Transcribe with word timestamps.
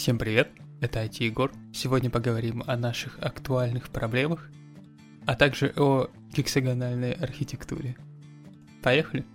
Всем 0.00 0.16
привет, 0.16 0.48
это 0.80 1.04
IT 1.04 1.24
Егор. 1.24 1.52
Сегодня 1.74 2.08
поговорим 2.08 2.64
о 2.66 2.74
наших 2.78 3.18
актуальных 3.20 3.90
проблемах, 3.90 4.48
а 5.26 5.36
также 5.36 5.74
о 5.76 6.08
гексагональной 6.34 7.12
архитектуре. 7.12 7.96
Поехали? 8.82 9.26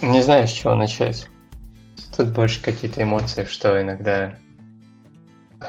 Не 0.00 0.22
знаю, 0.22 0.48
с 0.48 0.50
чего 0.50 0.74
начать. 0.76 1.28
Тут 2.16 2.28
больше 2.28 2.62
какие-то 2.62 3.02
эмоции, 3.02 3.44
что 3.44 3.78
иногда 3.82 4.34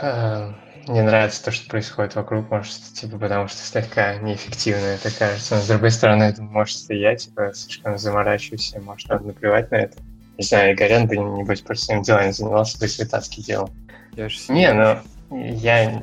э, 0.01 0.53
не 0.87 1.01
нравится 1.01 1.43
то, 1.43 1.51
что 1.51 1.69
происходит 1.69 2.15
вокруг, 2.15 2.49
может, 2.49 2.81
типа, 2.93 3.17
потому 3.17 3.49
что 3.49 3.57
слегка 3.57 4.15
неэффективно 4.15 4.85
это 4.85 5.11
кажется. 5.13 5.55
Но 5.55 5.61
с 5.61 5.67
другой 5.67 5.91
стороны, 5.91 6.23
это 6.23 6.41
может 6.41 6.89
я, 6.91 7.13
типа, 7.13 7.51
слишком 7.53 7.97
заморачиваюсь, 7.97 8.73
и 8.73 8.79
может, 8.79 9.09
надо 9.09 9.25
наплевать 9.25 9.69
на 9.71 9.75
это. 9.75 9.97
Не 10.41 10.47
знаю, 10.47 10.73
Игорян 10.73 11.05
бы, 11.05 11.17
небось, 11.17 11.61
просто 11.61 11.85
своим 11.85 12.01
делом 12.01 12.33
занимался, 12.33 12.79
бы 12.79 12.87
свои 12.87 13.12
task 13.12 13.37
и 13.37 13.43
делал. 13.43 13.69
Я 14.13 14.27
же 14.27 14.39
Не, 14.49 14.73
ну, 14.73 15.37
я... 15.37 16.01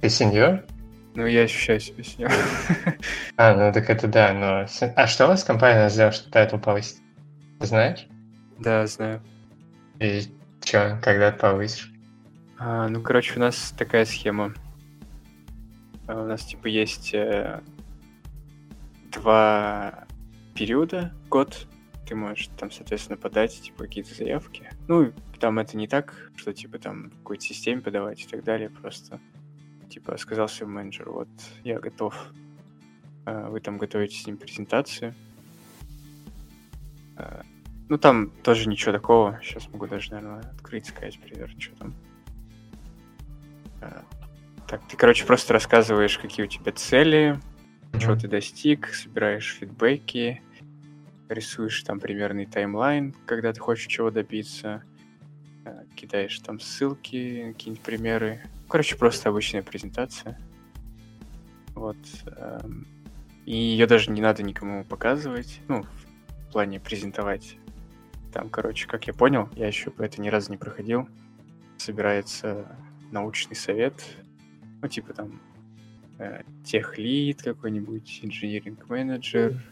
Ты 0.00 0.08
senior? 0.08 0.62
Ну, 1.16 1.26
я 1.26 1.42
ощущаю 1.42 1.80
себя 1.80 2.04
senior 2.04 2.25
ом. 2.25 2.36
А, 3.36 3.52
ну 3.52 3.72
так 3.72 3.90
это 3.90 4.06
да, 4.06 4.32
но... 4.32 4.64
А 4.94 5.06
что 5.08 5.24
у 5.24 5.28
вас 5.28 5.42
компания 5.42 5.90
сделала, 5.90 6.12
что 6.12 6.30
title 6.30 6.56
повысить? 6.58 6.98
Ты 7.58 7.66
знаешь? 7.66 8.06
Да, 8.60 8.86
знаю. 8.86 9.20
И 9.98 10.22
что, 10.64 11.00
когда 11.02 11.32
ты 11.32 11.38
повысишь? 11.40 11.92
А, 12.56 12.86
ну, 12.88 13.02
короче, 13.02 13.34
у 13.34 13.40
нас 13.40 13.74
такая 13.76 14.04
схема. 14.04 14.54
А, 16.06 16.22
у 16.22 16.26
нас, 16.26 16.44
типа, 16.44 16.68
есть 16.68 17.12
э, 17.12 17.60
два 19.10 20.04
периода, 20.54 21.12
год. 21.28 21.66
Ты 22.06 22.14
можешь 22.14 22.48
там, 22.58 22.70
соответственно, 22.70 23.16
подать, 23.16 23.60
типа, 23.62 23.84
какие-то 23.84 24.14
заявки. 24.14 24.70
Ну, 24.88 25.12
там 25.40 25.58
это 25.58 25.76
не 25.76 25.88
так, 25.88 26.30
что, 26.36 26.52
типа, 26.52 26.78
там 26.78 27.10
какой-то 27.10 27.44
системе 27.44 27.80
подавать 27.80 28.22
и 28.22 28.26
так 28.26 28.44
далее. 28.44 28.68
Просто, 28.68 29.20
типа, 29.88 30.16
сказал 30.18 30.48
своему 30.48 30.74
менеджеру, 30.74 31.12
вот, 31.12 31.28
я 31.62 31.78
готов. 31.80 32.14
А, 33.24 33.48
вы 33.48 33.60
там 33.60 33.78
готовите 33.78 34.16
с 34.16 34.26
ним 34.26 34.36
презентацию. 34.36 35.14
А, 37.16 37.42
ну, 37.88 37.96
там 37.96 38.30
тоже 38.42 38.68
ничего 38.68 38.92
такого. 38.92 39.40
Сейчас 39.42 39.68
могу 39.68 39.86
даже, 39.86 40.10
наверное, 40.12 40.40
открыть, 40.40 40.92
пример, 40.92 41.50
что 41.58 41.76
там. 41.76 41.94
Так, 44.66 44.80
ты, 44.88 44.96
короче, 44.96 45.26
просто 45.26 45.52
рассказываешь, 45.52 46.18
какие 46.18 46.46
у 46.46 46.48
тебя 46.48 46.72
цели, 46.72 47.38
чего 48.00 48.16
ты 48.16 48.28
достиг, 48.28 48.88
собираешь 48.88 49.54
фидбэки, 49.54 50.42
рисуешь 51.28 51.82
там 51.82 52.00
примерный 52.00 52.46
таймлайн, 52.46 53.14
когда 53.26 53.52
ты 53.52 53.60
хочешь 53.60 53.86
чего 53.86 54.10
добиться, 54.10 54.82
э, 55.64 55.84
кидаешь 55.94 56.38
там 56.40 56.60
ссылки, 56.60 57.52
какие-нибудь 57.52 57.84
примеры. 57.84 58.42
Короче, 58.68 58.96
просто 58.96 59.28
обычная 59.28 59.62
презентация. 59.62 60.38
Вот. 61.74 61.96
Эм, 62.26 62.86
и 63.44 63.56
ее 63.56 63.86
даже 63.86 64.10
не 64.10 64.20
надо 64.20 64.42
никому 64.42 64.84
показывать, 64.84 65.60
ну, 65.68 65.82
в 65.82 66.52
плане 66.52 66.80
презентовать. 66.80 67.56
Там, 68.32 68.48
короче, 68.48 68.86
как 68.86 69.06
я 69.06 69.12
понял, 69.14 69.48
я 69.54 69.66
еще 69.66 69.90
по 69.90 70.02
это 70.02 70.20
ни 70.20 70.28
разу 70.28 70.50
не 70.50 70.56
проходил, 70.56 71.08
собирается 71.76 72.76
научный 73.10 73.54
совет, 73.54 74.02
ну, 74.82 74.88
типа 74.88 75.12
там 75.12 75.40
э, 76.18 76.42
техлит 76.64 77.42
какой-нибудь, 77.42 78.20
инженеринг 78.22 78.88
менеджер, 78.88 79.62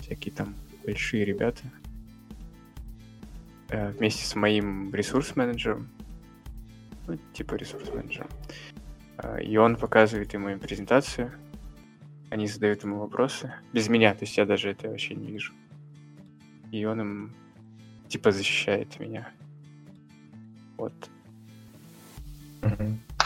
всякие 0.00 0.34
там 0.34 0.54
большие 0.88 1.26
ребята, 1.26 1.62
э, 3.68 3.90
вместе 3.90 4.24
с 4.24 4.34
моим 4.34 4.94
ресурс-менеджером, 4.94 5.90
ну, 7.06 7.18
типа 7.34 7.56
ресурс-менеджером. 7.56 8.30
Э, 9.18 9.42
и 9.42 9.58
он 9.58 9.76
показывает 9.76 10.32
ему 10.32 10.48
им 10.48 10.58
презентацию, 10.58 11.30
они 12.30 12.46
задают 12.46 12.84
ему 12.84 13.00
вопросы, 13.00 13.52
без 13.74 13.90
меня, 13.90 14.14
то 14.14 14.24
есть 14.24 14.38
я 14.38 14.46
даже 14.46 14.70
это 14.70 14.88
вообще 14.88 15.14
не 15.14 15.26
вижу. 15.26 15.52
И 16.72 16.86
он 16.86 17.00
им, 17.02 17.34
типа, 18.08 18.30
защищает 18.30 18.98
меня. 18.98 19.28
Вот. 20.78 20.94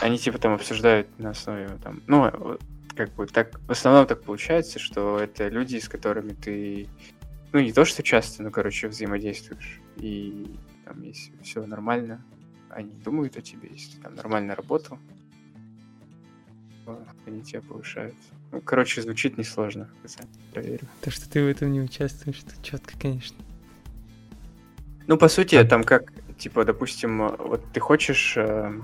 Они 0.01 0.19
типа 0.19 0.39
там 0.39 0.55
обсуждают 0.55 1.07
на 1.21 1.31
основе 1.31 1.69
там, 1.85 2.03
ну, 2.09 2.59
как 2.95 3.15
бы 3.15 3.27
так, 3.27 3.59
в 3.67 3.71
основном 3.71 4.07
так 4.07 4.23
получается, 4.23 4.79
что 4.79 5.19
это 5.19 5.49
люди, 5.49 5.79
с 5.79 5.89
которыми 5.89 6.33
ты, 6.33 6.89
ну, 7.53 7.61
не 7.61 7.73
то, 7.73 7.85
что 7.85 8.03
часто, 8.03 8.43
но, 8.43 8.51
короче, 8.51 8.89
взаимодействуешь. 8.89 9.81
И 9.97 10.57
там, 10.85 11.03
если 11.03 11.33
все 11.43 11.65
нормально, 11.65 12.25
они 12.71 12.91
думают 13.05 13.37
о 13.37 13.43
тебе, 13.43 13.69
если 13.71 13.97
ты 13.97 14.03
там 14.03 14.15
нормально 14.15 14.55
работал, 14.55 14.99
они 17.27 17.43
тебя 17.43 17.61
повышают. 17.61 18.15
Ну, 18.51 18.61
короче, 18.61 19.03
звучит 19.03 19.39
несложно, 19.39 19.89
проверю. 20.53 20.87
То, 21.01 21.11
что 21.11 21.31
ты 21.31 21.45
в 21.45 21.49
этом 21.49 21.73
не 21.73 21.81
участвуешь, 21.81 22.43
это 22.47 22.63
четко, 22.63 22.99
конечно. 22.99 23.37
Ну, 25.07 25.17
по 25.17 25.29
сути, 25.29 25.55
а... 25.55 25.65
там 25.65 25.85
как, 25.85 26.13
типа, 26.39 26.65
допустим, 26.65 27.29
вот 27.37 27.63
ты 27.73 27.81
хочешь 27.81 28.35
э, 28.37 28.81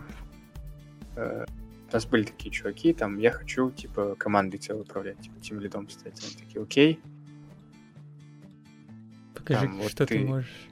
Э, 1.18 1.44
у 1.90 1.92
нас 1.92 2.06
были 2.06 2.24
такие 2.24 2.50
чуваки, 2.50 2.92
там, 2.92 3.18
я 3.18 3.32
хочу, 3.32 3.70
типа, 3.70 4.14
командой 4.16 4.58
целой 4.58 4.82
управлять, 4.82 5.18
типа, 5.20 5.40
тем 5.40 5.58
лидом 5.58 5.88
стать. 5.88 6.22
Они 6.22 6.46
такие, 6.46 6.62
окей. 6.62 7.00
Покажи, 9.48 9.66
там, 9.66 9.78
вот 9.78 9.90
что 9.90 10.06
ты... 10.06 10.18
ты 10.18 10.24
можешь. 10.24 10.68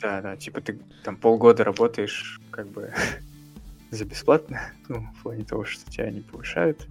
Да, 0.00 0.22
да, 0.22 0.36
типа, 0.36 0.60
ты 0.60 0.78
там 1.04 1.16
полгода 1.16 1.64
работаешь, 1.64 2.40
как 2.50 2.68
бы, 2.68 2.92
за 3.90 4.04
бесплатно, 4.04 4.72
ну, 4.88 5.06
в 5.18 5.22
плане 5.22 5.44
того, 5.44 5.64
что 5.64 5.90
тебя 5.90 6.10
не 6.10 6.20
повышают. 6.20 6.86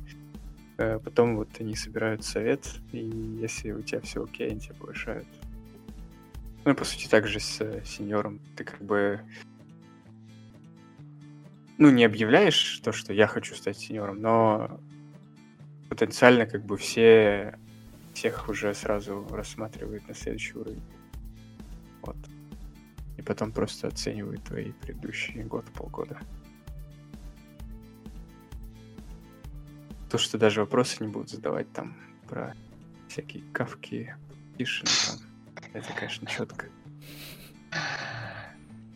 Э, 0.78 1.00
потом 1.04 1.38
вот 1.38 1.50
они 1.60 1.76
собирают 1.76 2.24
совет, 2.24 2.68
и 2.92 3.00
если 3.42 3.72
у 3.72 3.82
тебя 3.82 4.02
все 4.02 4.24
окей, 4.24 4.52
они 4.52 4.60
тебя 4.60 4.76
повышают. 4.76 5.28
Ну 6.64 6.72
и 6.72 6.76
по 6.76 6.84
сути 6.84 7.08
также 7.08 7.40
с 7.40 7.62
э, 7.62 7.82
сеньором. 7.86 8.40
Ты 8.56 8.64
как 8.64 8.82
бы 8.82 9.22
ну, 11.78 11.90
не 11.90 12.06
объявляешь 12.06 12.80
то, 12.84 12.92
что 12.92 13.14
я 13.14 13.28
хочу 13.28 13.56
стать 13.56 13.78
сеньором, 13.78 14.22
но 14.22 14.80
потенциально 15.90 16.46
как 16.46 16.64
бы 16.64 16.78
все 16.78 17.58
всех 18.14 18.48
уже 18.48 18.74
сразу 18.74 19.28
рассматривают 19.30 20.08
на 20.08 20.14
следующий 20.14 20.58
уровень. 20.58 20.82
Вот. 22.06 22.18
И 23.18 23.22
потом 23.22 23.52
просто 23.52 23.88
оценивают 23.88 24.44
твои 24.44 24.72
предыдущие 24.72 25.44
год, 25.44 25.66
полгода. 25.74 26.20
То, 30.10 30.18
что 30.18 30.38
даже 30.38 30.62
вопросы 30.62 31.04
не 31.04 31.12
будут 31.12 31.30
задавать 31.30 31.72
там 31.74 31.98
про 32.28 32.54
всякие 33.08 33.44
кавки, 33.52 34.16
тишины 34.58 34.90
там. 35.08 35.20
Это, 35.74 35.94
конечно, 35.94 36.28
четко. 36.28 36.68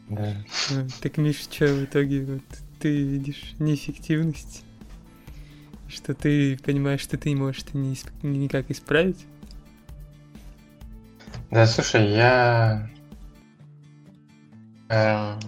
Да. 0.09 0.36
Ну, 0.72 0.88
так, 1.02 1.18
Миш, 1.18 1.41
что 1.41 1.68
в 1.68 1.86
итоге 1.86 2.26
вот 2.26 2.44
ты 2.80 3.03
видишь 3.03 3.53
неэффективность, 3.59 4.64
что 5.88 6.14
ты 6.14 6.58
понимаешь, 6.58 7.02
что 7.02 7.18
ты 7.18 7.30
не 7.30 7.36
можешь 7.36 7.64
это 7.64 7.78
ни, 7.78 7.96
никак 8.24 8.72
исправить? 8.72 9.26
Да, 11.52 11.66
слушай, 11.66 12.12
я... 12.12 12.90
Эм... 14.90 15.40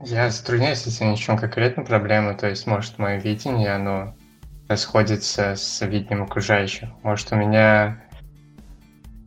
Я 0.00 0.30
затрудняюсь 0.30 0.80
с 0.80 0.86
этим 0.86 1.12
ничем 1.12 1.38
конкретной 1.38 1.84
проблемой, 1.84 2.36
то 2.36 2.48
есть, 2.48 2.66
может, 2.66 2.98
мое 2.98 3.18
видение, 3.18 3.74
оно 3.74 4.14
расходится 4.68 5.56
с 5.56 5.80
видением 5.86 6.24
окружающих. 6.24 6.90
Может, 7.02 7.32
у 7.32 7.36
меня 7.36 8.02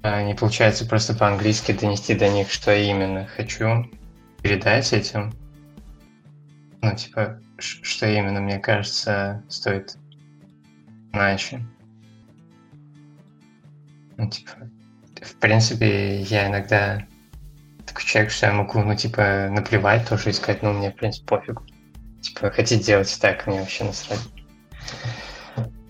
а, 0.04 0.24
не 0.24 0.36
получается 0.36 0.86
просто 0.86 1.16
по-английски 1.16 1.72
донести 1.72 2.16
до 2.16 2.30
них, 2.30 2.52
что 2.52 2.74
именно 2.74 3.26
хочу 3.26 3.92
передать 4.42 4.94
этим. 4.94 5.34
Ну, 6.82 6.96
типа, 6.96 7.42
что 7.58 8.08
именно, 8.08 8.40
мне 8.40 8.60
кажется, 8.60 9.44
стоит 9.50 9.98
иначе. 11.12 11.66
Ну, 14.16 14.30
типа, 14.30 14.70
в 15.22 15.36
принципе, 15.36 16.22
я 16.22 16.48
иногда 16.48 17.06
такой 17.86 18.04
человек, 18.04 18.32
что 18.32 18.48
я 18.48 18.54
могу, 18.54 18.80
ну, 18.82 18.96
типа, 18.96 19.48
наплевать 19.50 20.08
тоже 20.08 20.30
и 20.30 20.34
сказать, 20.34 20.62
ну, 20.62 20.74
мне, 20.74 20.92
в 20.92 20.96
принципе, 20.96 21.26
пофигу. 21.26 21.64
Типа, 22.22 22.50
хотите 22.50 22.84
делать 22.84 23.18
так, 23.22 23.48
мне 23.48 23.60
вообще 23.60 23.84
насрать. 23.84 24.20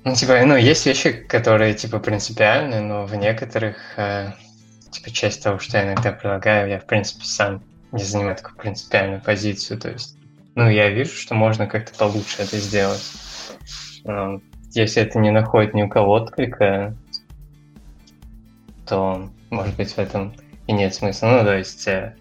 Ну, 0.04 0.16
типа, 0.16 0.42
ну, 0.46 0.56
есть 0.56 0.86
вещи, 0.86 1.12
которые, 1.12 1.74
типа, 1.74 2.00
принципиальны, 2.00 2.80
но 2.82 3.06
в 3.06 3.16
некоторых, 3.16 3.78
э, 3.98 4.32
типа, 4.92 5.12
часть 5.12 5.44
того, 5.44 5.60
что 5.60 5.78
я 5.78 5.86
иногда 5.86 6.12
предлагаю, 6.12 6.70
я, 6.70 6.80
в 6.80 6.86
принципе, 6.86 7.26
сам 7.26 7.64
не 7.92 8.04
занимаю 8.04 8.36
такую 8.36 8.58
принципиальную 8.58 9.22
позицию. 9.22 9.80
То 9.80 9.90
есть, 9.90 10.18
ну, 10.56 10.70
я 10.70 10.90
вижу, 10.90 11.12
что 11.12 11.36
можно 11.36 11.68
как-то 11.68 11.98
получше 11.98 12.42
это 12.42 12.58
сделать. 12.58 13.04
Но 14.04 14.42
если 14.72 15.02
это 15.04 15.20
не 15.20 15.32
находит 15.32 15.74
ни 15.74 15.84
у 15.84 15.90
кого 15.90 16.14
отклика, 16.14 16.96
то, 18.88 19.30
может 19.50 19.76
быть, 19.76 19.92
в 19.92 19.98
этом 19.98 20.36
и 20.68 20.74
нет 20.74 20.94
смысла. 20.94 21.28
Ну, 21.28 21.44
то 21.44 21.58
есть 21.58 21.88
э, 21.88 22.16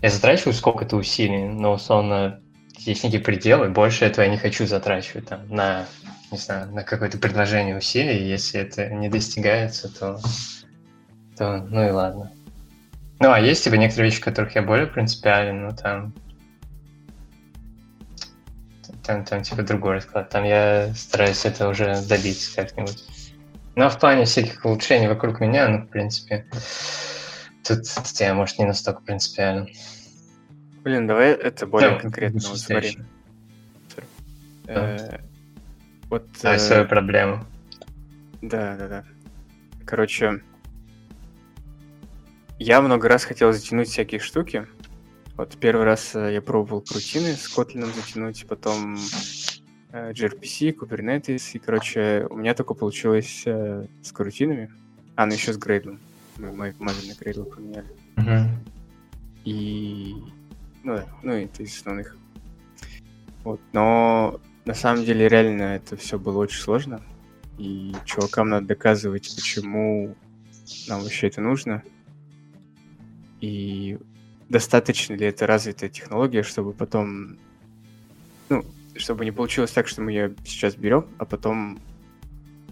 я 0.00 0.10
затрачиваю 0.10 0.54
сколько-то 0.54 0.96
усилий, 0.96 1.44
но 1.44 1.72
условно 1.72 2.40
есть 2.78 3.04
некие 3.04 3.20
пределы, 3.20 3.68
больше 3.68 4.04
этого 4.04 4.24
я 4.24 4.30
не 4.30 4.38
хочу 4.38 4.66
затрачивать 4.66 5.28
там 5.28 5.48
на, 5.48 5.86
не 6.30 6.38
знаю, 6.38 6.72
на 6.72 6.82
какое-то 6.82 7.18
предложение 7.18 7.76
усилий, 7.76 8.28
если 8.28 8.60
это 8.60 8.88
не 8.88 9.08
достигается, 9.08 9.88
то, 9.88 10.20
то 11.36 11.58
ну 11.70 11.86
и 11.86 11.90
ладно. 11.90 12.32
Ну, 13.20 13.30
а 13.30 13.38
есть 13.38 13.62
типа 13.62 13.74
некоторые 13.74 14.10
вещи, 14.10 14.20
в 14.20 14.24
которых 14.24 14.54
я 14.56 14.62
более 14.62 14.86
принципиален, 14.86 15.66
ну 15.66 15.76
там 15.76 16.12
там, 19.04 19.24
там 19.24 19.42
типа 19.42 19.62
другой 19.62 19.94
расклад. 19.94 20.28
Там 20.28 20.44
я 20.44 20.92
стараюсь 20.94 21.44
это 21.44 21.68
уже 21.68 22.00
добиться 22.06 22.54
как-нибудь. 22.54 23.04
Но 23.74 23.88
в 23.88 23.98
плане 23.98 24.24
всяких 24.24 24.64
улучшений 24.64 25.08
вокруг 25.08 25.40
меня, 25.40 25.68
ну, 25.68 25.78
в 25.78 25.88
принципе, 25.88 26.46
тут, 27.64 27.82
тут 27.94 28.20
я, 28.20 28.34
может, 28.34 28.58
не 28.58 28.66
настолько 28.66 29.00
принципиально. 29.02 29.66
Блин, 30.84 31.06
давай 31.06 31.30
это 31.30 31.66
более 31.66 31.90
да, 31.90 31.98
конкретно. 31.98 32.40
Вот 32.40 32.58
смотри. 32.58 32.98
Э, 34.66 35.18
вот, 36.10 36.26
давай 36.42 36.58
э, 36.58 36.60
свою 36.60 36.86
проблему. 36.86 37.46
Да, 38.42 38.76
да, 38.76 38.88
да. 38.88 39.04
Короче, 39.86 40.42
я 42.58 42.80
много 42.82 43.08
раз 43.08 43.24
хотел 43.24 43.52
затянуть 43.52 43.88
всякие 43.88 44.20
штуки. 44.20 44.66
Вот 45.36 45.56
первый 45.58 45.84
раз 45.84 46.14
э, 46.14 46.34
я 46.34 46.42
пробовал 46.42 46.82
крутины 46.82 47.34
с 47.34 47.56
Kotlin 47.56 47.86
затянуть, 47.94 48.46
потом 48.46 48.98
gRPC, 49.92 50.74
Kubernetes, 50.74 51.50
и, 51.52 51.58
короче, 51.58 52.26
у 52.30 52.36
меня 52.36 52.54
только 52.54 52.74
получилось 52.74 53.42
э, 53.44 53.86
с 54.02 54.12
крутинами. 54.12 54.72
А, 55.16 55.26
ну 55.26 55.34
еще 55.34 55.52
с 55.52 55.58
грейдлом. 55.58 56.00
Мы, 56.38 56.50
мы 56.50 56.74
мобильный 56.78 57.14
грейдл 57.18 57.44
поменяли. 57.44 57.88
Uh-huh. 58.16 58.48
И... 59.44 60.14
Ну 60.82 60.96
да, 60.96 61.06
ну 61.22 61.32
это 61.32 61.62
из 61.62 61.76
основных. 61.76 62.16
Вот, 63.44 63.60
но 63.72 64.40
на 64.64 64.74
самом 64.74 65.04
деле 65.04 65.28
реально 65.28 65.74
это 65.74 65.96
все 65.96 66.18
было 66.18 66.38
очень 66.38 66.60
сложно. 66.60 67.02
И 67.58 67.94
чувакам 68.06 68.48
надо 68.48 68.68
доказывать, 68.68 69.34
почему 69.34 70.16
нам 70.88 71.02
вообще 71.02 71.26
это 71.26 71.42
нужно. 71.42 71.82
И 73.40 73.98
достаточно 74.48 75.14
ли 75.14 75.26
это 75.26 75.46
развитая 75.46 75.90
технология, 75.90 76.42
чтобы 76.42 76.72
потом 76.72 77.38
чтобы 79.02 79.24
не 79.24 79.32
получилось 79.32 79.72
так, 79.72 79.88
что 79.88 80.00
мы 80.00 80.12
ее 80.12 80.34
сейчас 80.44 80.76
берем, 80.76 81.08
а 81.18 81.24
потом 81.24 81.80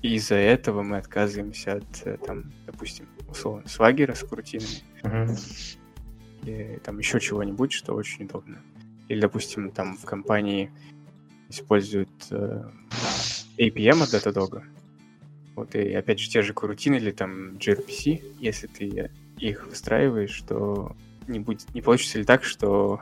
из-за 0.00 0.36
этого 0.36 0.82
мы 0.82 0.96
отказываемся 0.96 1.74
от, 1.74 2.06
э, 2.06 2.16
там, 2.24 2.52
допустим, 2.66 3.06
условно, 3.28 3.68
свагера 3.68 4.14
с 4.14 4.22
крутинами. 4.22 4.82
Uh-huh. 5.02 5.76
Или 6.42 6.80
там 6.84 6.98
еще 6.98 7.20
чего-нибудь, 7.20 7.72
что 7.72 7.94
очень 7.94 8.24
удобно. 8.24 8.62
Или, 9.08 9.20
допустим, 9.20 9.70
там 9.72 9.96
в 9.96 10.04
компании 10.04 10.70
используют 11.48 12.10
э, 12.30 12.64
APM 13.58 14.02
от 14.02 14.14
Datadog. 14.14 14.62
Вот, 15.56 15.74
и 15.74 15.92
опять 15.92 16.20
же, 16.20 16.30
те 16.30 16.42
же 16.42 16.54
крутины 16.54 16.94
или 16.94 17.10
там 17.10 17.56
gRPC, 17.56 18.36
если 18.38 18.68
ты 18.68 19.10
их 19.36 19.66
выстраиваешь, 19.66 20.40
то 20.42 20.96
не, 21.26 21.40
будет, 21.40 21.74
не 21.74 21.82
получится 21.82 22.18
ли 22.18 22.24
так, 22.24 22.44
что 22.44 23.00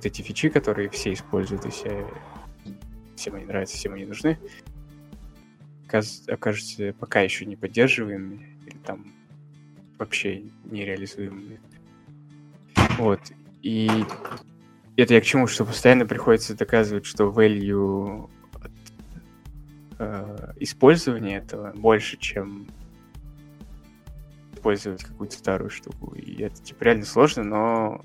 вот 0.00 0.06
эти 0.06 0.22
фичи, 0.22 0.48
которые 0.48 0.88
все 0.88 1.12
используют, 1.12 1.66
и 1.66 1.70
все, 1.70 2.06
всем 3.16 3.34
они 3.34 3.44
нравятся, 3.44 3.76
всем 3.76 3.92
они 3.92 4.06
нужны, 4.06 4.38
окажутся 6.26 6.94
пока 6.98 7.20
еще 7.20 7.44
не 7.44 7.54
поддерживаемыми 7.54 8.56
или 8.66 8.78
там 8.78 9.12
вообще 9.98 10.44
нереализуемыми. 10.64 11.60
Вот. 12.96 13.20
И 13.60 13.90
это 14.96 15.12
я 15.12 15.20
к 15.20 15.24
чему, 15.24 15.46
что 15.46 15.66
постоянно 15.66 16.06
приходится 16.06 16.56
доказывать, 16.56 17.04
что 17.04 17.24
value 17.24 18.30
от 18.54 18.72
э, 19.98 20.52
использования 20.60 21.36
этого 21.36 21.72
больше, 21.74 22.16
чем 22.16 22.68
использовать 24.54 25.04
какую-то 25.04 25.36
старую 25.36 25.68
штуку. 25.68 26.14
И 26.14 26.42
это 26.42 26.62
типа 26.62 26.84
реально 26.84 27.04
сложно, 27.04 27.44
но 27.44 28.04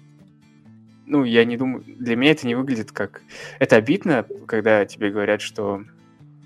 ну, 1.06 1.24
я 1.24 1.46
не 1.46 1.58
думаю, 1.58 1.84
для 1.86 2.16
меня 2.16 2.32
это 2.32 2.48
не 2.48 2.56
выглядит 2.56 2.92
как... 2.92 3.22
Это 3.60 3.76
обидно, 3.76 4.26
когда 4.48 4.86
тебе 4.86 5.12
говорят, 5.12 5.42
что, 5.42 5.84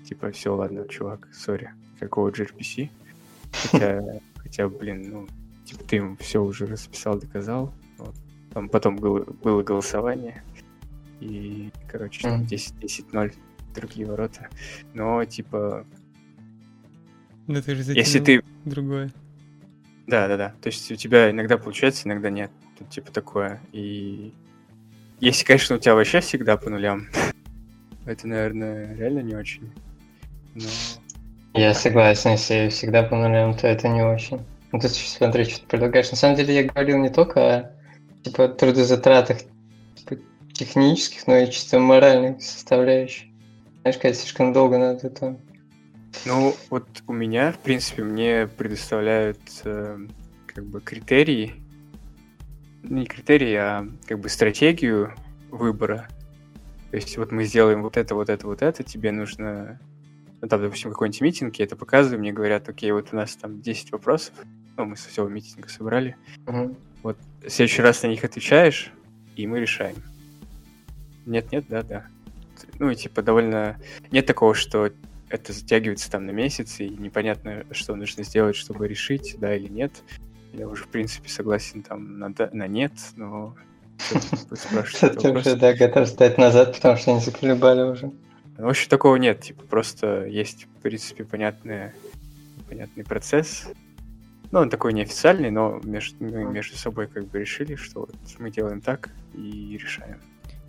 типа, 0.04 0.30
все, 0.30 0.54
ладно, 0.54 0.86
чувак, 0.88 1.28
сори, 1.32 1.70
какого 1.98 2.30
gRPC. 2.30 2.90
Хотя, 3.52 4.02
хотя, 4.36 4.68
блин, 4.68 5.10
ну, 5.10 5.28
типа, 5.64 5.84
ты 5.84 5.96
ему 5.96 6.16
все 6.16 6.42
уже 6.42 6.66
расписал, 6.66 7.18
доказал. 7.18 7.74
Вот. 7.98 8.14
Там 8.52 8.68
потом 8.68 8.96
было, 8.96 9.24
было 9.24 9.62
голосование, 9.62 10.42
и, 11.20 11.70
короче, 11.88 12.26
mm. 12.26 12.46
10-10-0 12.46 13.34
другие 13.74 14.06
ворота. 14.06 14.48
Но, 14.94 15.24
типа... 15.24 15.86
Да 17.46 17.62
ты 17.62 17.74
же 17.74 17.92
если 17.92 18.20
ты... 18.20 18.42
другое. 18.64 19.10
Да, 20.06 20.28
да, 20.28 20.36
да. 20.36 20.54
То 20.60 20.68
есть 20.68 20.90
у 20.90 20.96
тебя 20.96 21.30
иногда 21.30 21.56
получается, 21.56 22.08
иногда 22.08 22.30
нет. 22.30 22.50
Тут 22.78 22.90
типа 22.90 23.12
такое. 23.12 23.60
И 23.72 24.32
если, 25.20 25.44
конечно, 25.44 25.76
у 25.76 25.78
тебя 25.78 25.94
вообще 25.94 26.20
всегда 26.20 26.56
по 26.56 26.70
нулям. 26.70 27.08
Это, 28.06 28.26
наверное, 28.26 28.94
реально 28.96 29.20
не 29.20 29.34
очень. 29.34 29.70
Но... 30.54 30.64
Я 31.54 31.74
согласен, 31.74 32.32
если 32.32 32.68
всегда 32.68 33.02
по 33.02 33.16
нулям, 33.16 33.56
то 33.56 33.66
это 33.66 33.88
не 33.88 34.02
очень. 34.02 34.40
Ну, 34.72 34.78
ты 34.78 34.88
смотри, 34.88 35.44
что 35.44 35.60
ты 35.60 35.66
предлагаешь. 35.66 36.10
На 36.10 36.16
самом 36.16 36.36
деле 36.36 36.54
я 36.54 36.64
говорил 36.64 36.98
не 36.98 37.10
только 37.10 37.56
о 37.56 37.72
типа, 38.22 38.48
трудозатратах 38.48 39.38
типа, 39.96 40.22
технических, 40.52 41.26
но 41.26 41.36
и 41.38 41.50
чисто 41.50 41.78
моральных 41.78 42.42
составляющих. 42.42 43.28
Знаешь, 43.82 43.98
когда 43.98 44.14
слишком 44.14 44.52
долго 44.52 44.78
надо 44.78 45.06
это... 45.06 45.36
Ну, 46.24 46.54
вот 46.70 46.86
у 47.06 47.12
меня, 47.12 47.52
в 47.52 47.58
принципе, 47.58 48.02
мне 48.02 48.48
предоставляют 48.48 49.40
э, 49.64 49.98
как 50.46 50.64
бы 50.66 50.80
критерии, 50.80 51.54
не 52.82 53.06
критерий, 53.06 53.54
а 53.56 53.86
как 54.06 54.20
бы 54.20 54.28
стратегию 54.28 55.14
выбора. 55.50 56.08
То 56.90 56.96
есть 56.96 57.16
вот 57.16 57.32
мы 57.32 57.44
сделаем 57.44 57.82
вот 57.82 57.96
это, 57.96 58.14
вот 58.14 58.28
это, 58.28 58.46
вот 58.46 58.62
это, 58.62 58.82
тебе 58.82 59.12
нужно, 59.12 59.80
ну, 60.40 60.48
там, 60.48 60.60
допустим, 60.60 60.90
какой-нибудь 60.90 61.20
митинг, 61.20 61.56
я 61.56 61.64
это 61.64 61.76
показываю, 61.76 62.20
мне 62.20 62.32
говорят, 62.32 62.68
окей, 62.68 62.90
вот 62.92 63.08
у 63.12 63.16
нас 63.16 63.36
там 63.36 63.60
10 63.60 63.92
вопросов, 63.92 64.34
ну, 64.76 64.86
мы 64.86 64.96
со 64.96 65.08
всего 65.08 65.28
митинга 65.28 65.68
собрали. 65.68 66.16
Uh-huh. 66.46 66.76
Вот 67.02 67.16
в 67.44 67.48
следующий 67.48 67.82
раз 67.82 68.02
на 68.02 68.08
них 68.08 68.24
отвечаешь, 68.24 68.92
и 69.36 69.46
мы 69.46 69.60
решаем. 69.60 69.96
Нет-нет, 71.26 71.66
да-да. 71.68 72.06
Ну, 72.78 72.90
и 72.90 72.96
типа 72.96 73.22
довольно... 73.22 73.76
Нет 74.10 74.26
такого, 74.26 74.54
что 74.54 74.90
это 75.28 75.52
затягивается 75.52 76.10
там 76.10 76.26
на 76.26 76.30
месяц, 76.32 76.80
и 76.80 76.88
непонятно, 76.88 77.64
что 77.70 77.94
нужно 77.94 78.24
сделать, 78.24 78.56
чтобы 78.56 78.88
решить, 78.88 79.36
да 79.38 79.54
или 79.54 79.68
нет. 79.68 80.02
Я 80.52 80.68
уже, 80.68 80.84
в 80.84 80.88
принципе, 80.88 81.28
согласен 81.28 81.82
там 81.82 82.18
на, 82.18 82.32
на 82.52 82.66
нет, 82.66 82.92
но 83.16 83.54
ты 84.08 85.30
уже, 85.32 85.56
да, 85.56 85.74
готов 85.74 86.08
стать 86.08 86.38
назад, 86.38 86.74
потому 86.74 86.96
что 86.96 87.12
они 87.12 87.20
заколебали 87.20 87.82
уже. 87.82 88.10
В 88.58 88.68
общем, 88.68 88.90
такого 88.90 89.16
нет, 89.16 89.40
типа, 89.40 89.64
просто 89.64 90.26
есть, 90.26 90.64
в 90.78 90.82
принципе, 90.82 91.24
понятный, 91.24 91.92
понятный 92.68 93.04
процесс. 93.04 93.68
Ну, 94.50 94.60
он 94.60 94.70
такой 94.70 94.92
неофициальный, 94.92 95.50
но 95.50 95.80
между, 95.84 96.22
мы 96.24 96.44
между 96.44 96.76
собой 96.76 97.06
как 97.06 97.28
бы 97.28 97.38
решили, 97.38 97.76
что 97.76 98.00
вот 98.00 98.14
мы 98.38 98.50
делаем 98.50 98.80
так 98.80 99.10
и 99.34 99.78
решаем. 99.80 100.20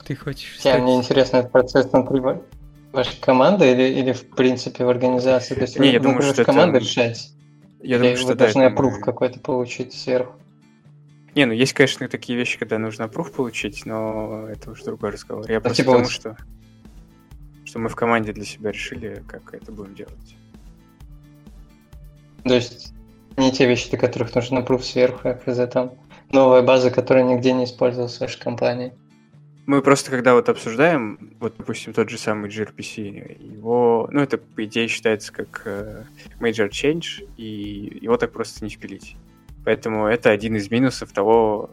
Ты 0.06 0.16
хочешь... 0.16 0.60
Я, 0.64 0.78
мне 0.78 0.96
интересно, 0.96 1.38
этот 1.38 1.52
процесс 1.52 1.92
внутри 1.92 2.22
вашей 2.92 3.20
команды 3.20 3.72
или, 3.72 3.84
или 3.84 4.12
в 4.14 4.30
принципе 4.30 4.86
в 4.86 4.90
организации? 4.90 5.56
То 5.56 5.62
есть 5.62 5.80
Не, 5.80 5.88
вы, 5.88 5.94
я 5.94 6.00
думаю, 6.00 6.22
что 6.22 6.44
команда 6.44 6.78
это... 6.78 6.86
решать? 6.86 7.32
Я 7.84 7.98
думаю, 7.98 8.18
что 8.18 8.28
вы 8.28 8.36
да, 8.36 8.46
должны 8.46 8.64
опруф 8.64 8.98
мы... 8.98 9.02
какой-то 9.02 9.40
получить 9.40 9.94
сверху. 9.94 10.34
Не, 11.34 11.46
ну 11.46 11.54
есть, 11.54 11.74
конечно, 11.74 12.08
такие 12.10 12.38
вещи, 12.38 12.60
когда 12.60 12.78
нужно 12.78 13.08
пруф 13.08 13.32
получить, 13.32 13.86
но 13.86 14.48
это 14.50 14.72
уже 14.72 14.84
другой 14.84 15.12
разговор. 15.12 15.50
Я 15.50 15.58
а 15.58 15.62
просто 15.62 15.78
типа 15.78 15.92
потому, 15.92 16.06
вот... 16.06 16.12
что, 16.12 16.38
что 17.64 17.80
мы 17.80 17.90
в 17.90 17.96
команде 17.96 18.34
для 18.34 18.44
себя 18.44 18.72
решили, 18.72 19.24
как 19.28 19.54
это 19.54 19.72
будем 19.72 19.96
делать. 19.96 20.36
То 22.44 22.54
есть 22.54 22.94
не 23.38 23.52
те 23.52 23.66
вещи, 23.66 23.90
для 23.90 24.00
которых 24.00 24.36
нужно 24.36 24.62
пруф 24.62 24.86
сверху, 24.86 25.30
а 25.30 25.52
за 25.52 25.68
там 25.68 25.94
новая 26.32 26.62
база, 26.62 26.92
которая 26.92 27.24
нигде 27.24 27.54
не 27.54 27.64
использовалась 27.64 28.18
в 28.18 28.22
вашей 28.22 28.40
компании. 28.40 28.94
Мы 29.68 29.82
просто 29.82 30.10
когда 30.12 30.34
вот 30.34 30.50
обсуждаем, 30.50 31.36
вот, 31.40 31.56
допустим, 31.58 31.94
тот 31.94 32.10
же 32.10 32.18
самый 32.18 32.50
gRPC, 32.50 33.56
его, 33.56 34.10
ну, 34.12 34.22
это, 34.22 34.38
по 34.38 34.66
идее, 34.66 34.88
считается 34.88 35.32
как 35.32 35.62
uh, 35.66 36.06
major 36.40 36.70
change, 36.70 37.30
и 37.38 38.00
его 38.02 38.18
так 38.18 38.32
просто 38.32 38.64
не 38.66 38.72
впилить. 38.72 39.16
Поэтому 39.64 40.08
это 40.08 40.32
один 40.32 40.56
из 40.56 40.72
минусов 40.72 41.12
того, 41.12 41.70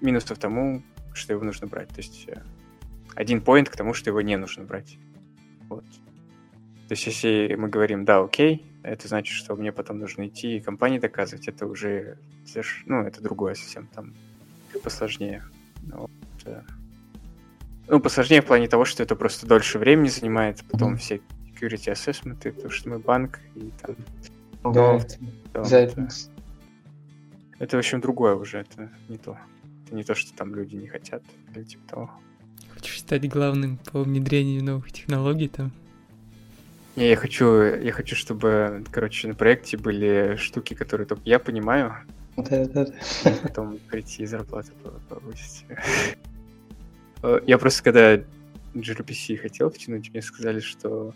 минусов 0.00 0.38
тому, 0.38 0.82
что 1.12 1.32
его 1.34 1.44
нужно 1.44 1.66
брать. 1.66 1.88
То 1.88 1.98
есть 1.98 2.24
э, 2.28 2.42
один 3.14 3.40
поинт 3.40 3.68
к 3.68 3.76
тому, 3.76 3.92
что 3.92 4.10
его 4.10 4.20
не 4.22 4.36
нужно 4.36 4.64
брать. 4.64 4.96
Вот. 5.68 5.84
То 6.88 6.92
есть 6.92 7.06
если 7.06 7.54
мы 7.58 7.68
говорим, 7.68 8.04
да, 8.04 8.20
окей, 8.20 8.64
Это 8.82 9.08
значит, 9.08 9.34
что 9.34 9.56
мне 9.56 9.72
потом 9.72 9.98
нужно 9.98 10.28
идти 10.28 10.56
и 10.56 10.60
компании 10.60 10.98
доказывать. 10.98 11.48
Это 11.48 11.66
уже, 11.66 12.16
ну, 12.86 13.02
это 13.02 13.20
другое 13.20 13.54
совсем, 13.54 13.88
там 13.88 14.14
посложнее. 14.82 15.44
Ну, 15.82 16.08
вот, 16.48 16.64
ну, 17.88 18.00
посложнее 18.00 18.42
в 18.42 18.46
плане 18.46 18.68
того, 18.68 18.84
что 18.84 19.02
это 19.02 19.16
просто 19.16 19.46
дольше 19.46 19.78
времени 19.78 20.08
занимает, 20.08 20.62
потом 20.70 20.94
mm-hmm. 20.94 20.98
все 20.98 21.20
security 21.54 21.92
assessment, 21.92 22.52
потому 22.52 22.70
что 22.70 22.88
мы 22.88 22.98
банк, 22.98 23.40
и 23.54 23.72
там... 23.82 23.96
Да, 24.72 24.98
то, 25.52 25.76
это, 25.76 26.08
это, 27.58 27.76
в 27.76 27.78
общем, 27.78 28.00
другое 28.00 28.34
уже, 28.34 28.58
это 28.58 28.90
не 29.08 29.18
то. 29.18 29.38
Это 29.86 29.94
не 29.94 30.04
то, 30.04 30.14
что 30.14 30.34
там 30.34 30.54
люди 30.54 30.76
не 30.76 30.86
хотят, 30.86 31.22
или 31.54 31.64
типа 31.64 31.88
того. 31.88 32.10
Хочешь 32.74 33.00
стать 33.00 33.28
главным 33.28 33.78
по 33.90 34.02
внедрению 34.02 34.64
новых 34.64 34.92
технологий 34.92 35.48
там? 35.48 35.72
Не, 36.96 37.08
я 37.08 37.16
хочу, 37.16 37.62
я 37.62 37.92
хочу, 37.92 38.16
чтобы, 38.16 38.84
короче, 38.90 39.28
на 39.28 39.34
проекте 39.34 39.76
были 39.76 40.36
штуки, 40.36 40.74
которые 40.74 41.06
только 41.06 41.22
я 41.24 41.38
понимаю. 41.38 41.94
Да, 42.36 42.66
да, 42.66 42.84
да. 42.84 43.34
Потом 43.42 43.78
прийти 43.88 44.24
и 44.24 44.26
зарплату 44.26 44.72
повысить. 45.08 45.64
Э, 47.22 47.40
я 47.46 47.58
просто 47.58 47.82
когда 47.82 48.16
gRPC 48.74 49.36
хотел 49.36 49.70
втянуть, 49.70 50.10
мне 50.10 50.22
сказали, 50.22 50.60
что, 50.60 51.14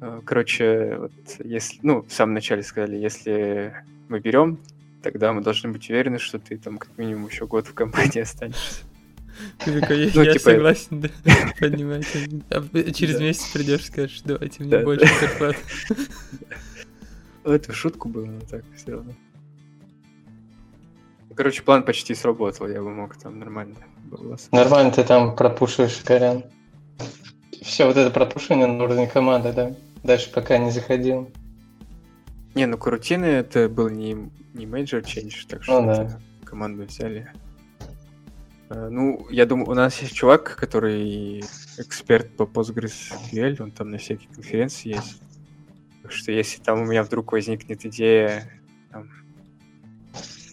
э, 0.00 0.20
короче, 0.24 0.96
вот 0.98 1.12
если, 1.38 1.78
ну, 1.82 2.02
в 2.02 2.12
самом 2.12 2.34
начале 2.34 2.62
сказали, 2.62 2.96
если 2.96 3.74
мы 4.08 4.20
берем, 4.20 4.58
тогда 5.02 5.32
мы 5.32 5.42
должны 5.42 5.70
быть 5.70 5.88
уверены, 5.90 6.18
что 6.18 6.38
ты 6.38 6.56
там 6.58 6.78
как 6.78 6.96
минимум 6.98 7.26
еще 7.26 7.46
год 7.46 7.66
в 7.66 7.74
компании 7.74 8.20
останешься. 8.20 8.84
Ты 9.58 9.80
такой, 9.80 10.04
я, 10.04 10.10
ну, 10.14 10.22
я 10.22 10.32
типа... 10.32 10.44
согласен, 10.44 11.00
да, 11.00 11.08
понимаете. 11.58 12.28
А 12.50 12.62
через 12.92 13.16
да. 13.16 13.22
месяц 13.22 13.50
придешь, 13.52 13.86
скажешь, 13.86 14.22
давайте 14.24 14.62
мне 14.62 14.70
да, 14.70 14.82
больше 14.82 15.06
да. 15.20 15.26
зарплаты. 15.26 15.58
Это 17.44 17.72
шутку 17.72 18.08
было, 18.08 18.26
но 18.26 18.40
так 18.40 18.62
все 18.76 18.92
равно. 18.92 19.14
Короче, 21.34 21.62
план 21.62 21.82
почти 21.82 22.14
сработал, 22.14 22.68
я 22.68 22.82
бы 22.82 22.90
мог 22.90 23.16
там 23.16 23.38
нормально 23.38 23.74
Нормально 24.50 24.92
ты 24.92 25.04
там 25.04 25.34
пропушиваешь, 25.34 25.96
Корян. 26.04 26.44
Все, 27.62 27.86
вот 27.86 27.96
это 27.96 28.10
пропушивание 28.10 28.66
на 28.66 28.82
уровне 28.82 29.06
команды, 29.06 29.52
да? 29.52 29.74
Дальше 30.02 30.30
пока 30.32 30.58
не 30.58 30.70
заходил. 30.70 31.30
Не, 32.54 32.66
ну 32.66 32.76
крутины 32.76 33.24
это 33.24 33.68
был 33.68 33.88
не, 33.88 34.14
не 34.52 34.66
major 34.66 35.02
change, 35.02 35.46
так 35.48 35.62
что 35.62 35.80
ну, 35.80 35.86
да. 35.86 36.20
команду 36.44 36.84
взяли. 36.84 37.32
А, 38.68 38.90
ну, 38.90 39.26
я 39.30 39.46
думаю, 39.46 39.70
у 39.70 39.74
нас 39.74 40.00
есть 40.02 40.14
чувак, 40.14 40.56
который 40.56 41.40
эксперт 41.78 42.36
по 42.36 42.42
PostgreSQL, 42.42 43.62
он 43.62 43.70
там 43.70 43.90
на 43.90 43.98
всякие 43.98 44.28
конференции 44.34 44.96
есть. 44.96 45.22
Так 46.02 46.12
что 46.12 46.32
если 46.32 46.60
там 46.60 46.82
у 46.82 46.84
меня 46.84 47.02
вдруг 47.02 47.32
возникнет 47.32 47.86
идея 47.86 48.50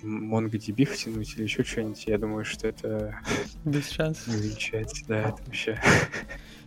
MongoDB 0.04 0.86
втянуть 0.86 1.36
или 1.36 1.44
еще 1.44 1.64
что-нибудь, 1.64 2.06
я 2.08 2.18
думаю, 2.18 2.46
что 2.46 2.68
это... 2.68 3.20
Без 3.66 3.90
шансов. 3.90 4.28
Не 4.28 4.36
увеличается, 4.36 5.06
да, 5.08 5.20
это 5.30 5.44
вообще... 5.46 5.80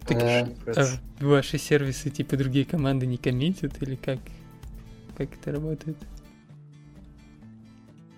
Так, 0.04 0.20
а, 0.20 0.48
а 0.66 1.24
ваши 1.24 1.58
сервисы 1.58 2.10
типа 2.10 2.36
другие 2.36 2.64
команды 2.64 3.06
не 3.06 3.18
коммитят 3.18 3.80
или 3.80 3.94
как? 3.94 4.18
Как 5.16 5.32
это 5.32 5.52
работает? 5.52 5.96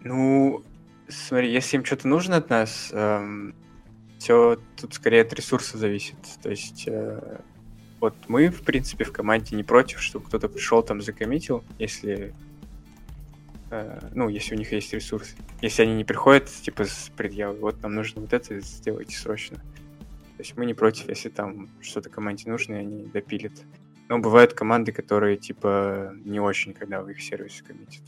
Ну, 0.03 0.65
смотри, 1.09 1.53
если 1.53 1.77
им 1.77 1.85
что-то 1.85 2.09
нужно 2.09 2.37
от 2.39 2.49
нас, 2.49 2.89
эм, 2.91 3.55
все 4.19 4.59
тут 4.81 4.95
скорее 4.95 5.21
от 5.21 5.35
ресурса 5.35 5.77
зависит. 5.77 6.17
То 6.43 6.49
есть 6.49 6.85
э, 6.87 7.41
вот 8.01 8.15
мы, 8.29 8.49
в 8.49 8.63
принципе, 8.63 9.05
в 9.05 9.13
команде 9.13 9.55
не 9.55 9.63
против, 9.63 10.01
чтобы 10.01 10.25
кто-то 10.25 10.49
пришел 10.49 10.83
там 10.83 11.03
закоммитил, 11.03 11.63
если 11.79 12.33
Э, 12.54 12.54
ну, 14.13 14.29
если 14.29 14.55
у 14.55 14.59
них 14.59 14.73
есть 14.73 14.93
ресурсы. 14.93 15.37
Если 15.63 15.83
они 15.83 15.95
не 15.95 16.05
приходят, 16.05 16.47
типа, 16.49 16.85
с 16.85 17.11
предъявой, 17.17 17.59
вот 17.59 17.83
нам 17.83 17.95
нужно 17.95 18.23
вот 18.23 18.33
это, 18.33 18.61
сделайте 18.61 19.17
срочно. 19.17 19.57
То 19.57 20.41
есть 20.41 20.57
мы 20.57 20.67
не 20.67 20.75
против, 20.75 21.09
если 21.09 21.29
там 21.29 21.71
что-то 21.81 22.11
команде 22.11 22.51
нужно, 22.51 22.75
и 22.75 22.79
они 22.79 23.05
допилят. 23.07 23.53
Но 24.09 24.19
бывают 24.19 24.53
команды, 24.53 24.93
которые, 24.93 25.37
типа, 25.37 26.15
не 26.25 26.41
очень, 26.41 26.75
когда 26.75 27.03
в 27.03 27.09
их 27.09 27.23
сервисе 27.23 27.63
коммитят. 27.65 28.03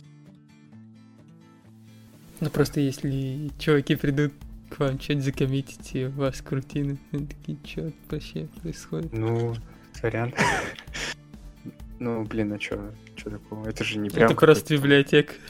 Ну, 2.40 2.50
просто 2.50 2.80
если 2.80 3.50
чуваки 3.58 3.96
придут 3.96 4.32
к 4.68 4.78
вам 4.80 4.98
что-то 4.98 5.20
закоммитить, 5.20 5.94
и 5.94 6.06
у 6.06 6.10
вас 6.10 6.42
крутины, 6.42 6.98
такие, 7.10 7.58
что 7.64 7.92
вообще 8.10 8.48
происходит? 8.60 9.12
Ну, 9.12 9.54
сорян. 9.94 10.34
Ну, 11.98 12.24
блин, 12.24 12.52
а 12.52 12.60
что? 12.60 12.92
Что 13.16 13.30
такого? 13.30 13.66
Это 13.66 13.82
же 13.84 13.98
не 13.98 14.10
прям... 14.10 14.30
Это 14.30 14.38
просто 14.38 14.74
библиотека. 14.74 15.34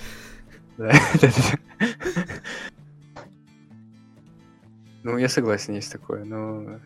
Да. 0.79 0.93
Ну, 5.03 5.17
я 5.17 5.29
согласен, 5.31 5.73
есть 5.73 5.91
такое, 5.91 6.25
но 6.25 6.81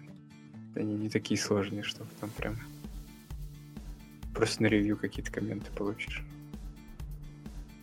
они 0.77 0.95
не 0.95 1.09
такие 1.09 1.41
сложные, 1.41 1.83
что 1.83 2.07
там 2.21 2.31
прям 2.31 2.57
просто 4.35 4.63
на 4.63 4.67
ревью 4.69 4.97
какие-то 4.97 5.33
комменты 5.33 5.71
получишь. 5.73 6.23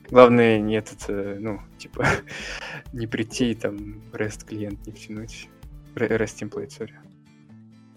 Главное 0.10 0.60
не 0.60 0.75
этот, 0.75 1.10
э, 1.10 1.38
ну, 1.39 1.60
типа, 1.77 2.08
не 2.94 3.08
прийти 3.08 3.51
и 3.51 3.56
там 3.56 4.01
REST 4.13 4.46
клиент 4.46 4.86
не 4.88 4.94
втянуть. 4.94 5.50
REST 5.96 6.39
template, 6.39 6.70
сори. 6.70 6.96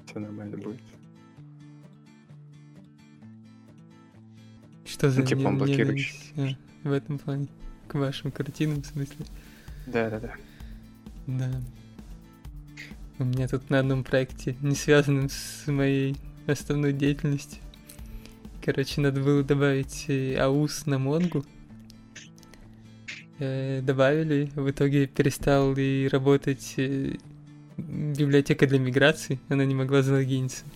Все 0.06 0.18
нормально 0.18 0.56
будет. 0.56 0.82
Что 5.00 5.08
за 5.08 5.20
ну, 5.20 5.26
типа 5.26 5.48
он 5.48 5.56
блокирующий. 5.56 6.14
А, 6.36 6.86
в 6.86 6.92
этом 6.92 7.18
плане. 7.18 7.48
К 7.88 7.94
вашим 7.94 8.30
картинам, 8.30 8.82
в 8.82 8.86
смысле. 8.86 9.24
Да, 9.86 10.10
да, 10.10 10.20
да. 10.20 10.34
Да. 11.26 11.50
У 13.18 13.24
меня 13.24 13.48
тут 13.48 13.70
на 13.70 13.78
одном 13.78 14.04
проекте, 14.04 14.56
не 14.60 14.74
связанном 14.74 15.30
с 15.30 15.66
моей 15.68 16.16
основной 16.46 16.92
деятельностью. 16.92 17.62
Короче, 18.62 19.00
надо 19.00 19.22
было 19.22 19.42
добавить 19.42 20.04
э, 20.08 20.36
аус 20.36 20.84
на 20.84 20.98
Монгу. 20.98 21.46
Э, 23.38 23.80
добавили, 23.80 24.50
в 24.54 24.70
итоге 24.70 25.06
перестал 25.06 25.74
и 25.78 26.08
работать 26.08 26.74
библиотека 27.78 28.66
для 28.66 28.78
миграции, 28.78 29.40
она 29.48 29.64
не 29.64 29.74
могла 29.74 30.02
залогиниться 30.02 30.66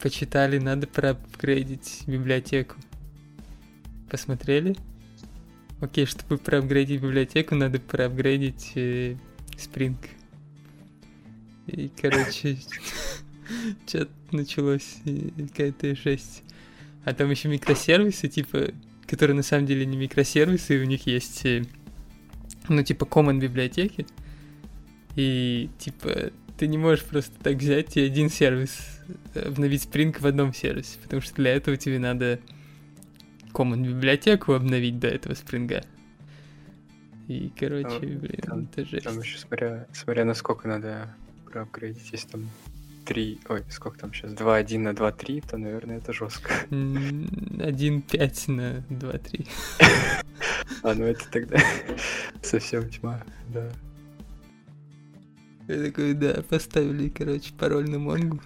почитали, 0.00 0.58
надо 0.58 0.86
проапгрейдить 0.86 2.04
библиотеку. 2.06 2.76
Посмотрели? 4.10 4.76
Окей, 5.80 6.06
чтобы 6.06 6.38
проапгрейдить 6.38 7.00
библиотеку, 7.00 7.54
надо 7.54 7.78
проапгрейдить 7.78 8.72
э, 8.74 9.16
Spring. 9.56 9.96
И, 11.66 11.90
короче, 12.00 12.58
что-то 13.86 14.10
началось, 14.32 14.96
какая-то 15.36 15.94
жесть. 15.94 16.42
А 17.04 17.14
там 17.14 17.30
еще 17.30 17.48
микросервисы, 17.48 18.28
типа, 18.28 18.72
которые 19.06 19.36
на 19.36 19.42
самом 19.42 19.66
деле 19.66 19.86
не 19.86 19.96
микросервисы, 19.96 20.80
у 20.80 20.84
них 20.84 21.06
есть, 21.06 21.44
э, 21.44 21.64
ну, 22.68 22.82
типа, 22.82 23.04
common 23.04 23.38
библиотеки. 23.38 24.06
И, 25.14 25.70
типа, 25.78 26.32
ты 26.58 26.66
не 26.66 26.76
можешь 26.76 27.04
просто 27.04 27.32
так 27.42 27.56
взять 27.56 27.96
и 27.96 28.00
один 28.00 28.28
сервис 28.28 29.00
обновить 29.34 29.84
Spring 29.84 30.18
в 30.18 30.26
одном 30.26 30.52
сервисе, 30.52 30.98
потому 31.02 31.22
что 31.22 31.34
для 31.36 31.54
этого 31.54 31.76
тебе 31.76 31.98
надо 31.98 32.40
common 33.52 33.86
библиотеку 33.86 34.52
обновить 34.52 34.98
до 34.98 35.08
этого 35.08 35.32
Spring. 35.34 35.84
И, 37.28 37.52
короче, 37.58 37.98
ну, 38.02 38.18
блин, 38.18 38.40
там, 38.42 38.68
это 38.72 38.84
жесть. 38.84 39.04
Там 39.04 39.20
еще 39.20 39.38
смотря, 39.38 39.86
смотря 39.92 40.24
насколько 40.24 40.66
надо 40.66 41.14
проапгрейдить, 41.50 42.10
если 42.10 42.28
там 42.28 42.50
3, 43.04 43.40
ой, 43.48 43.64
сколько 43.70 43.98
там 43.98 44.12
сейчас, 44.12 44.32
2.1 44.32 44.78
на 44.78 44.88
2.3, 44.90 45.48
то, 45.48 45.58
наверное, 45.58 45.98
это 45.98 46.12
жестко. 46.12 46.52
1.5 46.70 48.50
на 48.52 48.78
2.3. 48.90 49.48
А, 50.82 50.94
ну 50.94 51.04
это 51.04 51.28
тогда 51.30 51.58
совсем 52.42 52.88
тьма, 52.88 53.22
да. 53.48 53.72
Я 55.68 55.84
такой, 55.84 56.14
да, 56.14 56.42
поставили, 56.48 57.10
короче, 57.10 57.52
пароль 57.52 57.90
на 57.90 57.98
Монгу. 57.98 58.40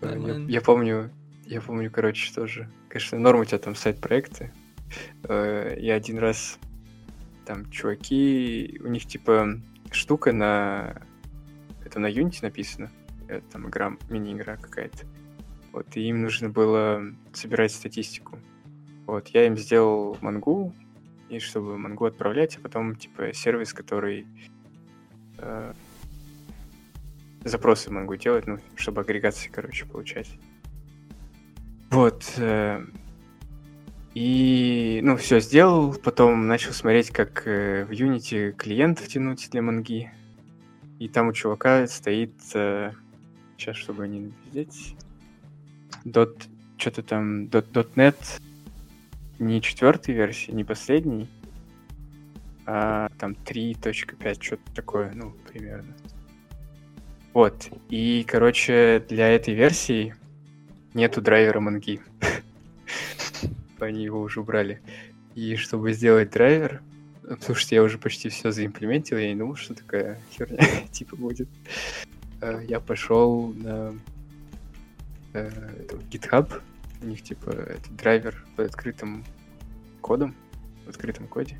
Я, 0.00 0.36
я 0.48 0.60
помню, 0.60 1.10
я 1.44 1.60
помню, 1.60 1.90
короче, 1.90 2.32
тоже. 2.32 2.70
Конечно, 2.88 3.18
норм 3.18 3.40
у 3.40 3.44
тебя 3.44 3.58
там 3.58 3.74
сайт-проекты. 3.74 4.52
Э, 5.24 5.74
я 5.76 5.96
один 5.96 6.18
раз 6.18 6.60
там 7.46 7.68
чуваки, 7.72 8.80
у 8.84 8.86
них 8.86 9.06
типа 9.06 9.60
штука 9.90 10.32
на... 10.32 11.02
Это 11.84 11.98
на 11.98 12.08
Unity 12.08 12.38
написано. 12.42 12.92
Это 13.26 13.44
там 13.50 13.68
игра, 13.68 13.96
мини-игра 14.08 14.56
какая-то. 14.56 15.04
Вот, 15.72 15.96
и 15.96 16.02
им 16.02 16.22
нужно 16.22 16.48
было 16.48 17.02
собирать 17.32 17.72
статистику. 17.72 18.38
Вот, 19.06 19.28
я 19.28 19.48
им 19.48 19.56
сделал 19.56 20.16
мангу, 20.20 20.72
и 21.28 21.40
чтобы 21.40 21.76
мангу 21.76 22.04
отправлять, 22.04 22.56
а 22.56 22.60
потом, 22.60 22.94
типа, 22.94 23.32
сервис, 23.32 23.72
который 23.72 24.28
э, 25.40 25.72
запросы 27.44 27.90
могу 27.90 28.16
делать, 28.16 28.46
ну, 28.46 28.58
чтобы 28.76 29.00
агрегации, 29.00 29.48
короче, 29.48 29.86
получать. 29.86 30.30
Вот. 31.90 32.34
э, 32.36 32.84
И, 34.14 35.00
ну, 35.02 35.16
все 35.16 35.40
сделал, 35.40 35.94
потом 35.94 36.46
начал 36.46 36.72
смотреть, 36.72 37.10
как 37.10 37.46
э, 37.46 37.84
в 37.84 37.90
Unity 37.90 38.52
клиентов 38.52 39.08
тянуть 39.08 39.48
для 39.50 39.62
манги. 39.62 40.10
И 40.98 41.08
там 41.08 41.28
у 41.28 41.32
чувака 41.32 41.86
стоит, 41.86 42.32
сейчас, 42.42 43.76
чтобы 43.76 44.06
не 44.06 44.32
dot, 46.04 46.42
что-то 46.76 47.02
там, 47.02 47.44
.NET, 47.44 48.16
не 49.38 49.62
четвертой 49.62 50.14
версии, 50.14 50.50
не 50.50 50.64
последней, 50.64 51.28
а 52.66 53.08
там 53.18 53.32
3.5, 53.32 54.42
что-то 54.42 54.74
такое, 54.74 55.12
ну, 55.14 55.34
примерно. 55.48 55.94
Вот. 57.32 57.68
И, 57.88 58.24
короче, 58.26 59.04
для 59.08 59.28
этой 59.28 59.54
версии 59.54 60.14
нету 60.94 61.20
драйвера 61.20 61.60
манги. 61.60 62.00
Они 63.78 64.04
его 64.04 64.20
уже 64.20 64.40
убрали. 64.40 64.80
И 65.34 65.56
чтобы 65.56 65.92
сделать 65.92 66.30
драйвер, 66.30 66.82
что 67.54 67.74
я 67.74 67.82
уже 67.82 67.98
почти 67.98 68.28
все 68.28 68.50
заимплементил, 68.50 69.18
я 69.18 69.32
не 69.32 69.38
думал, 69.38 69.56
что 69.56 69.74
такая 69.74 70.20
херня 70.32 70.66
типа 70.92 71.16
будет. 71.16 71.48
Э, 72.40 72.62
Я 72.66 72.80
пошел 72.80 73.52
на 73.54 73.94
э, 75.32 75.50
GitHub, 76.10 76.60
у 77.02 77.06
них 77.06 77.22
типа 77.22 77.50
это 77.50 77.90
драйвер 77.92 78.44
под 78.56 78.66
открытым 78.66 79.24
кодом, 80.00 80.34
в 80.86 80.90
открытом 80.90 81.28
коде. 81.28 81.58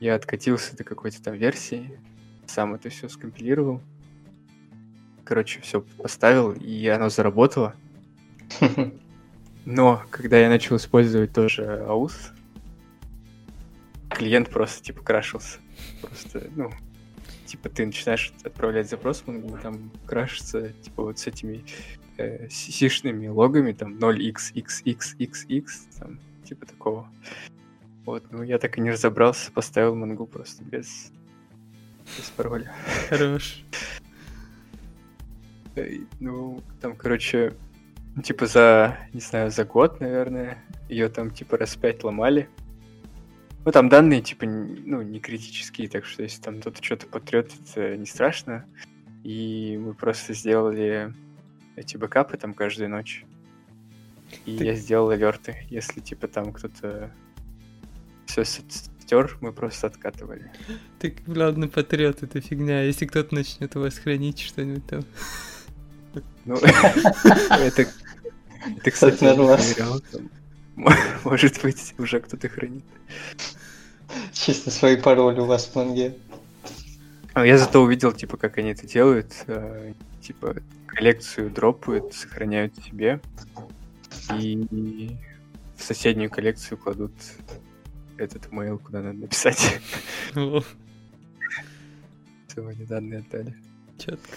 Я 0.00 0.14
откатился 0.14 0.74
до 0.76 0.82
какой-то 0.82 1.22
там 1.22 1.36
версии, 1.36 2.00
сам 2.46 2.74
это 2.74 2.88
все 2.88 3.08
скомпилировал. 3.08 3.82
Короче, 5.24 5.60
все 5.60 5.82
поставил, 5.82 6.52
и 6.52 6.86
оно 6.88 7.10
заработало. 7.10 7.76
Но 9.66 10.02
когда 10.10 10.38
я 10.38 10.48
начал 10.48 10.76
использовать 10.76 11.34
тоже 11.34 11.84
AUS, 11.86 12.32
клиент 14.08 14.48
просто 14.48 14.82
типа 14.82 15.02
крашился. 15.02 15.58
Просто, 16.00 16.48
ну, 16.56 16.70
типа 17.44 17.68
ты 17.68 17.84
начинаешь 17.84 18.32
отправлять 18.42 18.88
запрос, 18.88 19.22
он 19.26 19.58
там 19.62 19.92
крашится, 20.06 20.72
типа 20.82 21.02
вот 21.02 21.18
с 21.18 21.26
этими 21.26 21.62
э, 22.16 22.48
сишными 22.48 23.28
логами, 23.28 23.72
там 23.72 23.98
0xxxxx, 23.98 25.66
там, 25.98 26.18
типа 26.44 26.64
такого. 26.64 27.08
Вот, 28.04 28.30
ну 28.32 28.42
я 28.42 28.58
так 28.58 28.78
и 28.78 28.80
не 28.80 28.90
разобрался, 28.90 29.52
поставил 29.52 29.94
мангу 29.94 30.26
просто 30.26 30.64
без, 30.64 31.12
без 32.16 32.30
пароля. 32.36 32.72
Хорош. 33.08 33.62
Ну, 36.18 36.62
там, 36.80 36.96
короче, 36.96 37.54
ну, 38.16 38.22
типа 38.22 38.46
за, 38.46 38.98
не 39.12 39.20
знаю, 39.20 39.50
за 39.50 39.64
год, 39.64 40.00
наверное, 40.00 40.58
ее 40.88 41.08
там 41.08 41.30
типа 41.30 41.56
раз 41.56 41.76
пять 41.76 42.02
ломали. 42.02 42.48
Ну, 43.64 43.72
там 43.72 43.88
данные, 43.88 44.22
типа, 44.22 44.46
ну, 44.46 45.02
не 45.02 45.20
критические, 45.20 45.88
так 45.88 46.04
что 46.06 46.22
если 46.22 46.40
там 46.40 46.60
кто-то 46.60 46.82
что-то 46.82 47.06
потрет, 47.06 47.52
это 47.70 47.96
не 47.96 48.06
страшно. 48.06 48.64
И 49.22 49.78
мы 49.80 49.92
просто 49.92 50.32
сделали 50.32 51.12
эти 51.76 51.96
бэкапы 51.98 52.38
там 52.38 52.54
каждую 52.54 52.88
ночь. 52.88 53.24
И 54.46 54.56
Ты- 54.56 54.64
я 54.64 54.74
сделал 54.74 55.10
алерты. 55.10 55.66
Если, 55.68 56.00
типа, 56.00 56.26
там 56.26 56.52
кто-то 56.52 57.10
все 58.30 58.44
стер, 58.44 59.36
мы 59.40 59.52
просто 59.52 59.88
откатывали. 59.88 60.50
Ты, 60.98 61.14
ладно, 61.26 61.68
патриот, 61.68 62.22
это 62.22 62.40
фигня. 62.40 62.82
Если 62.82 63.06
кто-то 63.06 63.34
начнет 63.34 63.74
у 63.76 63.80
вас 63.80 63.98
хранить 63.98 64.40
что-нибудь 64.40 64.86
там. 64.86 65.04
Ну, 66.44 66.56
это, 67.50 67.86
это, 68.76 68.90
кстати, 68.90 69.24
нормально. 69.24 70.00
Может 71.24 71.62
быть, 71.62 71.94
уже 71.98 72.20
кто-то 72.20 72.48
хранит. 72.48 72.84
Чисто 74.32 74.70
свои 74.70 74.96
пароли 74.96 75.40
у 75.40 75.44
вас 75.44 75.66
в 75.66 75.74
манге. 75.76 76.16
А 77.32 77.46
я 77.46 77.58
зато 77.58 77.82
увидел, 77.82 78.12
типа, 78.12 78.36
как 78.36 78.58
они 78.58 78.70
это 78.70 78.86
делают. 78.86 79.32
э, 79.46 79.92
Типа, 80.20 80.56
коллекцию 80.86 81.50
дропают, 81.50 82.12
сохраняют 82.14 82.74
себе. 82.84 83.20
И 84.38 85.16
в 85.76 85.82
соседнюю 85.82 86.30
коллекцию 86.30 86.78
кладут 86.78 87.12
этот 88.20 88.46
mail, 88.52 88.78
куда 88.78 89.00
надо 89.00 89.18
написать. 89.18 89.80
Сегодня 92.54 92.86
данные 92.86 93.20
отдали. 93.20 93.54
четко. 93.98 94.36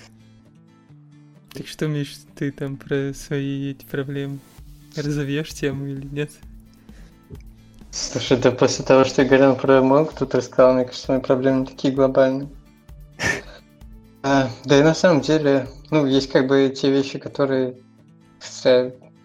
Так 1.53 1.67
что, 1.67 1.87
Миш, 1.87 2.17
ты 2.35 2.51
там 2.51 2.77
про 2.77 3.13
свои 3.13 3.71
эти 3.71 3.85
проблемы 3.85 4.39
разовьешь 4.95 5.49
тему 5.49 5.85
или 5.85 6.05
нет? 6.07 6.31
Слушай, 7.91 8.37
да 8.37 8.51
после 8.51 8.83
того, 8.83 9.03
что 9.03 9.21
я 9.21 9.27
говорил 9.27 9.55
про 9.55 9.81
мог, 9.81 10.13
тут 10.13 10.33
рассказал, 10.33 10.73
мне 10.73 10.85
кажется, 10.85 11.11
мои 11.11 11.21
проблемы 11.21 11.61
не 11.61 11.65
такие 11.67 11.93
глобальные. 11.93 12.49
А, 14.25 14.49
да 14.63 14.79
и 14.79 14.83
на 14.83 14.95
самом 14.95 15.19
деле, 15.19 15.67
ну, 15.91 16.05
есть 16.05 16.31
как 16.31 16.47
бы 16.47 16.73
те 16.73 16.89
вещи, 16.89 17.19
которые, 17.19 17.75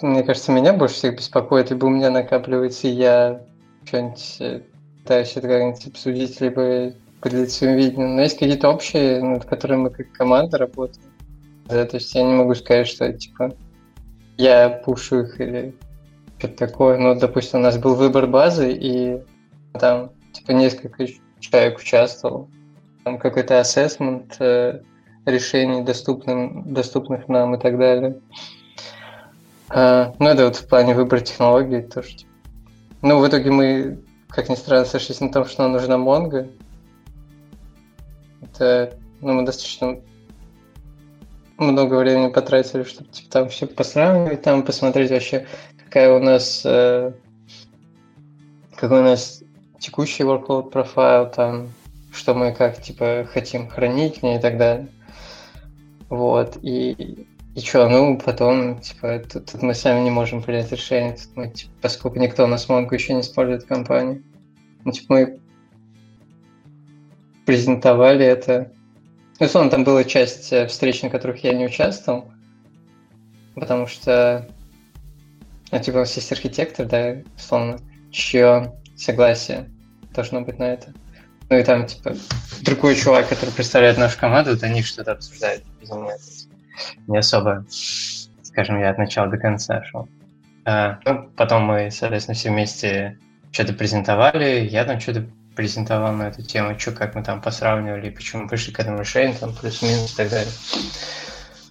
мне 0.03 0.25
кажется, 0.25 0.51
меня 0.51 0.73
больше 0.73 0.97
всех 0.97 1.15
беспокоят, 1.15 1.71
либо 1.71 1.87
у 1.87 1.89
меня 1.89 2.11
накапливается, 2.11 2.89
и 2.89 2.95
я 2.95 3.47
что-нибудь 3.89 4.37
э, 4.41 4.61
пытаюсь 5.03 5.33
это 5.37 5.49
как-нибудь 5.49 5.87
обсудить, 5.87 6.41
либо 6.41 6.93
поделиться 7.21 7.59
своим 7.59 7.77
видением. 7.77 8.17
Но 8.17 8.23
есть 8.23 8.39
какие-то 8.39 8.69
общие, 8.69 9.23
над 9.23 9.45
которыми 9.45 9.83
мы 9.83 9.91
как 9.91 10.13
команда 10.13 10.59
работаем. 10.59 11.07
Да, 11.67 11.85
то 11.85 11.97
есть 11.97 12.15
я 12.15 12.23
не 12.23 12.35
могу 12.35 12.55
сказать, 12.55 12.87
что, 12.87 13.13
типа, 13.13 13.55
я 14.37 14.69
пушу 14.69 15.23
их 15.23 15.41
или 15.41 15.75
что-то 16.39 16.57
такое. 16.57 16.99
Ну, 16.99 17.19
допустим, 17.19 17.61
у 17.61 17.63
нас 17.63 17.79
был 17.79 17.95
выбор 17.95 18.27
базы, 18.27 18.73
и 18.73 19.23
там, 19.73 20.13
типа, 20.33 20.53
несколько 20.53 21.07
человек 21.41 21.79
участвовал. 21.79 22.49
Там 23.05 23.19
какой-то 23.19 23.61
ассессмент 23.61 24.37
э, 24.39 24.83
решений, 25.25 25.83
доступным, 25.83 26.73
доступных 26.73 27.29
нам 27.29 27.55
и 27.55 27.59
так 27.59 27.79
далее. 27.79 28.21
А, 29.71 30.15
ну, 30.19 30.29
это 30.29 30.45
вот 30.45 30.57
в 30.57 30.69
плане 30.69 30.95
выбора 30.95 31.21
технологий 31.21 31.83
тоже. 31.83 32.28
Ну, 33.03 33.21
в 33.21 33.29
итоге 33.29 33.51
мы, 33.51 33.99
как 34.29 34.49
ни 34.49 34.55
странно, 34.55 34.85
сошлись 34.85 35.21
на 35.21 35.31
том, 35.31 35.45
что 35.45 35.63
нам 35.63 35.73
нужна 35.73 35.97
Mongo. 35.97 36.51
Это, 38.43 38.97
ну, 39.21 39.35
мы 39.35 39.45
достаточно 39.45 40.01
много 41.59 41.95
времени 41.95 42.29
потратили, 42.29 42.85
чтобы 42.85 43.11
типа, 43.11 43.31
там 43.31 43.49
все 43.49 43.67
посравнивать, 43.67 44.43
там 44.43 44.63
посмотреть 44.63 45.11
вообще, 45.11 45.47
какая 45.85 46.17
у 46.17 46.21
нас 46.21 46.63
э, 46.65 47.13
какой 48.77 49.01
у 49.01 49.05
нас 49.05 49.43
текущий 49.81 50.23
workload 50.23 50.71
профайл, 50.71 51.31
там, 51.31 51.73
что 52.13 52.35
мы 52.35 52.53
как 52.53 52.81
типа 52.81 53.29
хотим 53.33 53.69
хранить 53.69 54.19
в 54.19 54.23
ней 54.23 54.39
и 54.39 54.41
так 54.41 54.57
далее. 54.57 54.89
Вот, 56.09 56.59
и, 56.63 57.27
и 57.59 57.61
что, 57.61 57.89
ну, 57.89 58.17
потом, 58.17 58.79
типа, 58.81 59.19
тут, 59.19 59.47
тут 59.47 59.63
мы 59.63 59.75
сами 59.75 60.05
не 60.05 60.11
можем 60.11 60.41
принять 60.41 60.71
решение, 60.71 61.17
тут 61.17 61.35
мы, 61.35 61.49
типа, 61.49 61.73
поскольку 61.83 62.21
никто 62.21 62.45
у 62.45 62.47
нас 62.47 62.69
Mongo 62.69 62.95
еще 62.95 63.15
не 63.15 63.23
использует 63.23 63.65
в 63.65 63.67
компании. 63.67 64.23
Ну, 64.85 64.93
типа, 64.93 65.13
мы 65.13 65.41
презентовали 67.47 68.25
это. 68.25 68.71
Ну, 69.41 69.47
условно, 69.47 69.73
там 69.73 69.83
была 69.83 70.05
часть 70.05 70.53
э, 70.53 70.69
встреч, 70.69 71.03
на 71.03 71.11
которых 71.11 71.43
я 71.43 71.53
не 71.53 71.67
участвовал, 71.67 72.31
потому 73.57 73.89
что, 73.89 74.49
ну, 75.73 75.81
типа, 75.81 75.97
у 75.97 76.01
нас 76.01 76.15
есть 76.15 76.31
архитектор, 76.31 76.87
да, 76.87 77.17
условно, 77.37 77.81
чье 78.13 78.73
согласие 78.97 79.69
должно 80.15 80.43
быть 80.43 80.61
на 80.61 80.75
это. 80.75 80.95
Ну 81.51 81.59
и 81.59 81.65
там, 81.65 81.87
типа, 81.87 82.15
другой 82.61 82.95
чувак, 82.95 83.29
который 83.29 83.51
представляет 83.51 83.99
нашу 83.99 84.17
команду, 84.17 84.53
вот 84.53 84.63
они 84.63 84.85
что-то 84.85 85.13
обсуждают 85.13 85.65
без 85.81 85.91
меня. 85.91 86.15
Не 87.07 87.19
особо, 87.19 87.65
скажем, 88.43 88.81
я 88.81 88.91
от 88.91 88.99
начала 88.99 89.29
до 89.29 89.39
конца 89.39 89.83
шел. 89.85 90.09
А, 90.65 90.99
ну, 91.05 91.31
потом 91.37 91.63
мы, 91.63 91.91
соответственно, 91.91 92.35
все 92.35 92.51
вместе 92.51 93.19
что-то 93.53 93.73
презентовали, 93.73 94.69
я 94.71 94.85
там 94.85 95.01
что-то 95.01 95.27
презентовал 95.57 96.13
на 96.13 96.29
эту 96.29 96.43
тему, 96.43 96.79
что, 96.79 96.93
как 96.93 97.15
мы 97.15 97.25
там 97.25 97.41
посравнивали, 97.41 98.11
почему 98.11 98.49
пришли 98.49 98.73
к 98.73 98.79
этому 98.79 99.01
решению, 99.01 99.37
там, 99.39 99.55
плюс-минус 99.55 100.13
и 100.13 100.17
так 100.17 100.31
далее. 100.31 100.53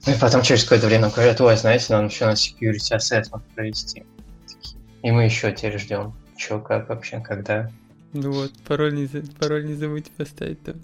Ну 0.06 0.13
и 0.13 0.17
потом 0.17 0.41
через 0.41 0.63
какое-то 0.63 0.88
время 0.88 1.10
говорят, 1.10 1.39
ой, 1.41 1.56
знаете, 1.58 1.93
нам 1.93 2.08
еще 2.08 2.26
на 2.26 2.32
security 2.32 2.96
assessment 2.96 3.41
провести. 3.56 4.06
И 5.04 5.12
мы 5.12 5.26
еще 5.26 5.52
теперь 5.52 5.78
ждем. 5.78 6.13
Че, 6.36 6.60
как 6.60 6.89
вообще, 6.89 7.20
когда? 7.20 7.70
Ну 8.13 8.32
вот, 8.32 8.52
пароль 8.67 8.96
не, 8.96 9.08
пароль 9.39 9.65
не 9.65 9.74
забудьте 9.74 10.12
поставить 10.17 10.63
там. 10.63 10.76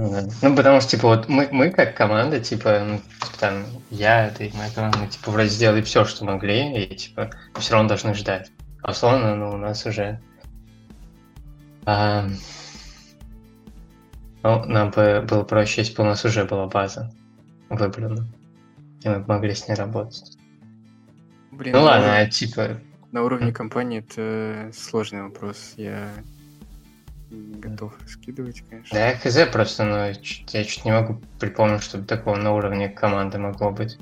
Ну, 0.00 0.10
да. 0.12 0.22
Ну, 0.42 0.54
потому 0.54 0.80
что, 0.80 0.90
типа, 0.92 1.08
вот 1.08 1.28
мы, 1.28 1.48
мы 1.50 1.70
как 1.70 1.96
команда, 1.96 2.38
типа, 2.38 2.84
ну, 2.86 3.00
там, 3.40 3.64
я, 3.90 4.30
ты 4.30 4.52
моя 4.54 4.70
команда, 4.72 4.98
мы, 4.98 5.08
типа, 5.08 5.32
вроде 5.32 5.48
сделали 5.48 5.82
все, 5.82 6.04
что 6.04 6.24
могли, 6.24 6.84
и, 6.84 6.94
типа, 6.94 7.30
все 7.58 7.74
равно 7.74 7.88
должны 7.88 8.14
ждать. 8.14 8.52
А 8.82 8.92
условно, 8.92 9.34
ну, 9.34 9.50
у 9.50 9.56
нас 9.56 9.84
уже... 9.86 10.20
а, 11.84 12.28
ну, 14.44 14.64
нам 14.66 14.90
бы 14.90 15.26
было 15.28 15.42
проще, 15.42 15.80
если 15.80 15.96
бы 15.96 16.04
у 16.04 16.06
нас 16.06 16.24
уже 16.24 16.44
была 16.44 16.68
база 16.68 17.12
выбрана, 17.68 18.24
и 19.02 19.08
мы 19.08 19.18
бы 19.18 19.26
могли 19.34 19.52
с 19.52 19.66
ней 19.66 19.74
работать. 19.74 20.38
Блин, 21.50 21.72
Ну 21.72 21.80
на 21.80 21.84
ладно, 21.86 22.06
уровне- 22.06 22.20
а 22.22 22.30
типа... 22.30 22.80
На 23.10 23.22
уровне 23.24 23.52
компании 23.52 23.98
это 23.98 24.70
сложный 24.72 25.22
вопрос. 25.22 25.72
Я 25.76 26.08
не 27.30 27.60
готов 27.60 27.92
раскидывать, 28.02 28.62
конечно. 28.68 28.98
Да, 28.98 29.08
я 29.08 29.16
хз 29.16 29.36
просто, 29.52 29.84
но 29.84 30.06
я 30.06 30.14
чуть 30.14 30.84
не 30.84 30.92
могу 30.92 31.20
припомнить, 31.38 31.82
чтобы 31.82 32.04
такого 32.04 32.36
на 32.36 32.52
уровне 32.54 32.88
команды 32.88 33.38
могло 33.38 33.70
быть. 33.70 33.98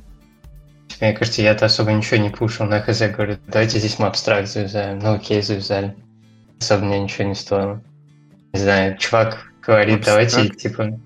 Типа, 0.88 1.04
Мне 1.04 1.12
кажется, 1.12 1.42
я-то 1.42 1.66
особо 1.66 1.92
ничего 1.92 2.18
не 2.20 2.30
пушил 2.30 2.66
на 2.66 2.80
хз, 2.80 3.00
говорю, 3.00 3.38
давайте 3.48 3.78
здесь 3.78 3.98
мы 3.98 4.06
абстракт 4.06 4.48
завязаем. 4.48 4.98
Ну 5.00 5.14
окей, 5.14 5.42
завязали. 5.42 5.96
Особо 6.60 6.84
мне 6.84 7.00
ничего 7.00 7.28
не 7.28 7.34
стоило. 7.34 7.82
Не 8.52 8.60
знаю, 8.60 8.96
чувак 8.96 9.52
говорит, 9.60 10.04
давайте, 10.04 10.36
Абстракт? 10.36 10.60
типа... 10.60 11.00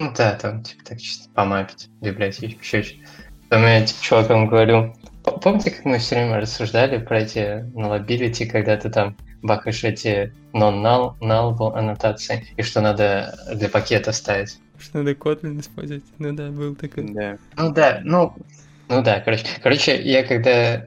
Ну 0.00 0.12
да, 0.16 0.34
там, 0.34 0.62
типа, 0.62 0.84
так 0.84 1.00
чисто 1.00 1.28
помапить 1.34 1.88
библиотечку, 2.00 2.60
еще 2.60 2.82
чуть. 2.82 3.02
Потом 3.48 3.66
я, 3.66 3.84
типа, 3.84 4.00
чувакам 4.02 4.46
говорю, 4.48 4.94
«П- 5.24 5.38
помните, 5.42 5.70
как 5.70 5.84
мы 5.84 5.98
все 5.98 6.14
время 6.16 6.40
рассуждали 6.40 6.98
про 6.98 7.20
эти 7.20 7.64
налабилити, 7.74 8.46
когда 8.46 8.76
ты 8.76 8.90
там 8.90 9.16
бахаешь 9.42 9.84
эти 9.84 10.32
non-null 10.52 11.18
null 11.20 11.76
аннотации, 11.76 12.46
и 12.56 12.62
что 12.62 12.80
надо 12.80 13.38
для 13.54 13.68
пакета 13.68 14.12
ставить? 14.12 14.58
Что 14.78 14.98
надо 14.98 15.12
Kotlin 15.12 15.60
использовать. 15.60 16.04
Ну 16.18 16.32
да, 16.32 16.50
был 16.50 16.74
такой. 16.74 17.04
Да. 17.12 17.38
Ну 17.56 17.72
да, 17.72 18.00
ну, 18.04 18.34
ну 18.88 19.02
да, 19.02 19.20
короче. 19.20 19.46
Короче, 19.62 20.00
я 20.02 20.22
когда... 20.22 20.86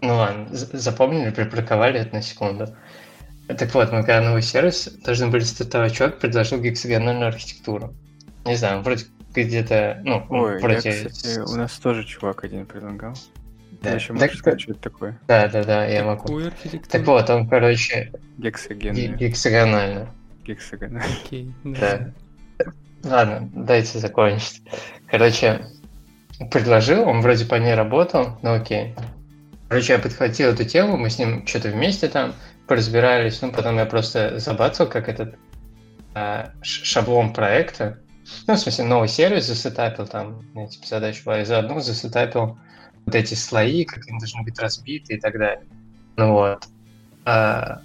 Ну 0.00 0.14
ладно, 0.14 0.46
запомнили, 0.50 1.30
припарковали 1.30 2.00
это 2.00 2.14
на 2.14 2.22
секунду. 2.22 2.68
Так 3.48 3.74
вот, 3.74 3.90
мы 3.92 4.00
когда 4.00 4.20
новый 4.20 4.42
сервис 4.42 4.90
должны 5.04 5.28
были 5.28 5.42
стартовать, 5.42 5.94
чувак 5.94 6.18
предложил 6.18 6.60
гексагональную 6.60 7.28
архитектуру. 7.28 7.94
Не 8.44 8.56
знаю, 8.56 8.82
вроде 8.82 9.06
где-то, 9.34 10.00
ну, 10.04 10.24
Ой, 10.28 10.54
я, 10.54 10.58
вроде... 10.58 10.92
кстати, 11.08 11.40
у 11.40 11.56
нас 11.56 11.72
тоже 11.78 12.04
чувак 12.04 12.44
один 12.44 12.66
предлагал. 12.66 13.14
Да. 13.82 13.90
Ты 13.90 13.96
еще 13.96 14.08
Так- 14.08 14.16
можешь 14.22 14.38
сказать, 14.38 14.60
что 14.60 14.72
это 14.72 14.80
такое? 14.80 15.18
Да, 15.28 15.48
да, 15.48 15.62
да, 15.64 15.86
я 15.86 16.04
могу. 16.04 16.22
Какую 16.22 16.46
архитектуру? 16.48 16.90
Так 16.90 17.06
вот, 17.06 17.30
он, 17.30 17.48
короче, 17.48 18.12
ге- 18.38 18.50
Гексогенный. 18.50 19.08
гексагональную. 19.16 20.08
Гексагон. 20.44 20.96
Окей, 21.26 21.52
да. 21.64 22.12
Да. 22.58 22.72
Ладно, 23.04 23.48
дайте 23.54 23.98
закончить. 23.98 24.62
Короче, 25.08 25.66
предложил, 26.50 27.08
он 27.08 27.20
вроде 27.20 27.44
по 27.44 27.54
ней 27.54 27.74
работал, 27.74 28.38
ну 28.42 28.54
окей. 28.54 28.94
Короче, 29.68 29.92
я 29.92 29.98
подхватил 29.98 30.48
эту 30.50 30.64
тему, 30.64 30.96
мы 30.96 31.10
с 31.10 31.18
ним 31.18 31.46
что-то 31.46 31.68
вместе 31.68 32.08
там 32.08 32.34
поразбирались, 32.66 33.40
ну 33.42 33.52
потом 33.52 33.76
я 33.76 33.86
просто 33.86 34.38
забацал, 34.38 34.88
как 34.88 35.08
этот 35.08 35.36
а, 36.14 36.52
шаблон 36.62 37.32
проекта, 37.32 37.98
ну, 38.46 38.54
в 38.54 38.58
смысле, 38.58 38.84
новый 38.84 39.08
сервис 39.08 39.46
засетапил 39.46 40.06
там, 40.06 40.42
типа, 40.68 40.86
задача 40.86 41.22
была, 41.24 41.40
и 41.40 41.44
заодно 41.44 41.80
засетапил 41.80 42.58
вот 43.08 43.14
эти 43.14 43.32
слои, 43.32 43.84
как 43.84 44.06
они 44.06 44.18
должны 44.18 44.42
быть 44.42 44.58
разбиты 44.58 45.14
и 45.14 45.20
так 45.20 45.38
далее. 45.38 45.64
Ну 46.16 46.32
вот. 46.32 46.68
А, 47.24 47.80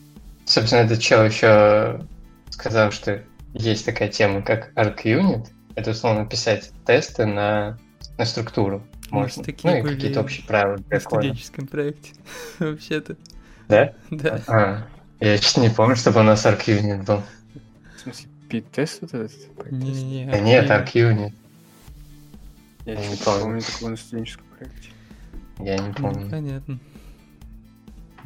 собственно, 0.46 0.82
этот 0.82 1.00
чел 1.00 1.24
еще 1.24 2.06
сказал, 2.50 2.92
что 2.92 3.24
есть 3.54 3.86
такая 3.86 4.10
тема, 4.10 4.42
как 4.42 4.74
ArcUnit. 4.74 5.48
Это 5.76 5.92
условно 5.92 6.26
писать 6.26 6.72
тесты 6.86 7.26
на, 7.26 7.80
на 8.18 8.26
структуру. 8.26 8.84
У 9.12 9.22
нас 9.22 9.38
Можно. 9.38 9.44
такие 9.44 9.72
Ну 9.72 9.80
и 9.80 9.82
были 9.82 9.96
какие-то 9.96 10.20
общие 10.20 10.46
правила 10.46 10.78
для 10.78 11.00
кода. 11.00 11.22
студенческом 11.22 11.68
проекте. 11.68 12.12
Вообще-то. 12.60 13.16
Да? 13.70 13.94
Да. 14.10 14.42
А, 14.48 14.88
я 15.22 15.38
чуть 15.38 15.58
не 15.58 15.70
помню, 15.70 15.96
чтобы 15.96 16.20
у 16.20 16.24
нас 16.24 16.46
ArcUnit 16.46 17.06
был. 17.06 17.24
В 17.96 18.02
смысле, 18.02 18.28
пит-тест 18.50 19.02
вот 19.02 19.14
этот? 19.14 19.72
Не-не-не. 19.72 20.26
Да 20.30 20.40
нет. 20.40 20.70
ArcUnit. 20.70 21.32
Я 22.86 22.94
Я 22.94 23.08
не 23.08 23.16
помню 23.16 23.62
такого 23.62 23.92
на 23.92 23.96
студенческом 23.96 24.46
проекте. 24.58 24.92
Я 25.60 25.78
не 25.78 25.88
Ну, 25.89 25.94
помню. 25.94 26.30
понятно. 26.30 26.80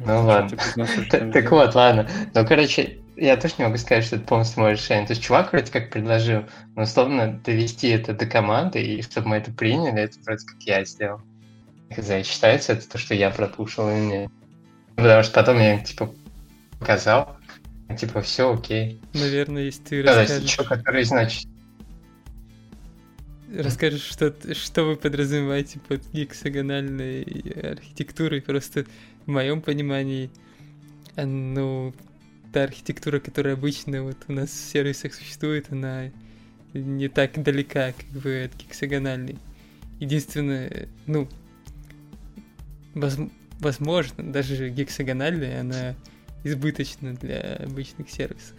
Ну 0.00 0.22
ладно. 0.26 0.48
Что 0.48 0.56
ты 0.56 0.62
признался, 0.62 0.92
что 1.02 1.10
Т- 1.10 1.18
там 1.18 1.32
Так 1.32 1.50
вот, 1.50 1.74
ладно. 1.74 2.08
Ну, 2.34 2.46
короче, 2.46 2.98
я 3.16 3.36
тоже 3.36 3.54
не 3.58 3.64
могу 3.64 3.76
сказать, 3.78 4.04
что 4.04 4.16
это 4.16 4.24
полностью 4.26 4.62
мое 4.62 4.72
решение. 4.72 5.06
То 5.06 5.12
есть 5.12 5.22
чувак 5.22 5.52
вроде 5.52 5.72
как 5.72 5.90
предложил, 5.90 6.44
но 6.76 6.82
условно 6.82 7.40
довести 7.44 7.88
это 7.88 8.14
до 8.14 8.26
команды, 8.26 8.80
и 8.80 9.02
чтобы 9.02 9.28
мы 9.28 9.36
это 9.38 9.50
приняли, 9.52 10.02
это 10.02 10.18
вроде 10.24 10.46
как 10.46 10.56
я 10.62 10.84
сделал. 10.84 11.20
Хз, 11.90 12.26
считается 12.26 12.74
это 12.74 12.88
то, 12.88 12.98
что 12.98 13.14
я 13.14 13.30
пропушил 13.30 13.88
или 13.90 13.98
нет. 14.04 14.30
Потому 14.96 15.22
что 15.22 15.32
потом 15.34 15.56
я 15.58 15.74
им, 15.74 15.82
типа, 15.84 16.12
показал, 16.78 17.36
типа, 17.98 18.20
все 18.20 18.52
окей. 18.52 19.00
Наверное, 19.14 19.62
если 19.64 19.82
ты 19.82 20.02
Да, 20.04 20.14
то 20.14 20.20
есть 20.20 20.32
расскажешь, 20.32 20.56
чё, 20.56 20.64
который, 20.64 21.04
значит, 21.04 21.48
расскажешь, 23.54 24.02
что, 24.02 24.34
что 24.54 24.84
вы 24.84 24.96
подразумеваете 24.96 25.80
под 25.80 26.02
гексагональной 26.12 27.22
архитектурой, 27.72 28.42
просто 28.42 28.86
в 29.26 29.30
моем 29.30 29.60
понимании, 29.60 30.30
а, 31.16 31.26
ну, 31.26 31.94
та 32.52 32.64
архитектура, 32.64 33.20
которая 33.20 33.54
обычно 33.54 34.02
вот 34.02 34.16
у 34.28 34.32
нас 34.32 34.50
в 34.50 34.70
сервисах 34.70 35.14
существует, 35.14 35.66
она 35.70 36.10
не 36.74 37.08
так 37.08 37.42
далека, 37.42 37.92
как 37.92 38.22
бы, 38.22 38.44
от 38.44 38.56
гексагональной. 38.56 39.38
Единственное, 40.00 40.88
ну, 41.06 41.28
возм- 42.94 43.32
возможно, 43.60 44.32
даже 44.32 44.68
гексагональная, 44.70 45.60
она 45.60 45.94
избыточна 46.44 47.14
для 47.14 47.56
обычных 47.56 48.10
сервисов. 48.10 48.56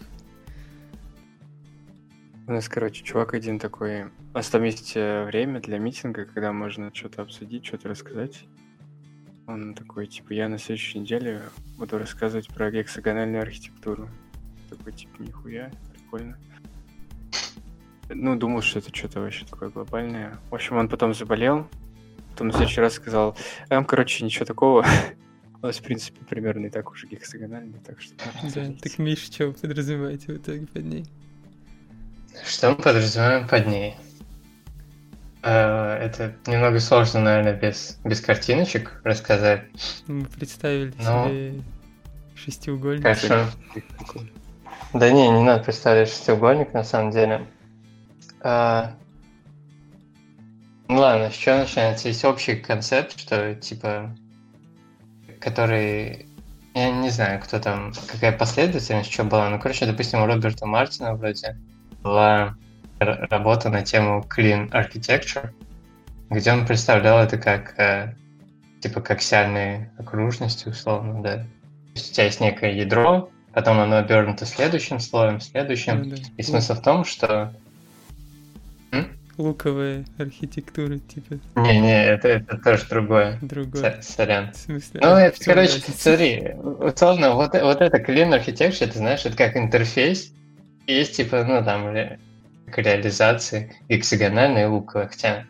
У 2.46 2.52
нас, 2.52 2.68
короче, 2.68 3.04
чувак 3.04 3.34
один 3.34 3.58
такой. 3.58 4.06
У 4.32 4.36
нас 4.36 4.48
там 4.48 4.62
есть 4.62 4.92
э, 4.94 5.24
время 5.24 5.60
для 5.60 5.78
митинга, 5.78 6.24
когда 6.24 6.52
можно 6.52 6.94
что-то 6.94 7.22
обсудить, 7.22 7.66
что-то 7.66 7.88
рассказать. 7.88 8.44
Он 9.48 9.74
такой, 9.74 10.06
типа, 10.06 10.32
я 10.32 10.48
на 10.48 10.56
следующей 10.56 11.00
неделе 11.00 11.42
буду 11.76 11.98
рассказывать 11.98 12.46
про 12.48 12.70
гексагональную 12.70 13.42
архитектуру. 13.42 14.08
Такой, 14.68 14.92
типа, 14.92 15.20
нихуя, 15.20 15.72
прикольно. 15.92 16.38
Ну, 18.08 18.36
думал, 18.36 18.62
что 18.62 18.78
это 18.78 18.94
что-то 18.94 19.20
вообще 19.20 19.44
такое 19.46 19.68
глобальное. 19.68 20.38
В 20.50 20.54
общем, 20.54 20.76
он 20.76 20.88
потом 20.88 21.12
заболел. 21.12 21.66
Потом 22.30 22.48
на 22.48 22.52
следующий 22.52 22.80
раз 22.80 22.94
сказал, 22.94 23.36
там, 23.68 23.84
короче, 23.84 24.24
ничего 24.24 24.44
такого. 24.44 24.86
У 25.60 25.66
нас, 25.66 25.78
в 25.78 25.82
принципе, 25.82 26.24
примерно 26.24 26.66
и 26.66 26.70
так 26.70 26.88
уже 26.88 27.08
гексагональный, 27.08 27.80
так 27.84 28.00
что... 28.00 28.14
Да, 28.16 28.30
смотрите». 28.40 28.78
так 28.80 28.98
Миш, 28.98 29.24
что 29.24 29.48
вы 29.48 29.54
подразумеваете 29.54 30.32
в 30.32 30.36
итоге 30.36 30.66
под 30.68 30.84
ней? 30.84 31.06
что 32.46 32.70
мы 32.70 32.76
подразумеваем 32.76 33.48
под 33.48 33.66
ней? 33.66 33.96
Э, 35.42 35.94
Это 35.94 36.34
немного 36.46 36.80
сложно, 36.80 37.20
наверное, 37.20 37.54
без, 37.54 37.98
без 38.04 38.20
картиночек 38.20 39.00
рассказать. 39.04 39.64
Мы 40.06 40.24
представили 40.26 40.92
Ну, 40.98 41.28
себе 41.28 41.62
шестиугольник. 42.34 43.02
Хорошо. 43.02 43.46
Да 44.92 45.10
не, 45.10 45.28
не 45.28 45.42
надо 45.42 45.64
представлять 45.64 46.08
шестиугольник, 46.08 46.72
на 46.74 46.84
самом 46.84 47.10
деле. 47.12 47.46
А, 48.42 48.94
Ну 50.88 50.96
ладно, 50.98 51.30
с 51.30 51.34
чего 51.34 51.58
начинается? 51.58 52.08
Есть 52.08 52.24
общий 52.24 52.56
концепт, 52.56 53.18
что 53.18 53.54
типа, 53.54 54.14
который... 55.40 56.26
Я 56.74 56.90
не 56.92 57.10
знаю, 57.10 57.40
кто 57.40 57.58
там, 57.58 57.92
какая 58.06 58.30
последовательность, 58.36 59.12
что 59.12 59.24
была. 59.24 59.48
Ну, 59.50 59.58
короче, 59.58 59.86
допустим, 59.86 60.22
у 60.22 60.26
Роберта 60.26 60.66
Мартина 60.66 61.14
вроде 61.14 61.56
была 62.02 62.56
работа 63.00 63.68
на 63.70 63.82
тему 63.82 64.24
Clean 64.28 64.70
Architecture, 64.70 65.50
где 66.28 66.52
он 66.52 66.66
представлял 66.66 67.18
это 67.18 67.38
как 67.38 67.78
э, 67.78 68.14
типа 68.80 69.00
как 69.00 69.22
сальные 69.22 69.90
окружности, 69.98 70.68
условно, 70.68 71.22
да. 71.22 71.36
То 71.38 71.46
есть 71.94 72.10
у 72.10 72.14
тебя 72.14 72.24
есть 72.26 72.40
некое 72.40 72.72
ядро, 72.72 73.30
потом 73.52 73.80
оно 73.80 73.96
обернуто 73.96 74.46
следующим 74.46 75.00
слоем, 75.00 75.40
следующим. 75.40 76.02
Ну 76.02 76.16
да. 76.16 76.22
И 76.36 76.42
смысл 76.42 76.74
в 76.74 76.82
том, 76.82 77.04
что... 77.04 77.52
Луковая 79.38 80.04
архитектура, 80.18 80.98
типа, 80.98 81.38
Не-не, 81.56 82.04
это, 82.04 82.28
это 82.28 82.58
тоже 82.58 82.84
другое. 82.90 83.38
другое. 83.40 84.02
Со- 84.02 84.12
Сорян. 84.12 84.52
В 84.52 84.56
смысле, 84.56 85.00
Ну, 85.02 85.08
это, 85.14 85.42
короче, 85.42 85.72
разница? 85.76 85.92
смотри, 85.98 86.52
условно, 86.58 87.30
вот, 87.34 87.54
вот 87.54 87.80
это 87.80 87.96
Clean 87.98 88.38
Architecture, 88.38 88.86
ты 88.86 88.98
знаешь, 88.98 89.24
это 89.24 89.34
как 89.38 89.56
интерфейс, 89.56 90.34
есть, 90.86 91.16
типа, 91.16 91.42
ну, 91.44 91.64
там, 91.64 91.90
как 92.70 92.84
реализации 92.84 93.76
гексагональной 93.88 94.66
луковой, 94.66 95.08
хотя, 95.08 95.44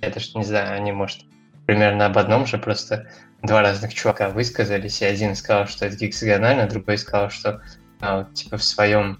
это 0.00 0.20
ж, 0.20 0.34
не 0.34 0.44
знаю, 0.44 0.76
они, 0.76 0.92
может, 0.92 1.20
примерно 1.66 2.06
об 2.06 2.18
одном 2.18 2.46
же, 2.46 2.58
просто 2.58 3.08
два 3.42 3.62
разных 3.62 3.94
чувака 3.94 4.28
высказались, 4.30 5.00
и 5.02 5.04
один 5.04 5.34
сказал, 5.34 5.66
что 5.66 5.86
это 5.86 5.96
гексагонально, 5.96 6.68
другой 6.68 6.98
сказал, 6.98 7.30
что, 7.30 7.62
а, 8.00 8.18
вот, 8.18 8.34
типа, 8.34 8.56
в 8.56 8.64
своем, 8.64 9.18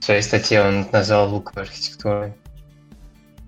в 0.00 0.04
своей 0.04 0.22
статье 0.22 0.62
он 0.62 0.86
назвал 0.92 1.32
луковой 1.32 1.62
архитектурой. 1.62 2.34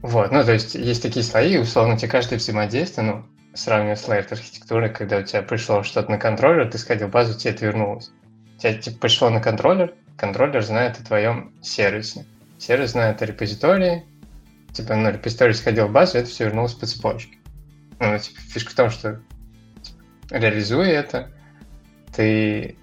Вот, 0.02 0.32
ну, 0.32 0.44
то 0.44 0.52
есть, 0.52 0.74
есть 0.74 1.02
такие 1.02 1.24
слои, 1.24 1.58
условно, 1.58 1.98
тебе 1.98 2.10
каждое 2.10 2.38
взаимодействие, 2.38 3.06
ну, 3.06 3.26
сравнивая 3.54 3.96
с 3.96 4.08
layered 4.08 4.32
архитектурой, 4.32 4.90
когда 4.90 5.18
у 5.18 5.22
тебя 5.22 5.42
пришло 5.42 5.82
что-то 5.82 6.10
на 6.10 6.18
контроллер, 6.18 6.70
ты 6.70 6.78
сходил 6.78 7.08
в 7.08 7.10
базу, 7.10 7.38
тебе 7.38 7.52
это 7.52 7.66
вернулось. 7.66 8.10
У 8.56 8.60
тебя 8.60 8.74
типа, 8.74 8.98
пришло 8.98 9.30
на 9.30 9.40
контроллер, 9.40 9.94
контроллер 10.16 10.62
знает 10.62 10.98
о 11.00 11.04
твоем 11.04 11.52
сервисе. 11.60 12.24
Сервис 12.60 12.90
знает 12.90 13.22
о 13.22 13.26
репозитории, 13.26 14.04
типа, 14.72 14.94
ну, 14.94 15.10
репозиторий 15.10 15.54
сходил 15.54 15.86
в 15.86 15.92
базу, 15.92 16.18
это 16.18 16.28
все 16.28 16.44
вернулось 16.44 16.74
по 16.74 16.86
цепочке. 16.86 17.38
Ну, 17.98 18.18
типа, 18.18 18.40
фишка 18.40 18.70
в 18.70 18.74
том, 18.74 18.90
что 18.90 19.22
типа, 19.82 20.04
реализуя 20.30 20.90
это, 20.90 21.30
ты 22.14 22.76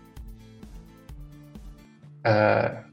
э, 2.24 2.84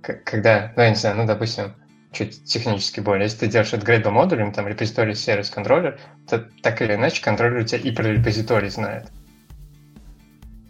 когда, 0.00 0.72
ну, 0.74 0.82
я 0.84 0.88
не 0.88 0.96
знаю, 0.96 1.16
ну, 1.16 1.26
допустим, 1.26 1.74
чуть 2.12 2.44
технически 2.44 3.00
более, 3.00 3.24
если 3.24 3.40
ты 3.40 3.48
делаешь 3.48 4.02
по 4.02 4.10
модулям, 4.10 4.52
там, 4.52 4.66
репозиторий, 4.66 5.14
сервис, 5.14 5.50
контроллер, 5.50 6.00
то 6.26 6.48
так 6.62 6.80
или 6.80 6.94
иначе 6.94 7.22
контроллер 7.22 7.60
у 7.60 7.64
тебя 7.64 7.78
и 7.78 7.90
про 7.90 8.04
репозиторий 8.04 8.70
знает. 8.70 9.10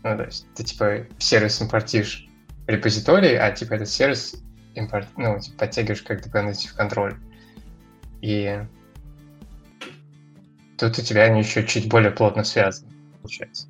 Ну, 0.03 0.17
то 0.17 0.25
есть 0.25 0.53
ты, 0.57 0.65
типа, 0.65 1.07
сервис 1.19 1.61
импортишь 1.61 2.29
репозиторий, 2.67 3.39
а, 3.39 3.53
типа, 3.53 3.75
этот 3.75 3.89
сервис 3.89 4.43
импорт, 4.77 5.09
ну, 5.17 5.39
типа, 5.39 5.59
подтягиваешь 5.59 6.03
как 6.03 6.25
dependency 6.25 6.69
в 6.69 6.75
контроль. 6.75 7.17
И 8.21 8.63
тут 10.79 10.99
у 10.99 11.03
тебя 11.03 11.25
они 11.25 11.41
еще 11.41 11.67
чуть 11.67 11.89
более 11.89 12.11
плотно 12.11 12.45
связаны, 12.45 12.93
получается. 13.21 13.69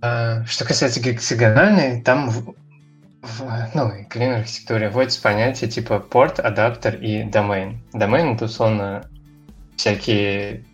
А, 0.00 0.44
что 0.44 0.64
касается 0.64 1.00
гексагональной, 1.00 2.02
там 2.02 2.28
в, 2.28 2.54
в, 3.22 3.70
ну, 3.74 3.90
клин 4.08 4.32
архитектуре 4.32 4.90
вводится 4.90 5.22
понятие 5.22 5.70
типа 5.70 5.98
порт, 5.98 6.38
адаптер 6.38 6.96
и 6.96 7.22
домен. 7.24 7.80
Домен 7.92 8.34
это 8.34 8.46
условно 8.46 9.08
всякие 9.76 10.64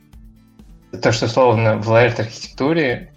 то, 1.02 1.12
что 1.12 1.26
условно 1.26 1.76
в 1.76 1.88
layered 1.88 2.20
архитектуре 2.20 3.09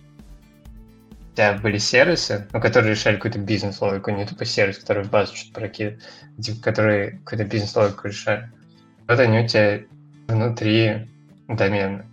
тебя 1.33 1.53
были 1.53 1.77
сервисы, 1.77 2.47
ну, 2.51 2.61
которые 2.61 2.91
решали 2.91 3.15
какую-то 3.15 3.39
бизнес-логику, 3.39 4.11
не 4.11 4.25
тупо 4.25 4.45
сервис, 4.45 4.77
который 4.77 5.03
в 5.03 5.09
базу 5.09 5.35
что-то 5.35 5.59
прокидывает, 5.59 6.03
типа, 6.41 6.61
которые 6.61 7.19
какую-то 7.19 7.45
бизнес-логику 7.45 8.07
решали. 8.07 8.51
Вот 9.07 9.19
они 9.19 9.39
у 9.39 9.47
тебя 9.47 9.81
внутри 10.27 11.07
домена, 11.47 12.05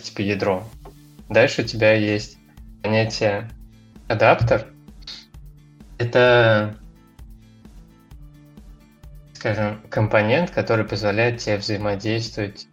типа 0.00 0.20
ядро. 0.22 0.64
Дальше 1.28 1.62
у 1.62 1.64
тебя 1.64 1.92
есть 1.92 2.38
понятие 2.82 3.50
адаптер. 4.08 4.66
Это, 5.98 6.76
скажем, 9.34 9.80
компонент, 9.88 10.50
который 10.50 10.84
позволяет 10.84 11.38
тебе 11.38 11.56
взаимодействовать 11.56 12.68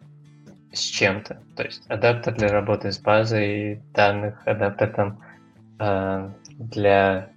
с 0.71 0.79
чем-то. 0.79 1.41
То 1.55 1.63
есть 1.63 1.83
адаптер 1.87 2.35
для 2.35 2.49
работы 2.49 2.91
с 2.91 2.99
базой 2.99 3.81
данных, 3.93 4.41
адаптер 4.45 4.89
там 4.93 5.23
для 6.57 7.33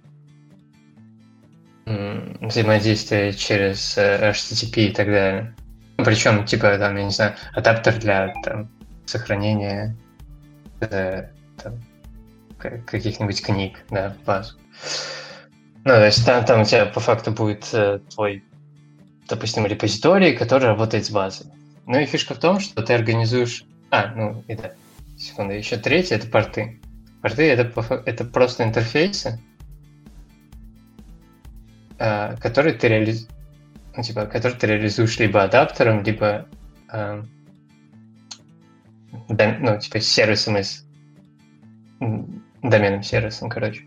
взаимодействия 1.85 3.33
через 3.33 3.97
э, 3.97 4.31
HTTP 4.31 4.89
и 4.89 4.91
так 4.91 5.07
далее. 5.07 5.55
Причем, 5.97 6.45
типа, 6.45 6.77
там, 6.77 6.97
я 6.97 7.03
не 7.05 7.11
знаю, 7.11 7.35
адаптер 7.53 7.97
для 7.99 8.33
там, 8.43 8.69
сохранения 9.05 9.95
э, 10.81 11.29
каких-нибудь 12.59 13.41
книг, 13.41 13.83
да, 13.89 14.15
в 14.21 14.25
базу. 14.25 14.57
Ну, 15.85 15.93
то 15.93 16.05
есть 16.05 16.25
там, 16.25 16.43
там 16.45 16.61
у 16.61 16.65
тебя 16.65 16.85
по 16.85 16.99
факту 16.99 17.31
будет 17.31 17.69
э, 17.73 17.99
твой, 18.13 18.43
допустим, 19.29 19.65
репозиторий, 19.65 20.35
который 20.35 20.65
работает 20.65 21.05
с 21.05 21.09
базой. 21.09 21.47
Ну 21.85 21.99
и 21.99 22.05
фишка 22.05 22.35
в 22.35 22.39
том, 22.39 22.59
что 22.59 22.83
ты 22.83 22.93
организуешь... 22.93 23.63
А, 23.91 24.07
ну 24.13 24.43
и 24.47 24.55
да, 24.55 24.73
секунду, 25.17 25.53
еще 25.53 25.77
третье— 25.77 26.15
это 26.17 26.27
порты. 26.27 26.81
Порты— 27.27 27.43
это, 27.51 28.03
это 28.05 28.23
просто 28.23 28.63
интерфейсы, 28.63 29.37
э, 31.99 32.37
которые 32.37 32.73
ты 32.73 32.87
реализуешь 32.87 33.27
ну, 33.97 34.03
типа, 34.03 34.27
который 34.27 34.53
ты 34.53 34.67
реализуешь 34.67 35.19
либо 35.19 35.43
адаптером, 35.43 36.03
либо 36.03 36.47
э, 36.93 37.23
дом, 39.27 39.55
ну, 39.59 39.77
типа, 39.77 39.99
сервисом 39.99 40.57
из 40.57 40.85
доменным 41.99 43.03
сервисом, 43.03 43.49
короче. 43.49 43.83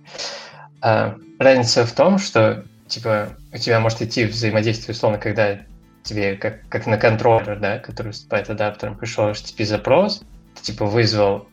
А, 0.82 1.16
разница 1.38 1.86
в 1.86 1.92
том, 1.92 2.18
что 2.18 2.66
типа 2.88 3.30
у 3.54 3.56
тебя 3.56 3.80
может 3.80 4.02
идти 4.02 4.26
взаимодействие 4.26 4.94
условно, 4.94 5.16
когда 5.16 5.60
тебе 6.02 6.36
как, 6.36 6.68
как 6.68 6.86
на 6.86 6.98
контроллер, 6.98 7.58
да, 7.58 7.78
который 7.78 8.08
выступает 8.08 8.50
адаптером, 8.50 8.98
пришел 8.98 9.30
HTTP 9.30 9.64
запрос, 9.64 10.24
ты 10.56 10.62
типа 10.62 10.84
вызвал 10.84 11.48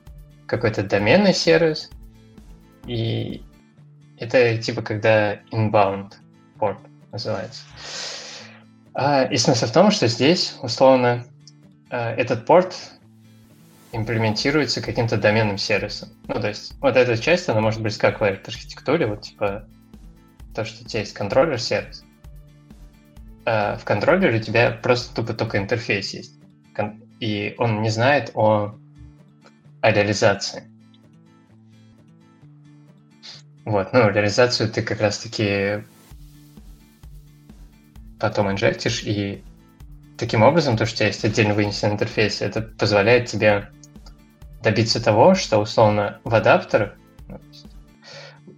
какой-то 0.47 0.83
доменный 0.83 1.33
сервис, 1.33 1.89
и 2.85 3.43
это 4.17 4.57
типа 4.57 4.81
когда 4.81 5.35
inbound 5.51 6.13
порт 6.57 6.79
называется. 7.11 7.63
А, 8.93 9.23
и 9.25 9.37
смысл 9.37 9.67
в 9.67 9.71
том, 9.71 9.91
что 9.91 10.07
здесь, 10.07 10.55
условно, 10.61 11.25
а, 11.89 12.13
этот 12.15 12.45
порт 12.45 12.75
имплементируется 13.91 14.81
каким-то 14.81 15.17
доменным 15.17 15.57
сервисом. 15.57 16.09
Ну, 16.27 16.41
то 16.41 16.47
есть, 16.47 16.73
вот 16.81 16.95
эта 16.95 17.17
часть, 17.17 17.47
она 17.47 17.61
может 17.61 17.81
быть 17.81 17.97
как 17.97 18.19
в 18.19 18.23
архитектуре, 18.23 19.05
вот 19.05 19.21
типа 19.21 19.67
то, 20.55 20.65
что 20.65 20.83
у 20.83 20.87
тебя 20.87 21.01
есть 21.01 21.13
контроллер-сервис. 21.13 22.03
А 23.45 23.77
в 23.77 23.85
контроллере 23.85 24.39
у 24.39 24.41
тебя 24.41 24.71
просто 24.71 25.15
тупо 25.15 25.33
только 25.33 25.57
интерфейс 25.57 26.13
есть. 26.13 26.33
И 27.19 27.55
он 27.57 27.81
не 27.81 27.89
знает 27.89 28.31
о, 28.33 28.77
о 29.81 29.91
реализации. 29.91 30.63
Вот, 33.65 33.91
ну, 33.91 34.09
реализацию 34.09 34.69
ты 34.71 34.81
как 34.81 35.01
раз-таки 35.01 35.83
потом 38.19 38.51
инжектишь, 38.51 39.03
и 39.03 39.43
таким 40.17 40.41
образом, 40.43 40.77
то, 40.77 40.85
что 40.85 40.95
у 40.95 40.97
тебя 40.97 41.07
есть 41.07 41.25
отдельно 41.25 41.53
вынесенный 41.53 41.93
интерфейс, 41.93 42.41
это 42.41 42.61
позволяет 42.61 43.27
тебе 43.27 43.69
добиться 44.63 45.03
того, 45.03 45.35
что 45.35 45.59
условно 45.59 46.19
в 46.23 46.33
адаптерах 46.33 46.93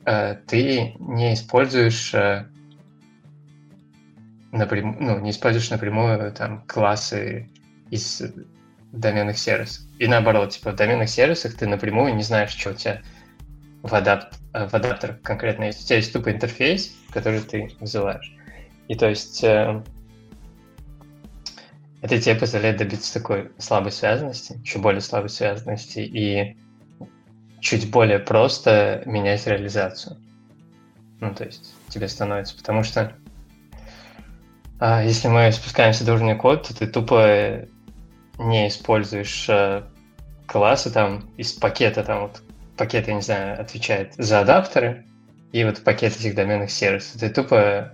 э, 0.05 0.35
ты 0.47 0.95
не 0.99 1.33
используешь 1.33 2.13
э, 2.13 2.47
ну, 4.51 5.19
не 5.19 5.31
используешь 5.31 5.69
напрямую 5.69 6.31
там 6.31 6.63
классы 6.67 7.49
из 7.89 8.21
доменных 8.91 9.37
сервисов. 9.37 9.83
И 9.99 10.07
наоборот, 10.07 10.51
типа 10.51 10.71
в 10.71 10.75
доменных 10.75 11.09
сервисах 11.09 11.55
ты 11.55 11.67
напрямую 11.67 12.15
не 12.15 12.23
знаешь, 12.23 12.51
что 12.51 12.71
у 12.71 12.73
тебя 12.73 13.01
в, 13.83 13.93
адапт, 13.93 14.39
э, 14.53 14.67
в 14.67 14.73
адаптерах 14.73 15.21
конкретно 15.21 15.65
есть. 15.65 15.83
У 15.83 15.85
тебя 15.85 15.97
есть 15.97 16.11
тупо 16.11 16.31
интерфейс, 16.31 16.93
который 17.11 17.41
ты 17.41 17.71
вызываешь. 17.79 18.35
И 18.87 18.95
то 18.95 19.07
есть 19.07 19.43
э, 19.43 19.83
это 22.01 22.19
тебе 22.19 22.35
позволяет 22.35 22.77
добиться 22.77 23.13
такой 23.13 23.51
слабой 23.57 23.91
связанности, 23.91 24.59
еще 24.63 24.79
более 24.79 25.01
слабой 25.01 25.29
связанности 25.29 25.99
и 25.99 26.57
чуть 27.59 27.91
более 27.91 28.19
просто 28.19 29.03
менять 29.05 29.45
реализацию. 29.47 30.17
Ну, 31.19 31.35
то 31.35 31.43
есть 31.43 31.73
тебе 31.89 32.07
становится, 32.07 32.55
потому 32.57 32.83
что 32.83 33.13
а, 34.79 35.03
если 35.03 35.27
мы 35.27 35.51
спускаемся 35.51 36.05
до 36.05 36.13
уровня 36.13 36.37
кода, 36.37 36.63
то 36.63 36.77
ты 36.77 36.87
тупо 36.87 37.65
не 38.39 38.67
используешь 38.67 39.47
а, 39.49 39.87
классы 40.47 40.91
там 40.91 41.29
из 41.37 41.53
пакета, 41.53 42.03
там 42.03 42.21
вот 42.23 42.41
пакет, 42.77 43.07
я 43.07 43.13
не 43.13 43.21
знаю, 43.21 43.61
отвечает 43.61 44.13
за 44.17 44.39
адаптеры, 44.39 45.05
и 45.51 45.63
вот 45.63 45.83
пакет 45.83 46.15
этих 46.15 46.35
доменных 46.35 46.71
сервисов. 46.71 47.19
Ты 47.19 47.29
тупо 47.29 47.93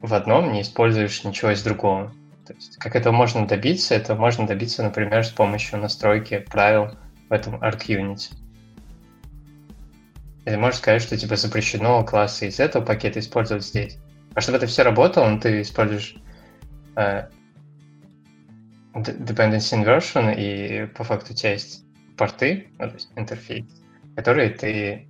в 0.00 0.14
одном 0.14 0.52
не 0.52 0.62
используешь 0.62 1.24
ничего 1.24 1.52
из 1.52 1.62
другого. 1.62 2.12
То 2.46 2.54
есть, 2.54 2.76
как 2.76 2.96
это 2.96 3.12
можно 3.12 3.46
добиться? 3.46 3.94
Это 3.94 4.14
можно 4.14 4.46
добиться, 4.46 4.82
например, 4.82 5.24
с 5.24 5.30
помощью 5.30 5.78
настройки 5.78 6.38
правил 6.50 6.96
в 7.28 7.32
этом 7.32 7.56
ArcUnit. 7.56 8.32
И 10.44 10.50
ты 10.50 10.56
можешь 10.56 10.78
сказать, 10.78 11.02
что 11.02 11.16
тебе 11.16 11.36
запрещено 11.36 12.02
классы 12.04 12.48
из 12.48 12.58
этого 12.58 12.84
пакета 12.84 13.20
использовать 13.20 13.64
здесь. 13.64 13.98
А 14.34 14.40
чтобы 14.40 14.58
это 14.58 14.66
все 14.66 14.82
работало, 14.82 15.28
ну, 15.28 15.40
ты 15.40 15.60
используешь 15.60 16.16
э, 16.96 17.28
dependency 19.02 19.82
inversion, 19.82 20.34
и 20.34 20.86
по 20.86 21.04
факту 21.04 21.32
у 21.32 21.36
тебя 21.36 21.52
есть 21.52 21.84
порты, 22.16 22.68
ну, 22.78 22.88
то 22.88 22.94
есть 22.94 23.10
интерфейс, 23.16 23.66
которые 24.16 24.50
ты, 24.50 25.06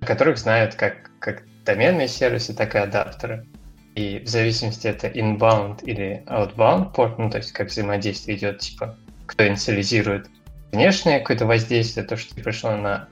которых 0.00 0.38
знают 0.38 0.74
как, 0.74 1.10
как 1.18 1.44
доменные 1.64 2.08
сервисы, 2.08 2.54
так 2.54 2.74
и 2.74 2.78
адаптеры. 2.78 3.46
И 3.94 4.20
в 4.20 4.28
зависимости 4.28 4.86
это 4.86 5.08
inbound 5.08 5.84
или 5.84 6.24
outbound 6.26 6.94
порт, 6.94 7.18
ну 7.18 7.28
то 7.28 7.38
есть 7.38 7.52
как 7.52 7.68
взаимодействие 7.68 8.38
идет, 8.38 8.60
типа, 8.60 8.96
кто 9.26 9.46
инициализирует 9.46 10.30
внешнее 10.72 11.20
какое-то 11.20 11.46
воздействие, 11.46 12.06
то, 12.06 12.16
что 12.16 12.34
ты 12.34 12.42
пришел 12.42 12.74
на 12.76 13.08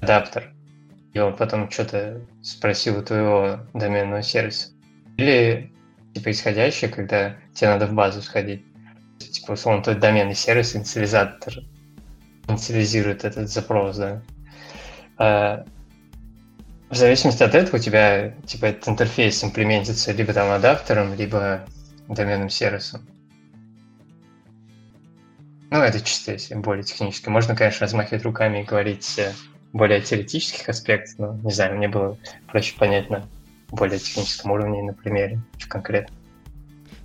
адаптер, 0.00 0.52
и 1.12 1.20
он 1.20 1.36
потом 1.36 1.70
что-то 1.70 2.20
спросил 2.42 2.98
у 2.98 3.02
твоего 3.02 3.60
доменного 3.74 4.22
сервиса. 4.22 4.70
Или 5.16 5.72
типа 6.14 6.30
исходящее, 6.30 6.90
когда 6.90 7.36
тебе 7.54 7.70
надо 7.70 7.86
в 7.86 7.92
базу 7.92 8.22
сходить. 8.22 8.64
Типа, 9.18 9.52
условно, 9.52 9.82
твой 9.82 9.96
доменный 9.96 10.34
сервис, 10.34 10.74
инициализатор 10.74 11.54
инициализирует 12.48 13.24
этот 13.24 13.48
запрос, 13.48 13.96
да. 13.96 14.22
А, 15.18 15.64
в 16.88 16.96
зависимости 16.96 17.42
от 17.42 17.54
этого 17.54 17.76
у 17.76 17.80
тебя 17.80 18.30
типа 18.46 18.66
этот 18.66 18.88
интерфейс 18.88 19.44
имплементится 19.44 20.12
либо 20.12 20.32
там 20.32 20.50
адаптером, 20.50 21.14
либо 21.14 21.66
доменным 22.08 22.48
сервисом. 22.48 23.06
Ну, 25.70 25.80
это 25.80 26.00
чисто 26.00 26.32
если 26.32 26.54
более 26.54 26.82
технически. 26.82 27.28
Можно, 27.28 27.54
конечно, 27.54 27.84
размахивать 27.84 28.24
руками 28.24 28.62
и 28.62 28.64
говорить, 28.64 29.20
более 29.74 30.00
теоретических 30.00 30.66
аспектов, 30.68 31.18
но, 31.18 31.34
не 31.42 31.52
знаю, 31.52 31.76
мне 31.76 31.88
было 31.88 32.16
проще 32.46 32.74
понять 32.76 33.10
на 33.10 33.28
более 33.68 33.98
техническом 33.98 34.52
уровне 34.52 34.82
на 34.82 34.94
примере, 34.94 35.40
что 35.58 35.68
конкретно. 35.68 36.16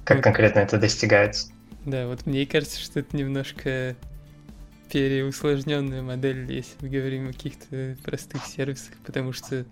Как 0.06 0.24
конкретно 0.24 0.60
это 0.60 0.78
достигается. 0.78 1.53
Да, 1.86 2.08
вот 2.08 2.26
мне 2.26 2.46
кажется, 2.46 2.80
что 2.80 3.00
это 3.00 3.16
немножко 3.16 3.96
переусложненная 4.90 6.02
модель, 6.02 6.52
если 6.52 6.74
мы 6.82 6.90
говорим 6.90 7.30
о 7.30 7.34
каких-то 7.34 7.98
простых 8.04 8.46
сервисах, 8.46 8.94
потому 9.06 9.34
что, 9.34 9.66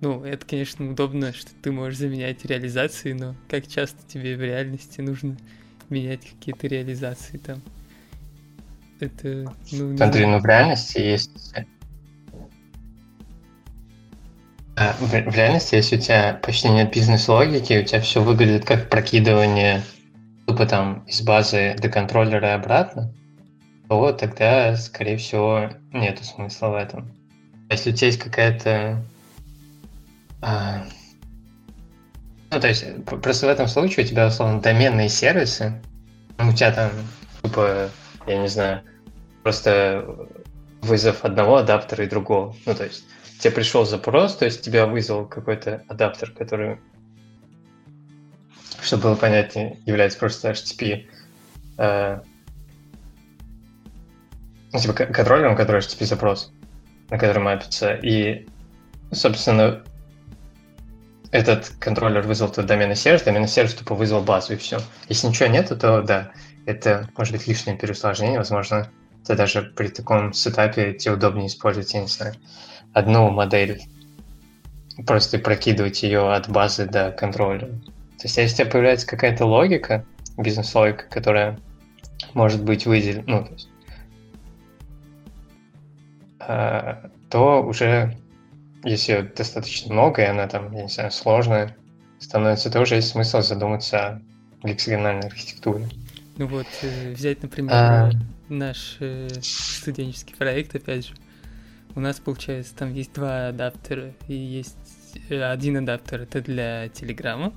ну, 0.00 0.24
это, 0.24 0.44
конечно, 0.46 0.90
удобно, 0.90 1.32
что 1.32 1.50
ты 1.62 1.70
можешь 1.70 1.98
заменять 1.98 2.44
реализации, 2.44 3.12
но 3.12 3.34
как 3.48 3.68
часто 3.68 3.98
тебе 4.08 4.36
в 4.36 4.40
реальности 4.40 5.00
нужно 5.02 5.36
менять 5.90 6.22
какие-то 6.22 6.66
реализации 6.66 7.36
там? 7.36 7.62
Это, 8.98 9.52
ну, 9.72 9.96
Смотри, 9.96 10.24
ну 10.24 10.38
в 10.38 10.46
реальности 10.46 10.98
есть 10.98 11.54
а, 14.76 14.96
в, 14.98 15.10
в 15.10 15.36
реальности, 15.36 15.76
если 15.76 15.96
у 15.96 16.00
тебя 16.00 16.40
почти 16.42 16.68
нет 16.68 16.92
бизнес-логики, 16.92 17.80
у 17.82 17.84
тебя 17.84 18.00
все 18.00 18.22
выглядит 18.22 18.64
как 18.64 18.88
прокидывание 18.88 19.82
тупо 20.54 20.66
там 20.66 21.02
из 21.08 21.20
базы 21.20 21.74
до 21.80 21.88
контроллера 21.88 22.50
и 22.50 22.52
обратно, 22.52 23.12
то 23.88 24.12
тогда, 24.12 24.76
скорее 24.76 25.16
всего, 25.16 25.70
нету 25.92 26.22
смысла 26.22 26.68
в 26.68 26.74
этом. 26.76 27.12
Если 27.70 27.90
у 27.90 27.94
тебя 27.94 28.06
есть 28.06 28.20
какая-то... 28.20 29.04
А, 30.42 30.84
ну, 32.52 32.60
то 32.60 32.68
есть, 32.68 32.84
просто 33.04 33.46
в 33.46 33.50
этом 33.50 33.66
случае 33.66 34.06
у 34.06 34.08
тебя, 34.08 34.28
условно, 34.28 34.60
доменные 34.60 35.08
сервисы, 35.08 35.82
у 36.38 36.52
тебя 36.52 36.70
там, 36.70 36.90
тупо, 37.42 37.90
я 38.28 38.38
не 38.38 38.48
знаю, 38.48 38.82
просто 39.42 40.06
вызов 40.82 41.24
одного 41.24 41.56
адаптера 41.56 42.04
и 42.04 42.08
другого. 42.08 42.54
Ну, 42.64 42.74
то 42.76 42.84
есть, 42.84 43.04
тебе 43.40 43.54
пришел 43.54 43.84
запрос, 43.84 44.36
то 44.36 44.44
есть 44.44 44.62
тебя 44.62 44.86
вызвал 44.86 45.26
какой-то 45.26 45.82
адаптер, 45.88 46.30
который, 46.30 46.78
чтобы 48.84 49.04
было 49.04 49.14
понятнее, 49.14 49.78
является 49.86 50.18
просто 50.18 50.50
HTTP 50.50 51.06
э, 51.78 52.20
ну, 54.72 54.78
типа 54.78 54.92
контроллером, 54.92 55.56
который 55.56 55.80
HTTP 55.80 56.04
запрос, 56.04 56.52
на 57.08 57.18
который 57.18 57.42
мапится. 57.42 57.94
И, 57.94 58.46
собственно, 59.12 59.82
этот 61.30 61.68
контроллер 61.78 62.22
вызвал 62.22 62.50
твой 62.50 62.66
доменный 62.66 62.96
сервис, 62.96 63.22
доменный 63.22 63.48
сервис 63.48 63.74
тупо 63.74 63.94
вызвал 63.94 64.22
базу, 64.22 64.52
и 64.52 64.56
все. 64.56 64.78
Если 65.08 65.28
ничего 65.28 65.48
нету, 65.48 65.76
то 65.76 66.02
да, 66.02 66.32
это 66.66 67.08
может 67.16 67.32
быть 67.32 67.46
лишнее 67.46 67.76
переусложнение, 67.76 68.38
возможно, 68.38 68.90
это 69.22 69.36
даже 69.36 69.62
при 69.62 69.88
таком 69.88 70.32
сетапе 70.32 70.92
тебе 70.92 71.14
удобнее 71.14 71.46
использовать, 71.46 71.94
я 71.94 72.02
не 72.02 72.08
знаю, 72.08 72.34
одну 72.92 73.30
модель, 73.30 73.82
просто 75.06 75.38
прокидывать 75.38 76.02
ее 76.02 76.32
от 76.32 76.48
базы 76.48 76.86
до 76.86 77.10
контроллера. 77.10 77.70
То 78.24 78.26
есть, 78.26 78.38
если 78.38 78.54
у 78.54 78.56
тебя 78.56 78.72
появляется 78.72 79.06
какая-то 79.06 79.44
логика, 79.44 80.06
бизнес-логика, 80.38 81.04
которая 81.10 81.60
может 82.32 82.64
быть 82.64 82.86
выделена, 82.86 83.22
ну, 83.26 83.44
то 83.44 83.52
есть, 83.52 83.68
э, 86.40 87.08
то 87.28 87.62
уже, 87.62 88.16
если 88.82 89.12
ее 89.12 89.22
достаточно 89.24 89.92
много, 89.92 90.22
и 90.22 90.24
она 90.24 90.48
там, 90.48 90.72
я 90.72 90.84
не 90.84 90.88
знаю, 90.88 91.10
сложная, 91.10 91.76
становится, 92.18 92.70
то 92.70 92.80
уже 92.80 92.94
есть 92.94 93.08
смысл 93.08 93.42
задуматься 93.42 94.22
о 94.62 94.66
гексагональной 94.66 95.26
архитектуре. 95.26 95.86
Ну 96.38 96.46
вот, 96.46 96.66
э, 96.80 97.12
взять, 97.12 97.42
например, 97.42 97.74
а... 97.74 98.10
наш 98.48 98.96
э, 99.00 99.28
студенческий 99.42 100.34
проект, 100.34 100.74
опять 100.74 101.08
же, 101.08 101.14
у 101.94 102.00
нас, 102.00 102.20
получается, 102.20 102.74
там 102.74 102.94
есть 102.94 103.12
два 103.12 103.48
адаптера, 103.48 104.14
и 104.28 104.34
есть 104.34 104.78
один 105.28 105.76
адаптер 105.76 106.22
это 106.22 106.40
для 106.40 106.88
Телеграма, 106.88 107.52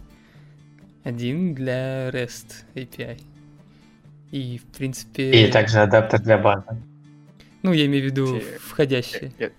один 1.08 1.54
для 1.54 2.10
REST 2.10 2.66
API. 2.76 3.22
И, 4.32 4.58
в 4.58 4.78
принципе... 4.78 5.32
И 5.32 5.52
также 5.52 5.80
адаптер 5.80 6.20
для 6.20 6.38
базы. 6.38 6.66
Ну, 7.64 7.72
я 7.72 7.86
имею 7.86 8.04
в 8.04 8.06
виду 8.08 8.42
входящие. 8.60 9.32
Я, 9.40 9.52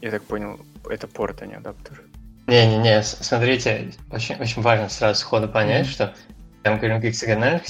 я 0.00 0.10
так 0.12 0.22
понял, 0.22 0.60
это 0.88 1.08
порт, 1.08 1.42
а 1.42 1.46
не 1.46 1.54
адаптер. 1.54 2.02
Не-не-не, 2.46 3.02
смотрите, 3.02 3.92
очень, 4.12 4.36
очень 4.36 4.62
важно 4.62 4.88
сразу 4.88 5.18
сходу 5.20 5.48
понять, 5.48 5.86
mm-hmm. 5.86 5.90
что 5.90 6.14
там 6.62 6.78
говорим 6.78 7.00
гексагональный 7.00 7.60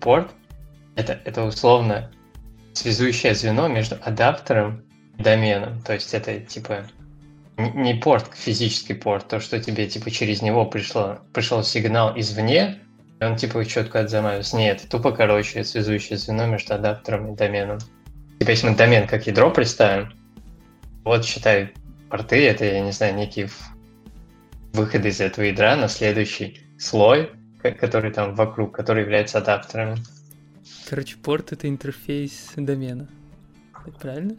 порт, 0.00 0.30
это, 0.96 1.18
это 1.24 1.44
условно 1.44 2.10
связующее 2.74 3.34
звено 3.34 3.68
между 3.68 3.96
адаптером 4.02 4.84
доменом. 5.16 5.80
То 5.80 5.94
есть 5.94 6.12
это 6.12 6.38
типа 6.40 6.86
не 7.58 7.94
порт, 7.94 8.30
физический 8.34 8.94
порт, 8.94 9.28
то, 9.28 9.40
что 9.40 9.58
тебе 9.60 9.86
типа 9.86 10.10
через 10.10 10.42
него 10.42 10.66
пришло, 10.66 11.20
пришел 11.32 11.62
сигнал 11.62 12.18
извне, 12.18 12.80
и 13.20 13.24
он 13.24 13.36
типа 13.36 13.64
четко 13.64 14.00
отзывается. 14.00 14.56
Нет, 14.56 14.86
тупо, 14.90 15.12
короче, 15.12 15.64
связующее 15.64 16.18
звено 16.18 16.46
между 16.46 16.74
адаптером 16.74 17.32
и 17.32 17.36
доменом. 17.36 17.78
Типа, 18.38 18.50
если 18.50 18.68
мы 18.68 18.76
домен 18.76 19.06
как 19.06 19.26
ядро 19.26 19.50
представим, 19.50 20.12
вот 21.04 21.24
считай, 21.24 21.72
порты 22.10 22.46
это, 22.46 22.64
я 22.64 22.80
не 22.80 22.92
знаю, 22.92 23.14
некий 23.14 23.48
выход 24.74 25.06
из 25.06 25.20
этого 25.20 25.44
ядра 25.46 25.76
на 25.76 25.88
следующий 25.88 26.60
слой, 26.78 27.30
который 27.62 28.12
там 28.12 28.34
вокруг, 28.34 28.74
который 28.74 29.02
является 29.02 29.38
адаптерами. 29.38 29.96
Короче, 30.88 31.16
порт 31.16 31.52
это 31.52 31.68
интерфейс 31.68 32.52
домена. 32.56 33.08
Правильно? 34.00 34.36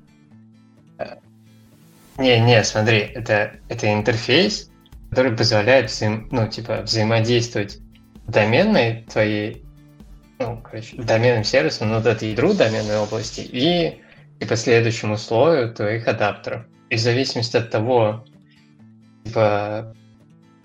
Не, 2.17 2.39
не, 2.39 2.63
смотри, 2.63 2.99
это, 2.99 3.51
это 3.69 3.93
интерфейс, 3.93 4.71
который 5.10 5.36
позволяет 5.38 5.91
взаим, 5.91 6.27
ну, 6.32 6.47
типа, 6.47 6.82
взаимодействовать 6.82 7.77
доменной 8.27 9.06
твоей, 9.10 9.63
ну, 10.39 10.62
короче, 10.63 10.97
доменным 10.97 11.43
сервисом, 11.43 11.89
ну, 11.89 11.99
вот 11.99 12.21
ядру 12.21 12.53
доменной 12.53 12.97
области 12.97 13.41
и, 13.41 14.01
и 14.39 14.45
по 14.45 14.56
следующему 14.56 15.17
слою 15.17 15.73
твоих 15.73 16.08
адаптеров. 16.08 16.65
И 16.89 16.95
в 16.95 16.99
зависимости 16.99 17.56
от 17.56 17.69
того, 17.69 18.25
типа, 19.23 19.95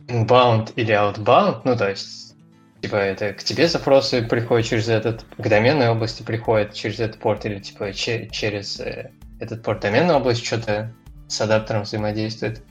inbound 0.08 0.72
или 0.76 0.94
outbound, 0.94 1.62
ну, 1.64 1.76
то 1.76 1.90
есть, 1.90 2.34
типа, 2.80 2.96
это 2.96 3.34
к 3.34 3.42
тебе 3.44 3.68
запросы 3.68 4.22
приходят 4.22 4.66
через 4.66 4.88
этот, 4.88 5.24
к 5.36 5.48
доменной 5.48 5.90
области 5.90 6.22
приходят 6.22 6.72
через 6.72 6.98
этот 6.98 7.20
порт 7.20 7.44
или, 7.44 7.58
типа, 7.58 7.92
че- 7.92 8.28
через 8.30 8.80
э, 8.80 9.10
этот 9.38 9.62
порт 9.62 9.80
доменной 9.80 10.14
области 10.14 10.44
что-то 10.44 10.92
с 11.32 11.40
адаптером 11.40 11.82
взаимодействует, 11.82 12.62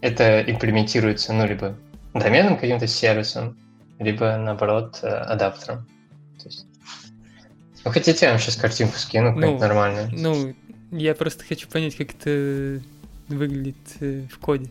это 0.00 0.42
имплементируется, 0.42 1.32
ну, 1.32 1.46
либо 1.46 1.76
доменным 2.12 2.58
каким-то 2.58 2.86
сервисом, 2.86 3.56
либо, 3.98 4.36
наоборот, 4.36 4.98
э, 5.02 5.08
адаптером. 5.08 5.86
То 6.38 6.46
есть... 6.46 6.66
Ну, 7.84 7.90
хотите, 7.90 8.26
я 8.26 8.32
вам 8.32 8.40
сейчас 8.40 8.56
картинку 8.56 8.98
скину, 8.98 9.32
ну, 9.32 9.58
нормально. 9.58 10.10
Ну, 10.12 10.54
я 10.90 11.14
просто 11.14 11.44
хочу 11.44 11.68
понять, 11.68 11.96
как 11.96 12.10
это 12.10 12.82
выглядит 13.28 13.76
э, 14.00 14.26
в 14.30 14.38
коде. 14.38 14.66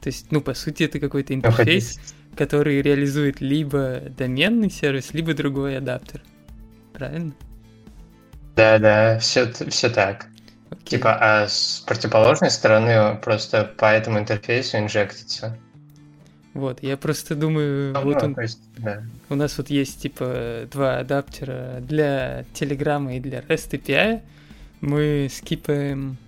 То 0.00 0.08
есть, 0.08 0.32
ну, 0.32 0.40
по 0.40 0.54
сути, 0.54 0.84
это 0.84 0.98
какой-то 0.98 1.34
интерфейс, 1.34 1.98
ну, 2.30 2.36
который 2.36 2.80
реализует 2.80 3.40
либо 3.40 4.00
доменный 4.16 4.70
сервис, 4.70 5.12
либо 5.12 5.34
другой 5.34 5.76
адаптер. 5.76 6.22
Правильно? 6.94 7.34
Да, 8.56 8.78
да, 8.78 9.18
все, 9.18 9.50
все 9.68 9.90
так. 9.90 10.28
Типа, 10.84 11.16
а 11.20 11.48
с 11.48 11.82
противоположной 11.86 12.50
стороны 12.50 13.16
просто 13.16 13.64
по 13.76 13.86
этому 13.86 14.18
интерфейсу 14.18 14.78
инжектится. 14.78 15.58
Вот, 16.54 16.82
я 16.82 16.98
просто 16.98 17.34
думаю, 17.34 17.94
ну, 17.94 18.02
вот 18.02 18.22
он, 18.22 18.38
есть, 18.38 18.60
да. 18.76 19.02
у 19.30 19.34
нас 19.34 19.56
вот 19.56 19.70
есть 19.70 20.02
типа 20.02 20.68
два 20.70 20.98
адаптера 20.98 21.78
для 21.80 22.44
Telegram 22.52 23.14
и 23.14 23.20
для 23.20 23.40
REST 23.40 23.70
API. 23.70 24.20
Мы 24.82 25.28
скипаем 25.32 26.18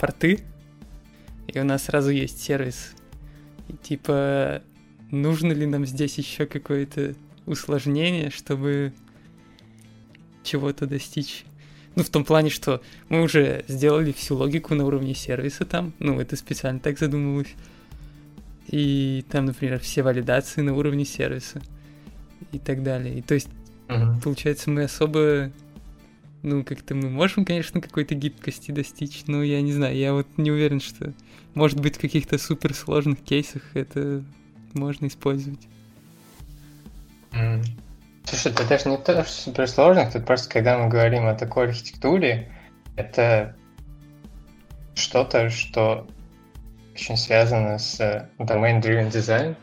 порты, 0.00 0.40
и 1.46 1.60
у 1.60 1.64
нас 1.64 1.84
сразу 1.84 2.10
есть 2.10 2.42
сервис. 2.42 2.92
И 3.68 3.76
типа, 3.76 4.62
нужно 5.12 5.52
ли 5.52 5.66
нам 5.66 5.86
здесь 5.86 6.18
еще 6.18 6.46
какое-то 6.46 7.14
усложнение, 7.46 8.30
чтобы 8.30 8.92
чего-то 10.42 10.86
достичь? 10.86 11.44
Ну, 11.96 12.02
в 12.02 12.10
том 12.10 12.24
плане, 12.24 12.50
что 12.50 12.82
мы 13.08 13.22
уже 13.22 13.64
сделали 13.68 14.12
всю 14.12 14.36
логику 14.36 14.74
на 14.74 14.84
уровне 14.84 15.14
сервиса 15.14 15.64
там. 15.64 15.92
Ну, 16.00 16.20
это 16.20 16.36
специально 16.36 16.80
так 16.80 16.98
задумывалось. 16.98 17.54
И 18.68 19.24
там, 19.30 19.44
например, 19.44 19.78
все 19.78 20.02
валидации 20.02 20.60
на 20.62 20.74
уровне 20.74 21.04
сервиса. 21.04 21.62
И 22.52 22.58
так 22.58 22.82
далее. 22.82 23.18
И 23.18 23.22
то 23.22 23.34
есть, 23.34 23.48
uh-huh. 23.88 24.20
получается, 24.22 24.70
мы 24.70 24.84
особо... 24.84 25.50
Ну, 26.42 26.62
как-то 26.62 26.94
мы 26.94 27.08
можем, 27.08 27.44
конечно, 27.44 27.80
какой-то 27.80 28.14
гибкости 28.14 28.70
достичь, 28.70 29.22
но 29.26 29.42
я 29.42 29.62
не 29.62 29.72
знаю, 29.72 29.96
я 29.96 30.12
вот 30.12 30.26
не 30.36 30.50
уверен, 30.50 30.80
что, 30.80 31.14
может 31.54 31.80
быть, 31.80 31.96
в 31.96 32.00
каких-то 32.00 32.36
суперсложных 32.36 33.20
кейсах 33.20 33.62
это 33.72 34.22
можно 34.74 35.06
использовать. 35.06 35.66
Mm. 37.32 37.64
Слушай, 38.24 38.52
это 38.52 38.66
даже 38.68 38.88
не 38.88 38.96
то, 38.96 39.22
что 39.24 39.32
суперсложно, 39.32 40.10
тут 40.10 40.26
просто 40.26 40.50
когда 40.50 40.78
мы 40.78 40.88
говорим 40.88 41.26
о 41.26 41.34
такой 41.34 41.64
архитектуре, 41.64 42.50
это 42.96 43.54
что-то, 44.94 45.50
что 45.50 46.06
очень 46.94 47.16
связано 47.16 47.78
с 47.78 48.00
domain-driven 48.38 49.10
design. 49.10 49.56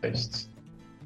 То 0.00 0.08
есть, 0.08 0.48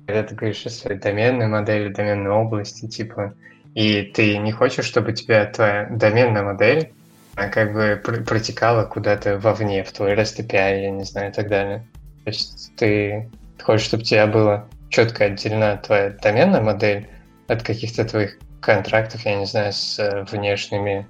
когда 0.07 0.23
ты 0.23 0.35
говоришь 0.35 0.67
о 0.67 0.71
своей 0.71 0.99
доменной 0.99 1.47
модели, 1.47 1.93
доменной 1.93 2.31
области, 2.31 2.87
типа, 2.87 3.35
и 3.75 4.03
ты 4.03 4.37
не 4.39 4.53
хочешь, 4.53 4.85
чтобы 4.85 5.13
тебя 5.13 5.47
твоя 5.47 5.87
доменная 5.91 6.43
модель 6.43 6.93
она 7.41 7.49
как 7.49 7.73
бы 7.73 8.01
протекала 8.25 8.85
куда-то 8.85 9.39
вовне, 9.39 9.85
в 9.85 9.93
твой 9.93 10.13
REST 10.13 10.47
API, 10.47 10.83
я 10.83 10.91
не 10.91 11.05
знаю, 11.05 11.31
и 11.31 11.33
так 11.33 11.49
далее. 11.49 11.87
То 12.25 12.31
есть 12.31 12.73
ты 12.77 13.31
хочешь, 13.63 13.87
чтобы 13.87 14.03
у 14.03 14.05
тебя 14.05 14.27
была 14.27 14.69
четко 14.91 15.27
отделена 15.27 15.77
твоя 15.79 16.11
доменная 16.11 16.61
модель 16.61 17.09
от 17.49 17.63
каких-то 17.63 18.05
твоих 18.05 18.39
контрактов, 18.61 19.25
я 19.25 19.37
не 19.37 19.47
знаю, 19.47 19.73
с 19.73 19.99
э, 19.99 20.25
внешними 20.31 21.07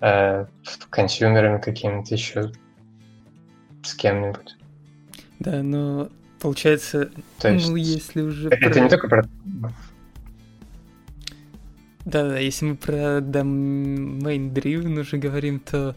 э, 0.00 0.46
консюмерами 0.90 1.60
какими-то 1.60 2.14
еще, 2.14 2.52
с 3.82 3.94
кем-нибудь. 3.94 4.56
Да, 5.40 5.62
но 5.62 6.08
получается, 6.40 7.10
То 7.38 7.50
есть, 7.50 7.68
ну 7.68 7.76
если 7.76 8.22
уже... 8.22 8.48
Это 8.48 8.70
про... 8.70 8.80
не 8.80 8.88
только 8.88 9.08
про... 9.08 9.28
Да, 12.04 12.28
да, 12.28 12.38
если 12.38 12.64
мы 12.64 12.76
про 12.76 13.18
domain 13.18 14.50
driven 14.52 14.98
уже 14.98 15.18
говорим, 15.18 15.60
то 15.60 15.94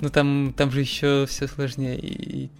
ну 0.00 0.10
там, 0.10 0.52
там 0.56 0.70
же 0.70 0.80
еще 0.80 1.24
все 1.26 1.46
сложнее. 1.46 1.98
И 1.98 2.50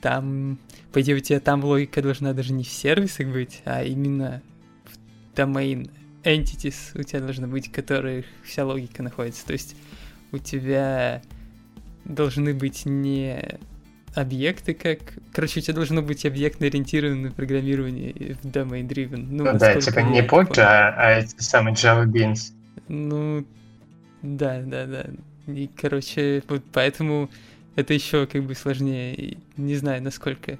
там, 0.00 0.58
по 0.92 1.00
идее, 1.00 1.16
у 1.16 1.20
тебя 1.20 1.40
там 1.40 1.64
логика 1.64 2.02
должна 2.02 2.32
даже 2.32 2.52
не 2.52 2.64
в 2.64 2.68
сервисах 2.68 3.28
быть, 3.28 3.62
а 3.64 3.82
именно 3.82 4.42
в 4.84 5.38
domain 5.38 5.90
entities 6.22 6.98
у 6.98 7.02
тебя 7.02 7.20
должны 7.20 7.46
быть, 7.46 7.68
в 7.68 7.72
которых 7.72 8.26
вся 8.44 8.64
логика 8.64 9.02
находится. 9.02 9.46
То 9.46 9.52
есть 9.52 9.76
у 10.32 10.38
тебя 10.38 11.22
должны 12.04 12.54
быть 12.54 12.86
не 12.86 13.58
объекты 14.14 14.74
как... 14.74 14.98
Короче, 15.32 15.60
у 15.60 15.62
тебя 15.62 15.74
должно 15.74 16.02
быть 16.02 16.24
объектно-ориентированное 16.24 17.30
программирование 17.30 18.36
в 18.42 18.46
domain-driven. 18.46 19.26
Ну, 19.30 19.44
ну 19.44 19.58
да, 19.58 19.80
типа 19.80 20.00
не 20.00 20.22
Poker, 20.22 20.60
а, 20.60 20.94
а 20.96 21.10
эти 21.20 21.40
самые 21.40 21.74
Java 21.74 22.04
Beans. 22.04 22.52
Ну, 22.88 23.44
да, 24.22 24.62
да, 24.62 24.86
да. 24.86 25.06
И, 25.46 25.68
короче, 25.68 26.42
вот 26.48 26.62
поэтому 26.72 27.30
это 27.78 27.94
еще 27.94 28.26
как 28.26 28.42
бы 28.42 28.54
сложнее. 28.54 29.38
Не 29.56 29.76
знаю, 29.76 30.02
насколько... 30.02 30.58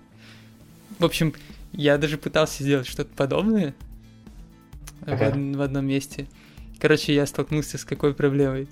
В 0.99 1.05
общем, 1.05 1.35
я 1.73 1.99
даже 1.99 2.16
пытался 2.16 2.62
сделать 2.62 2.87
что-то 2.87 3.11
подобное 3.14 3.75
okay. 5.03 5.16
в, 5.16 5.23
од- 5.23 5.57
в 5.57 5.61
одном 5.62 5.87
месте. 5.87 6.27
Короче, 6.79 7.14
я 7.14 7.27
столкнулся 7.27 7.77
с 7.77 7.85
какой 7.85 8.14
проблемой? 8.14 8.69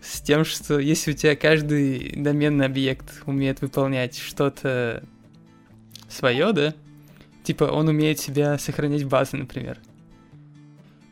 с 0.00 0.20
тем, 0.20 0.44
что 0.44 0.78
если 0.78 1.10
у 1.10 1.14
тебя 1.14 1.34
каждый 1.34 2.12
доменный 2.16 2.66
объект 2.66 3.22
умеет 3.26 3.60
выполнять 3.60 4.16
что-то 4.16 5.02
свое, 6.08 6.52
да, 6.52 6.74
типа 7.42 7.64
он 7.64 7.88
умеет 7.88 8.20
себя 8.20 8.58
сохранять 8.58 9.02
в 9.02 9.08
базе, 9.08 9.38
например, 9.38 9.78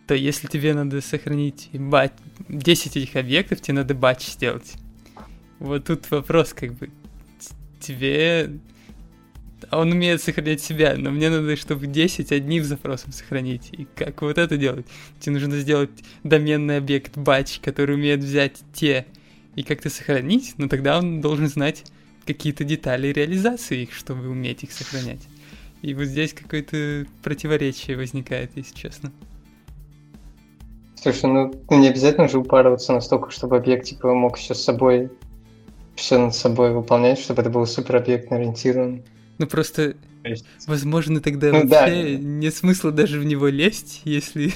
то 0.06 0.14
если 0.14 0.46
тебе 0.46 0.72
надо 0.72 1.00
сохранить 1.00 1.68
бат... 1.72 2.12
10 2.48 2.96
этих 2.96 3.16
объектов, 3.16 3.60
тебе 3.60 3.74
надо 3.74 3.94
батч 3.94 4.28
сделать. 4.28 4.74
Вот 5.58 5.84
тут 5.84 6.10
вопрос, 6.10 6.52
как 6.52 6.74
бы, 6.74 6.90
тебе 7.80 8.50
он 9.70 9.92
умеет 9.92 10.22
сохранять 10.22 10.60
себя, 10.60 10.94
но 10.96 11.10
мне 11.10 11.30
надо, 11.30 11.56
чтобы 11.56 11.86
10 11.86 12.30
одним 12.32 12.64
запросом 12.64 13.12
сохранить. 13.12 13.70
И 13.72 13.86
как 13.94 14.22
вот 14.22 14.38
это 14.38 14.56
делать? 14.56 14.86
Тебе 15.18 15.34
нужно 15.34 15.58
сделать 15.58 15.90
доменный 16.24 16.76
объект 16.76 17.16
batch, 17.16 17.60
который 17.62 17.94
умеет 17.94 18.20
взять 18.20 18.60
те 18.74 19.06
и 19.54 19.62
как-то 19.62 19.88
сохранить, 19.88 20.54
но 20.58 20.68
тогда 20.68 20.98
он 20.98 21.20
должен 21.20 21.48
знать 21.48 21.84
какие-то 22.26 22.64
детали 22.64 23.08
реализации 23.08 23.82
их, 23.82 23.92
чтобы 23.92 24.28
уметь 24.28 24.62
их 24.62 24.72
сохранять. 24.72 25.26
И 25.82 25.94
вот 25.94 26.04
здесь 26.04 26.32
какое-то 26.32 27.06
противоречие 27.22 27.96
возникает, 27.96 28.50
если 28.56 28.74
честно. 28.74 29.12
Слушай, 30.96 31.30
ну 31.30 31.52
не 31.70 31.88
обязательно 31.88 32.28
же 32.28 32.38
упарываться 32.38 32.92
настолько, 32.92 33.30
чтобы 33.30 33.56
объект 33.56 33.84
типа 33.86 34.12
мог 34.12 34.36
все 34.36 34.54
с 34.54 34.64
собой, 34.64 35.10
все 35.96 36.18
над 36.18 36.34
собой 36.34 36.72
выполнять, 36.72 37.18
чтобы 37.18 37.40
это 37.40 37.50
был 37.50 37.66
супер 37.66 37.96
объектно 37.96 38.36
ориентирован. 38.36 39.02
Ну 39.38 39.46
просто, 39.46 39.96
возможно, 40.66 41.20
тогда 41.20 41.52
ну, 41.52 41.66
вообще 41.66 42.16
да. 42.16 42.18
нет 42.18 42.54
смысла 42.54 42.92
даже 42.92 43.18
в 43.18 43.24
него 43.24 43.48
лезть, 43.48 44.02
если 44.04 44.52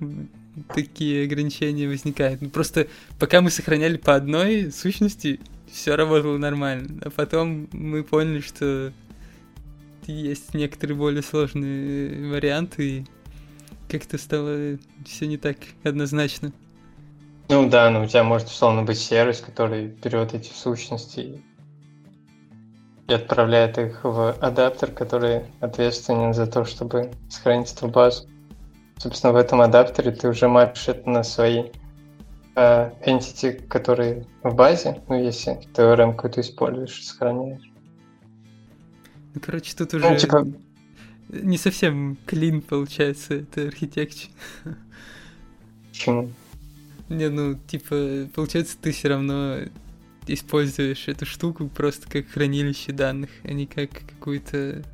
такие 0.74 1.24
ограничения 1.24 1.88
возникают. 1.88 2.42
Ну 2.42 2.50
просто 2.50 2.88
пока 3.18 3.40
мы 3.40 3.50
сохраняли 3.50 3.96
по 3.96 4.14
одной 4.14 4.70
сущности, 4.70 5.40
все 5.72 5.96
работало 5.96 6.36
нормально. 6.36 7.00
А 7.04 7.10
потом 7.10 7.68
мы 7.72 8.02
поняли, 8.02 8.40
что 8.40 8.92
есть 10.06 10.54
некоторые 10.54 10.96
более 10.96 11.22
сложные 11.22 12.30
варианты, 12.30 12.88
и 12.88 13.04
как-то 13.88 14.18
стало 14.18 14.78
все 15.06 15.26
не 15.26 15.36
так 15.36 15.56
однозначно. 15.84 16.52
Ну 17.50 17.68
да, 17.68 17.90
но 17.90 18.04
у 18.04 18.06
тебя 18.06 18.22
может 18.22 18.46
условно 18.46 18.84
быть 18.84 19.00
сервис, 19.00 19.40
который 19.40 19.88
берет 19.88 20.34
эти 20.34 20.52
сущности 20.52 21.42
и 23.08 23.12
отправляет 23.12 23.76
их 23.76 24.04
в 24.04 24.36
адаптер, 24.40 24.92
который 24.92 25.42
ответственен 25.58 26.32
за 26.32 26.46
то, 26.46 26.64
чтобы 26.64 27.10
сохранить 27.28 27.72
эту 27.72 27.88
базу. 27.88 28.28
Собственно, 28.98 29.32
в 29.32 29.36
этом 29.36 29.60
адаптере 29.62 30.12
ты 30.12 30.28
уже 30.28 30.46
мапишь 30.46 30.86
это 30.86 31.10
на 31.10 31.24
свои 31.24 31.64
э, 32.54 32.90
entity, 33.04 33.66
которые 33.66 34.28
в 34.44 34.54
базе, 34.54 35.02
ну, 35.08 35.20
если 35.20 35.58
ORM 35.74 36.14
какую-то 36.14 36.42
используешь, 36.42 37.04
сохраняешь. 37.04 37.68
Ну, 39.34 39.40
короче, 39.44 39.74
тут 39.76 39.92
ну, 39.92 39.98
уже 39.98 40.10
ну, 40.10 40.16
типа... 40.16 40.46
не 41.30 41.58
совсем 41.58 42.16
клин 42.26 42.62
получается, 42.62 43.34
это 43.34 43.62
архитектура. 43.62 44.32
Почему? 45.88 46.30
Не, 47.10 47.28
ну, 47.28 47.58
типа, 47.66 48.28
получается, 48.34 48.76
ты 48.80 48.92
все 48.92 49.08
равно 49.08 49.58
используешь 50.26 51.08
эту 51.08 51.26
штуку 51.26 51.68
просто 51.68 52.08
как 52.08 52.28
хранилище 52.28 52.92
данных, 52.92 53.30
а 53.42 53.52
не 53.52 53.66
как 53.66 53.90
какую-то 53.90 54.84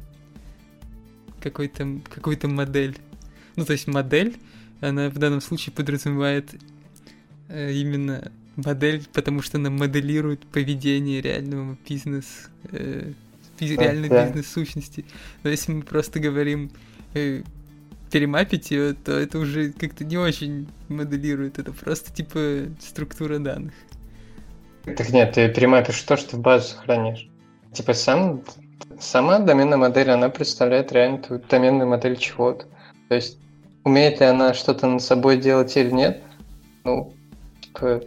какой-то 1.42 2.00
какую-то 2.08 2.48
модель. 2.48 2.96
Ну, 3.54 3.66
то 3.66 3.72
есть 3.72 3.86
модель, 3.86 4.36
она 4.80 5.10
в 5.10 5.18
данном 5.18 5.42
случае 5.42 5.74
подразумевает 5.74 6.54
э, 7.48 7.72
именно 7.72 8.32
модель, 8.56 9.04
потому 9.12 9.42
что 9.42 9.58
она 9.58 9.68
моделирует 9.68 10.40
поведение 10.46 11.20
реального 11.20 11.76
бизнес, 11.86 12.48
э, 12.72 13.12
реальной 13.60 14.08
да. 14.08 14.26
бизнес-сущности. 14.26 15.04
Но 15.42 15.50
если 15.50 15.72
мы 15.72 15.82
просто 15.82 16.18
говорим 16.18 16.70
э, 17.12 17.42
перемапить 18.10 18.70
ее, 18.70 18.94
то 18.94 19.12
это 19.12 19.38
уже 19.38 19.72
как-то 19.72 20.04
не 20.04 20.16
очень 20.16 20.68
моделирует, 20.88 21.58
это 21.58 21.72
просто 21.72 22.12
типа 22.12 22.70
структура 22.80 23.38
данных. 23.38 23.74
Так 24.84 25.10
нет, 25.10 25.34
ты 25.34 25.48
перемапишь 25.48 26.00
то, 26.02 26.16
что 26.16 26.36
в 26.36 26.40
базу 26.40 26.68
сохранишь. 26.68 27.28
Типа 27.72 27.92
сам, 27.92 28.42
сама 29.00 29.40
доменная 29.40 29.78
модель, 29.78 30.10
она 30.10 30.28
представляет 30.28 30.92
реально 30.92 31.18
твою 31.18 31.42
доменную 31.48 31.88
модель 31.88 32.16
чего-то. 32.16 32.66
То 33.08 33.16
есть 33.16 33.38
умеет 33.84 34.20
ли 34.20 34.26
она 34.26 34.54
что-то 34.54 34.86
над 34.86 35.02
собой 35.02 35.38
делать 35.38 35.76
или 35.76 35.90
нет, 35.90 36.22
ну, 36.84 37.12
типа, 37.60 38.02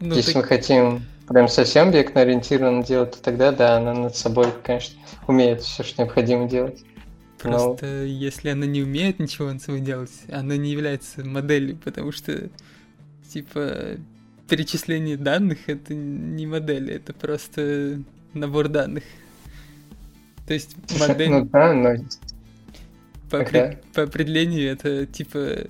ну 0.00 0.14
если 0.14 0.32
ты... 0.32 0.38
мы 0.38 0.44
хотим 0.44 1.02
прям 1.28 1.48
совсем 1.48 1.88
объектно 1.88 2.22
ориентированно 2.22 2.82
делать, 2.82 3.12
то 3.12 3.22
тогда 3.22 3.52
да, 3.52 3.76
она 3.76 3.94
над 3.94 4.16
собой, 4.16 4.46
конечно, 4.62 4.98
умеет 5.26 5.62
все, 5.62 5.82
что 5.82 6.02
необходимо 6.02 6.48
делать. 6.48 6.82
Просто 7.40 7.86
Но... 7.86 8.02
если 8.02 8.50
она 8.50 8.66
не 8.66 8.82
умеет 8.82 9.18
ничего 9.18 9.56
собой 9.58 9.80
делать, 9.80 10.12
она 10.30 10.56
не 10.56 10.70
является 10.70 11.24
моделью, 11.24 11.78
потому 11.82 12.12
что, 12.12 12.50
типа, 13.32 13.96
перечисление 14.48 15.16
данных 15.16 15.68
это 15.68 15.94
не 15.94 16.46
модель, 16.46 16.90
это 16.90 17.14
просто 17.14 18.02
набор 18.34 18.68
данных. 18.68 19.04
То 20.46 20.54
есть 20.54 20.76
модель... 20.98 21.30
Ну 21.30 21.44
да, 21.46 21.72
но... 21.72 21.96
По, 23.30 23.36
okay. 23.36 23.78
по 23.94 24.02
определению 24.02 24.72
это 24.72 25.06
типа 25.06 25.68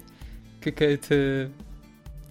какая-то 0.63 1.51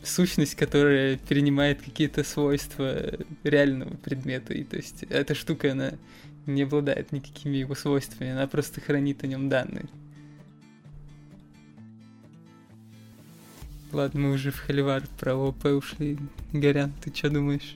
сущность, 0.04 0.56
которая 0.56 1.18
перенимает 1.18 1.82
какие-то 1.82 2.24
свойства 2.24 3.14
реального 3.44 3.96
предмета. 3.98 4.54
И 4.54 4.64
то 4.64 4.78
есть 4.78 5.04
эта 5.04 5.36
штука, 5.36 5.74
она 5.74 5.94
не 6.46 6.64
обладает 6.64 7.12
никакими 7.12 7.58
его 7.58 7.76
свойствами, 7.76 8.32
она 8.32 8.48
просто 8.48 8.82
хранит 8.82 9.24
о 9.24 9.28
нем 9.28 9.50
данные. 9.50 9.86
Ладно, 13.92 14.20
мы 14.20 14.32
уже 14.34 14.52
в 14.52 14.60
Холивар 14.60 15.04
про 15.20 15.36
ОП 15.36 15.66
ушли. 15.66 16.20
Горян, 16.54 16.94
ты 17.04 17.14
что 17.14 17.30
думаешь? 17.30 17.76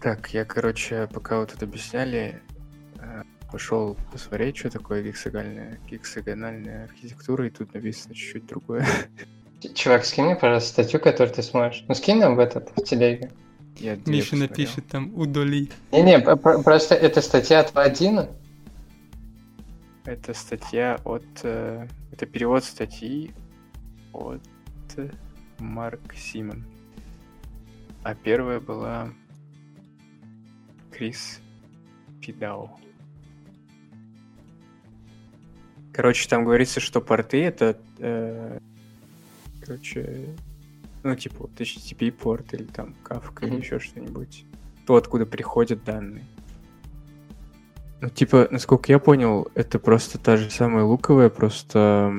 Так, 0.00 0.30
я, 0.34 0.44
короче, 0.44 1.08
пока 1.12 1.38
вот 1.38 1.54
это 1.54 1.64
объясняли, 1.64 2.42
э, 2.96 3.22
пошел 3.50 3.96
посмотреть, 4.12 4.56
что 4.56 4.70
такое 4.70 5.02
гексагональная, 5.02 5.78
гексагональная 5.88 6.84
архитектура, 6.84 7.46
и 7.46 7.50
тут 7.50 7.72
написано 7.72 8.14
чуть-чуть 8.14 8.46
другое. 8.46 8.86
Чувак, 9.74 10.04
скинь 10.04 10.24
мне, 10.24 10.36
пожалуйста, 10.36 10.70
статью, 10.70 11.00
которую 11.00 11.34
ты 11.34 11.42
смотришь. 11.42 11.84
Ну, 11.88 11.94
скинь 11.94 12.18
нам 12.18 12.36
в 12.36 12.38
этот, 12.38 12.70
в 12.76 12.84
телеге. 12.84 13.32
Я 13.78 13.96
Миша 14.06 14.36
напишет 14.36 14.86
там 14.88 15.12
удали. 15.14 15.70
Не-не, 15.92 16.20
просто 16.20 16.94
это 16.94 17.20
статья 17.20 17.60
от 17.60 17.74
Вадина. 17.74 18.28
Это 20.04 20.34
статья 20.34 20.98
от... 21.04 21.24
э, 21.42 21.86
это 22.12 22.26
перевод 22.26 22.64
статьи 22.64 23.32
от 24.12 24.42
Марк 25.58 26.14
Симон. 26.14 26.64
А 28.02 28.14
первая 28.14 28.58
была 28.58 29.10
Крис 30.90 31.40
Фидау. 32.20 32.80
Короче, 35.92 36.28
там 36.28 36.44
говорится, 36.44 36.80
что 36.80 37.00
порты 37.00 37.44
это... 37.44 37.78
э, 37.98 38.58
короче... 39.60 40.34
Ну, 41.02 41.14
типа, 41.14 41.36
вот 41.40 41.50
HTTP 41.60 42.10
порт 42.10 42.54
или 42.54 42.64
там 42.64 42.94
Kafka 43.04 43.42
или 43.42 43.50
Мгм. 43.50 43.60
еще 43.60 43.78
что-нибудь. 43.78 44.44
То, 44.86 44.96
откуда 44.96 45.26
приходят 45.26 45.84
данные. 45.84 46.24
Ну, 48.00 48.08
типа, 48.10 48.48
насколько 48.50 48.92
я 48.92 48.98
понял, 48.98 49.48
это 49.54 49.78
просто 49.78 50.18
та 50.18 50.36
же 50.36 50.50
самая 50.50 50.84
луковая, 50.84 51.30
просто 51.30 52.12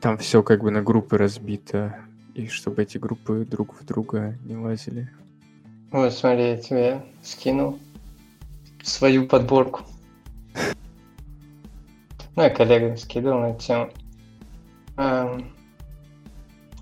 там 0.00 0.18
все 0.18 0.42
как 0.42 0.62
бы 0.62 0.70
на 0.70 0.82
группы 0.82 1.16
разбито, 1.18 1.98
и 2.34 2.46
чтобы 2.48 2.82
эти 2.82 2.98
группы 2.98 3.44
друг 3.44 3.80
в 3.80 3.84
друга 3.84 4.36
не 4.44 4.56
лазили. 4.56 5.10
Вот, 5.90 6.12
смотри, 6.12 6.42
я 6.44 6.56
тебе 6.56 7.04
скинул 7.22 7.78
свою 8.82 9.26
подборку. 9.26 9.82
Ну, 12.36 12.42
я 12.42 12.50
коллега 12.50 12.96
скидывал 12.96 13.38
на 13.38 13.50
эту 13.50 13.60
тему. 13.60 13.90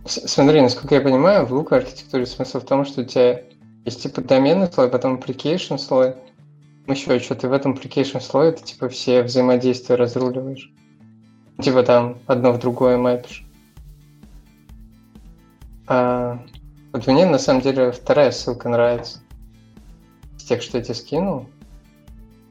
С- 0.05 0.29
Смотри, 0.29 0.61
насколько 0.61 0.95
я 0.95 1.01
понимаю, 1.01 1.47
в 1.47 1.53
луковой 1.53 1.83
архитектуре 1.83 2.27
смысл 2.27 2.61
в 2.61 2.65
том, 2.65 2.85
что 2.85 3.03
у 3.03 3.05
тебя 3.05 3.43
есть 3.85 4.03
типа 4.03 4.21
доменный 4.21 4.71
слой, 4.73 4.89
потом 4.89 5.17
application 5.19 5.79
слой, 5.79 6.15
еще 6.87 7.19
что-то, 7.21 7.47
и 7.47 7.51
в 7.51 7.53
этом 7.53 7.73
application 7.75 8.21
слое 8.21 8.53
ты 8.53 8.63
типа 8.65 8.89
все 8.89 9.23
взаимодействия 9.23 9.95
разруливаешь. 9.97 10.71
Типа 11.61 11.83
там 11.83 12.19
одно 12.27 12.53
в 12.53 12.59
другое 12.59 12.97
мапишь. 12.97 13.45
А, 15.87 16.43
вот 16.93 17.07
мне 17.07 17.27
на 17.27 17.39
самом 17.39 17.61
деле 17.63 17.93
вторая 17.93 18.31
ссылка 18.31 18.69
нравится. 18.69 19.21
Из 20.39 20.45
тех, 20.45 20.63
что 20.63 20.79
я 20.79 20.85
тебе 20.85 20.95
скинул. 20.95 21.47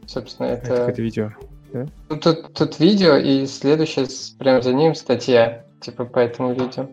Собственно, 0.05 0.47
Это, 0.47 0.65
это... 0.67 0.75
какое-то 0.77 1.01
видео. 1.01 1.31
Ну, 1.73 2.17
тут, 2.17 2.53
тут 2.53 2.79
видео, 2.79 3.15
и 3.15 3.45
следующее 3.45 4.05
с- 4.05 4.31
прямо 4.31 4.61
за 4.61 4.73
ним 4.73 4.93
статья, 4.93 5.65
типа 5.79 6.03
по 6.05 6.19
этому 6.19 6.53
видео. 6.53 6.89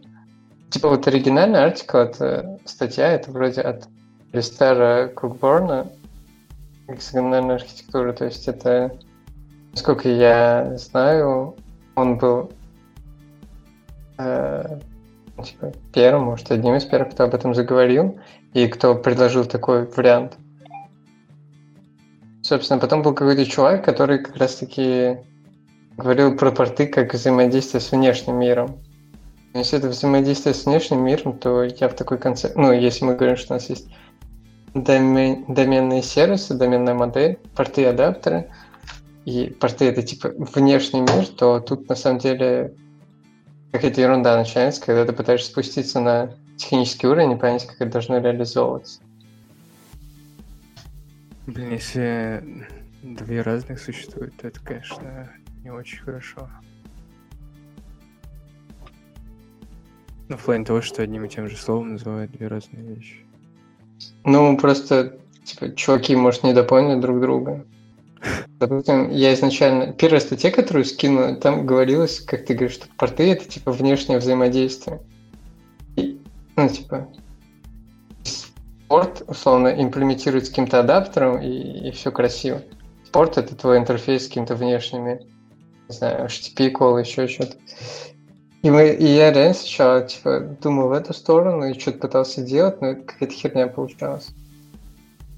Типа 0.70 0.88
вот 0.90 1.06
оригинальный 1.06 1.64
артикл, 1.64 1.98
это 1.98 2.58
статья, 2.64 3.12
это 3.12 3.30
вроде 3.30 3.62
от 3.62 3.88
Листера 4.32 5.08
Кукборна, 5.08 5.90
гексагональная 6.86 7.56
архитектура, 7.56 8.12
то 8.12 8.26
есть 8.26 8.48
это, 8.48 8.98
насколько 9.72 10.08
я 10.08 10.76
знаю, 10.76 11.56
он 11.94 12.18
был 12.18 12.52
э, 14.18 14.78
типа, 15.42 15.72
первым, 15.92 16.24
может, 16.24 16.50
одним 16.50 16.74
из 16.74 16.84
первых, 16.84 17.14
кто 17.14 17.24
об 17.24 17.34
этом 17.34 17.54
заговорил, 17.54 18.18
и 18.52 18.66
кто 18.68 18.94
предложил 18.94 19.44
такой 19.44 19.86
вариант. 19.86 20.36
Собственно, 22.42 22.80
потом 22.80 23.02
был 23.02 23.14
какой-то 23.14 23.44
чувак, 23.46 23.84
который 23.84 24.18
как 24.18 24.36
раз-таки 24.36 25.18
говорил 25.96 26.36
про 26.36 26.50
порты 26.50 26.86
как 26.86 27.12
взаимодействие 27.12 27.80
с 27.80 27.90
внешним 27.90 28.38
миром. 28.38 28.78
Если 29.54 29.78
это 29.78 29.88
взаимодействие 29.88 30.54
с 30.54 30.66
внешним 30.66 31.04
миром, 31.04 31.38
то 31.38 31.62
я 31.62 31.88
в 31.88 31.94
такой 31.94 32.18
концепт... 32.18 32.56
Ну, 32.56 32.72
если 32.72 33.04
мы 33.04 33.16
говорим, 33.16 33.36
что 33.36 33.54
у 33.54 33.56
нас 33.56 33.68
есть 33.70 33.88
домен... 34.74 35.44
доменные 35.48 36.02
сервисы, 36.02 36.54
доменная 36.54 36.94
модель, 36.94 37.38
порты 37.54 37.86
адаптеры, 37.86 38.50
и 39.24 39.50
порты 39.50 39.86
это 39.86 40.02
типа 40.02 40.32
внешний 40.38 41.00
мир, 41.00 41.26
то 41.26 41.60
тут 41.60 41.88
на 41.88 41.94
самом 41.94 42.18
деле 42.18 42.74
какая-то 43.72 44.00
ерунда 44.00 44.36
начинается, 44.36 44.84
когда 44.84 45.04
ты 45.04 45.12
пытаешься 45.12 45.50
спуститься 45.50 46.00
на 46.00 46.34
технический 46.56 47.06
уровень 47.06 47.32
и 47.32 47.36
понять, 47.36 47.66
как 47.66 47.76
это 47.80 47.92
должно 47.92 48.18
реализовываться. 48.18 49.00
Блин, 51.46 51.72
если 51.72 52.66
две 53.02 53.40
разных 53.42 53.80
существуют, 53.80 54.36
то 54.36 54.48
это, 54.48 54.60
конечно, 54.60 55.30
не 55.62 55.70
очень 55.70 55.98
хорошо. 55.98 56.48
Ну, 60.28 60.36
в 60.36 60.44
плане 60.44 60.64
того, 60.64 60.82
что 60.82 61.02
одним 61.02 61.24
и 61.24 61.28
тем 61.28 61.48
же 61.48 61.56
словом 61.56 61.92
называют 61.92 62.30
две 62.32 62.48
разные 62.48 62.82
вещи. 62.82 63.24
Ну, 64.24 64.56
просто, 64.58 65.18
типа, 65.44 65.74
чуваки, 65.74 66.14
может, 66.16 66.44
недопоняли 66.44 67.00
друг 67.00 67.20
друга. 67.20 67.64
Допустим, 68.58 69.10
я 69.10 69.32
изначально... 69.34 69.92
Первая 69.92 70.20
статья, 70.20 70.50
которую 70.50 70.84
скину, 70.84 71.36
там 71.36 71.64
говорилось, 71.64 72.20
как 72.20 72.44
ты 72.44 72.54
говоришь, 72.54 72.74
что 72.74 72.86
порты— 72.96 73.30
это, 73.32 73.48
типа, 73.48 73.72
внешнее 73.72 74.18
взаимодействие. 74.18 75.00
И, 75.96 76.20
ну, 76.56 76.68
типа, 76.68 77.08
порт, 78.88 79.22
условно, 79.26 79.68
имплементирует 79.68 80.46
с 80.46 80.48
каким-то 80.48 80.80
адаптером, 80.80 81.40
и, 81.40 81.88
и 81.88 81.90
все 81.92 82.10
красиво. 82.10 82.62
Порт— 83.12 83.36
это 83.38 83.54
твой 83.54 83.78
интерфейс 83.78 84.24
с 84.24 84.28
какими-то 84.28 84.56
внешними, 84.56 85.26
не 85.88 85.94
знаю, 85.94 86.26
HTTP 86.26 86.72
call, 86.72 87.00
еще 87.00 87.28
что-то. 87.28 87.56
И, 88.62 88.70
мы, 88.70 88.88
и 88.88 89.06
я 89.06 89.32
реально 89.32 89.54
сначала, 89.54 90.02
типа, 90.02 90.40
думал 90.60 90.88
в 90.88 90.92
эту 90.92 91.14
сторону 91.14 91.66
и 91.66 91.78
что-то 91.78 91.98
пытался 91.98 92.42
делать, 92.42 92.80
но 92.80 92.96
какая-то 92.96 93.34
херня 93.34 93.68
получалась. 93.68 94.28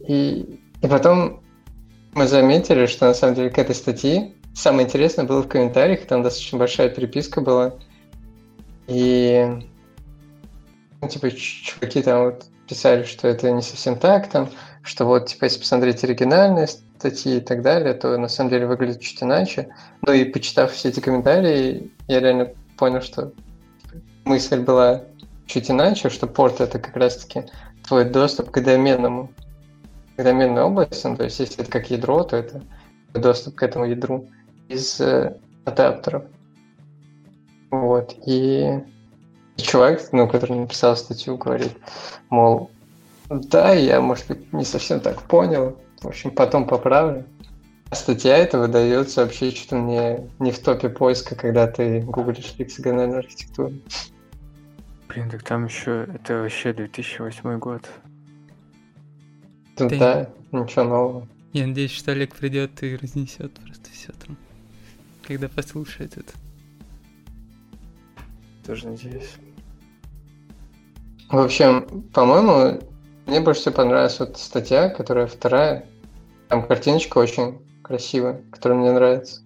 И, 0.00 0.58
и 0.80 0.86
потом 0.86 1.42
мы 2.14 2.26
заметили, 2.26 2.86
что 2.86 3.06
на 3.06 3.14
самом 3.14 3.34
деле 3.34 3.50
к 3.50 3.58
этой 3.58 3.74
статье 3.74 4.32
самое 4.54 4.86
интересное 4.86 5.26
было 5.26 5.42
в 5.42 5.48
комментариях, 5.48 6.06
там 6.06 6.22
достаточно 6.22 6.58
большая 6.58 6.88
переписка 6.88 7.42
была. 7.42 7.74
И 8.86 9.46
ну, 11.00 11.08
типа, 11.08 11.30
чуваки 11.30 12.02
там 12.02 12.24
вот 12.24 12.44
писали, 12.68 13.04
что 13.04 13.28
это 13.28 13.50
не 13.50 13.62
совсем 13.62 13.96
так, 13.96 14.28
там, 14.28 14.48
что 14.82 15.04
вот, 15.04 15.26
типа, 15.26 15.44
если 15.44 15.60
посмотреть 15.60 16.04
оригинальные 16.04 16.68
статьи 16.68 17.38
и 17.38 17.40
так 17.40 17.62
далее, 17.62 17.94
то 17.94 18.16
на 18.16 18.28
самом 18.28 18.50
деле 18.50 18.66
выглядит 18.66 19.00
чуть 19.00 19.22
иначе. 19.22 19.68
Ну 20.06 20.12
и 20.12 20.24
почитав 20.24 20.72
все 20.72 20.88
эти 20.88 21.00
комментарии, 21.00 21.90
я 22.06 22.20
реально 22.20 22.52
понял, 22.80 23.02
что 23.02 23.32
мысль 24.24 24.60
была 24.60 25.02
чуть 25.44 25.70
иначе, 25.70 26.08
что 26.08 26.26
порт 26.26 26.62
это 26.62 26.78
как 26.78 26.96
раз-таки 26.96 27.44
твой 27.86 28.06
доступ 28.06 28.50
к 28.50 28.60
доменному, 28.62 29.30
к 30.16 30.22
доменной 30.22 30.62
области, 30.62 31.06
ну, 31.06 31.16
то 31.16 31.24
есть 31.24 31.38
если 31.40 31.60
это 31.60 31.70
как 31.70 31.90
ядро, 31.90 32.24
то 32.24 32.36
это 32.36 32.62
доступ 33.12 33.56
к 33.56 33.62
этому 33.62 33.84
ядру 33.84 34.28
из 34.68 34.98
э, 34.98 35.36
адаптеров. 35.66 36.24
Вот, 37.70 38.14
и 38.26 38.80
чувак, 39.56 40.00
ну, 40.12 40.26
который 40.26 40.56
написал 40.56 40.96
статью, 40.96 41.36
говорит, 41.36 41.76
мол, 42.30 42.70
да, 43.28 43.74
я, 43.74 44.00
может 44.00 44.26
быть, 44.26 44.52
не 44.54 44.64
совсем 44.64 45.00
так 45.00 45.20
понял, 45.22 45.76
в 46.00 46.08
общем, 46.08 46.30
потом 46.30 46.66
поправлю. 46.66 47.26
А 47.90 47.96
статья 47.96 48.36
эта 48.36 48.56
выдается 48.56 49.22
вообще 49.22 49.50
что-то 49.50 49.76
не, 49.76 50.30
не 50.38 50.52
в 50.52 50.60
топе 50.60 50.88
поиска, 50.88 51.34
когда 51.34 51.66
ты 51.66 52.00
гуглишь 52.00 52.54
гексагональную 52.56 53.18
архитектуру. 53.18 53.72
Блин, 55.08 55.28
так 55.28 55.42
там 55.42 55.64
еще... 55.64 56.06
Это 56.14 56.42
вообще 56.42 56.72
2008 56.72 57.58
год. 57.58 57.82
Тут, 59.76 59.88
Ты- 59.88 59.98
да, 59.98 60.30
ничего 60.52 60.84
нового. 60.84 61.28
Я 61.52 61.66
надеюсь, 61.66 61.90
что 61.90 62.12
Олег 62.12 62.36
придет 62.36 62.80
и 62.84 62.94
разнесет 62.94 63.52
просто 63.54 63.90
все 63.90 64.12
там, 64.24 64.36
когда 65.26 65.48
послушает 65.48 66.16
это. 66.16 66.32
Тоже 68.64 68.86
надеюсь. 68.86 69.32
В 71.28 71.38
общем, 71.38 72.04
по-моему, 72.12 72.80
мне 73.26 73.40
больше 73.40 73.62
всего 73.62 73.74
понравилась 73.74 74.20
вот 74.20 74.38
статья, 74.38 74.90
которая 74.90 75.26
вторая. 75.26 75.86
Там 76.48 76.64
картиночка 76.64 77.18
очень 77.18 77.58
красивая, 77.90 78.40
которая 78.52 78.78
мне 78.78 78.92
нравится. 78.92 79.40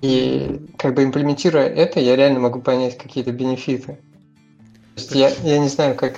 И 0.00 0.66
как 0.76 0.94
бы 0.94 1.04
имплементируя 1.04 1.68
это, 1.68 2.00
я 2.00 2.16
реально 2.16 2.40
могу 2.40 2.60
понять 2.60 2.98
какие-то 2.98 3.30
бенефиты. 3.30 3.92
То 4.96 5.00
есть 5.00 5.14
я, 5.14 5.28
я 5.44 5.58
не 5.60 5.68
знаю, 5.68 5.94
как 5.94 6.16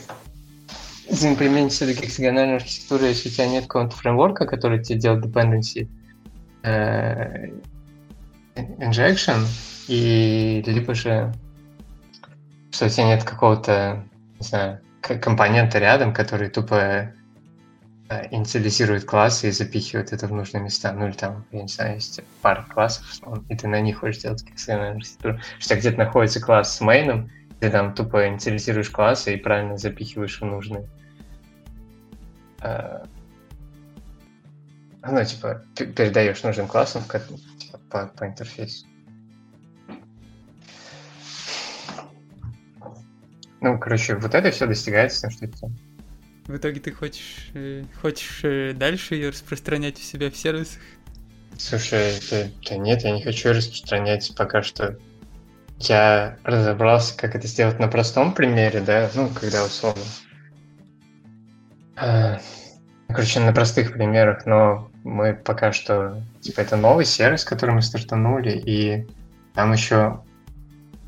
заимплементировать 1.11 2.00
гексагональную 2.00 2.57
архитектуру, 2.57 3.04
если 3.04 3.28
у 3.28 3.32
тебя 3.32 3.48
нет 3.48 3.66
какого-то 3.66 3.94
фреймворка, 3.96 4.46
который 4.46 4.82
тебе 4.82 4.98
делает 4.98 5.26
dependency 5.26 5.88
э, 6.62 7.50
injection, 8.54 9.46
и 9.88 10.64
либо 10.66 10.94
же 10.94 11.34
что 12.70 12.86
у 12.86 12.88
тебя 12.88 13.09
нет 13.09 13.24
какого-то, 13.24 14.04
не 14.40 14.46
знаю, 14.46 14.80
компонента 15.02 15.78
рядом, 15.78 16.14
который 16.14 16.48
тупо 16.48 17.12
инициализирует 18.30 19.04
классы 19.04 19.48
и 19.48 19.52
запихивает 19.52 20.12
это 20.12 20.26
в 20.26 20.32
нужные 20.32 20.62
места. 20.62 20.92
Ну 20.92 21.07
или 21.07 21.14
там, 21.14 21.44
я 21.50 21.62
не 21.62 21.68
знаю, 21.68 21.96
есть 21.96 22.20
пара 22.40 22.62
классов, 22.62 23.04
и 23.48 23.57
ты 23.57 23.66
на 23.66 23.80
них 23.80 23.98
хочешь 23.98 24.22
делать 24.22 24.44
гексагональную 24.44 24.98
архитектуру. 24.98 25.40
Что 25.59 25.76
где-то 25.76 25.98
находится 25.98 26.40
класс 26.40 26.76
с 26.76 26.80
мейном, 26.80 27.30
Ты 27.61 27.70
там 27.70 27.94
тупо 27.94 28.28
инициализируешь 28.28 28.90
классы 28.90 29.34
и 29.34 29.38
правильно 29.38 29.78
запихиваешь 29.78 30.40
в 30.40 30.44
нужные. 30.44 30.86
А, 32.61 33.07
ну, 35.02 35.24
типа, 35.24 35.62
передаешь 35.74 36.42
нужным 36.42 36.66
классам 36.66 37.02
типа, 37.02 37.78
по, 37.90 38.07
по 38.07 38.26
интерфейсу. 38.26 38.86
Ну, 43.61 43.78
короче, 43.78 44.16
вот 44.16 44.34
это 44.34 44.50
все 44.50 44.66
достигается 44.66 45.22
тем, 45.22 45.30
что 45.30 45.46
это 45.46 45.57
в 46.47 46.57
итоге 46.57 46.80
ты 46.80 46.92
хочешь, 46.92 47.51
э, 47.55 47.84
хочешь 48.01 48.40
э, 48.44 48.72
дальше 48.72 49.14
ее 49.16 49.30
распространять 49.30 49.99
у 49.99 50.03
себя 50.03 50.30
в 50.30 50.36
сервисах? 50.36 50.80
Слушай, 51.59 52.14
да, 52.30 52.44
да 52.68 52.76
нет, 52.76 53.03
я 53.03 53.12
не 53.12 53.22
хочу 53.22 53.51
распространять 53.51 54.32
пока 54.36 54.62
что. 54.62 54.97
Я 55.78 56.38
разобрался, 56.44 57.16
как 57.16 57.34
это 57.34 57.47
сделать 57.47 57.78
на 57.78 57.88
простом 57.88 58.32
примере, 58.32 58.80
да, 58.80 59.11
ну, 59.14 59.28
когда 59.28 59.64
условно. 59.64 60.03
А, 61.97 62.40
короче, 63.09 63.40
на 63.40 63.53
простых 63.53 63.92
примерах, 63.92 64.47
но 64.47 64.90
мы 65.05 65.34
пока 65.34 65.72
что, 65.72 66.22
типа, 66.40 66.61
это 66.61 66.76
новый 66.76 67.05
сервис, 67.05 67.44
который 67.44 67.74
мы 67.74 67.82
стартанули, 67.82 68.53
и 68.53 69.07
там 69.55 69.72
еще 69.72 70.22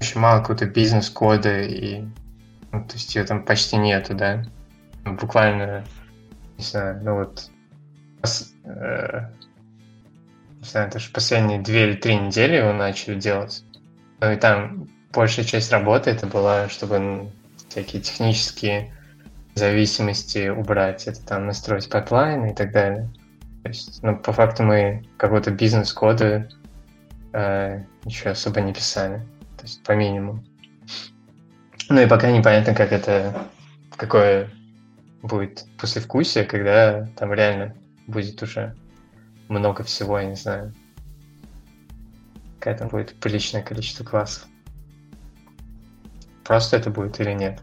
очень 0.00 0.20
мало 0.20 0.40
какого-то 0.40 0.66
бизнес-кода, 0.66 1.62
и, 1.62 2.02
ну, 2.72 2.84
то 2.84 2.94
есть 2.94 3.14
ее 3.14 3.24
там 3.24 3.44
почти 3.44 3.76
нету, 3.76 4.14
да 4.14 4.44
буквально, 5.04 5.84
не 6.56 6.64
знаю, 6.64 7.00
ну 7.02 7.14
вот, 7.16 7.50
пос, 8.20 8.52
э, 8.64 9.28
не 10.60 10.64
знаю, 10.64 10.90
даже 10.90 11.10
последние 11.10 11.60
две 11.60 11.90
или 11.90 11.94
три 11.94 12.16
недели 12.16 12.56
его 12.56 12.72
начали 12.72 13.18
делать. 13.18 13.64
Ну 14.20 14.32
и 14.32 14.36
там 14.36 14.88
большая 15.12 15.44
часть 15.44 15.72
работы 15.72 16.10
это 16.10 16.26
была, 16.26 16.68
чтобы 16.68 17.30
всякие 17.68 18.02
технические 18.02 18.92
зависимости 19.54 20.48
убрать, 20.48 21.06
это 21.06 21.24
там 21.24 21.46
настроить 21.46 21.88
pipeline 21.88 22.46
и 22.46 22.54
так 22.54 22.72
далее. 22.72 23.08
То 23.62 23.68
есть, 23.68 24.02
ну, 24.02 24.16
по 24.16 24.32
факту 24.32 24.62
мы 24.62 25.04
какого-то 25.16 25.50
бизнес-кода 25.50 26.48
э, 27.32 27.82
ничего 28.04 28.30
особо 28.30 28.60
не 28.60 28.72
писали. 28.72 29.18
То 29.56 29.64
есть 29.64 29.82
по 29.82 29.92
минимуму. 29.92 30.44
Ну 31.88 32.00
и 32.00 32.06
пока 32.06 32.30
непонятно, 32.30 32.74
как 32.74 32.92
это, 32.92 33.46
какое 33.96 34.50
будет 35.22 35.66
послевкусие, 35.78 36.44
когда 36.44 37.06
там 37.16 37.32
реально 37.32 37.74
будет 38.06 38.42
уже 38.42 38.74
много 39.48 39.82
всего, 39.82 40.18
я 40.18 40.26
не 40.26 40.36
знаю. 40.36 40.72
Какое 42.58 42.78
там 42.78 42.88
будет 42.88 43.14
приличное 43.20 43.62
количество 43.62 44.04
классов. 44.04 44.46
Просто 46.44 46.76
это 46.76 46.90
будет 46.90 47.20
или 47.20 47.32
нет. 47.32 47.60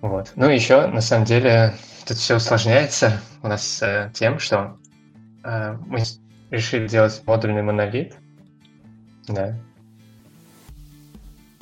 Вот. 0.00 0.32
Ну 0.36 0.50
и 0.50 0.54
еще, 0.54 0.86
на 0.86 1.00
самом 1.00 1.24
деле, 1.24 1.74
тут 2.06 2.18
все 2.18 2.36
усложняется 2.36 3.20
у 3.42 3.48
нас 3.48 3.82
э, 3.82 4.10
тем, 4.12 4.38
что 4.38 4.78
э, 5.42 5.76
мы 5.86 6.00
решили 6.50 6.86
делать 6.86 7.22
модульный 7.26 7.62
монолит, 7.62 8.14
да, 9.26 9.56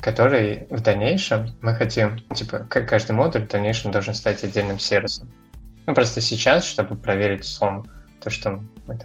который 0.03 0.67
в 0.69 0.81
дальнейшем 0.81 1.55
мы 1.61 1.73
хотим, 1.73 2.19
типа, 2.35 2.59
каждый 2.69 3.13
модуль 3.13 3.45
в 3.45 3.47
дальнейшем 3.47 3.91
должен 3.91 4.13
стать 4.13 4.43
отдельным 4.43 4.77
сервисом. 4.77 5.31
Ну, 5.85 5.95
просто 5.95 6.19
сейчас, 6.19 6.65
чтобы 6.65 6.97
проверить 6.97 7.45
сон, 7.45 7.89
то, 8.21 8.29
что 8.29 8.61
мы. 8.85 8.99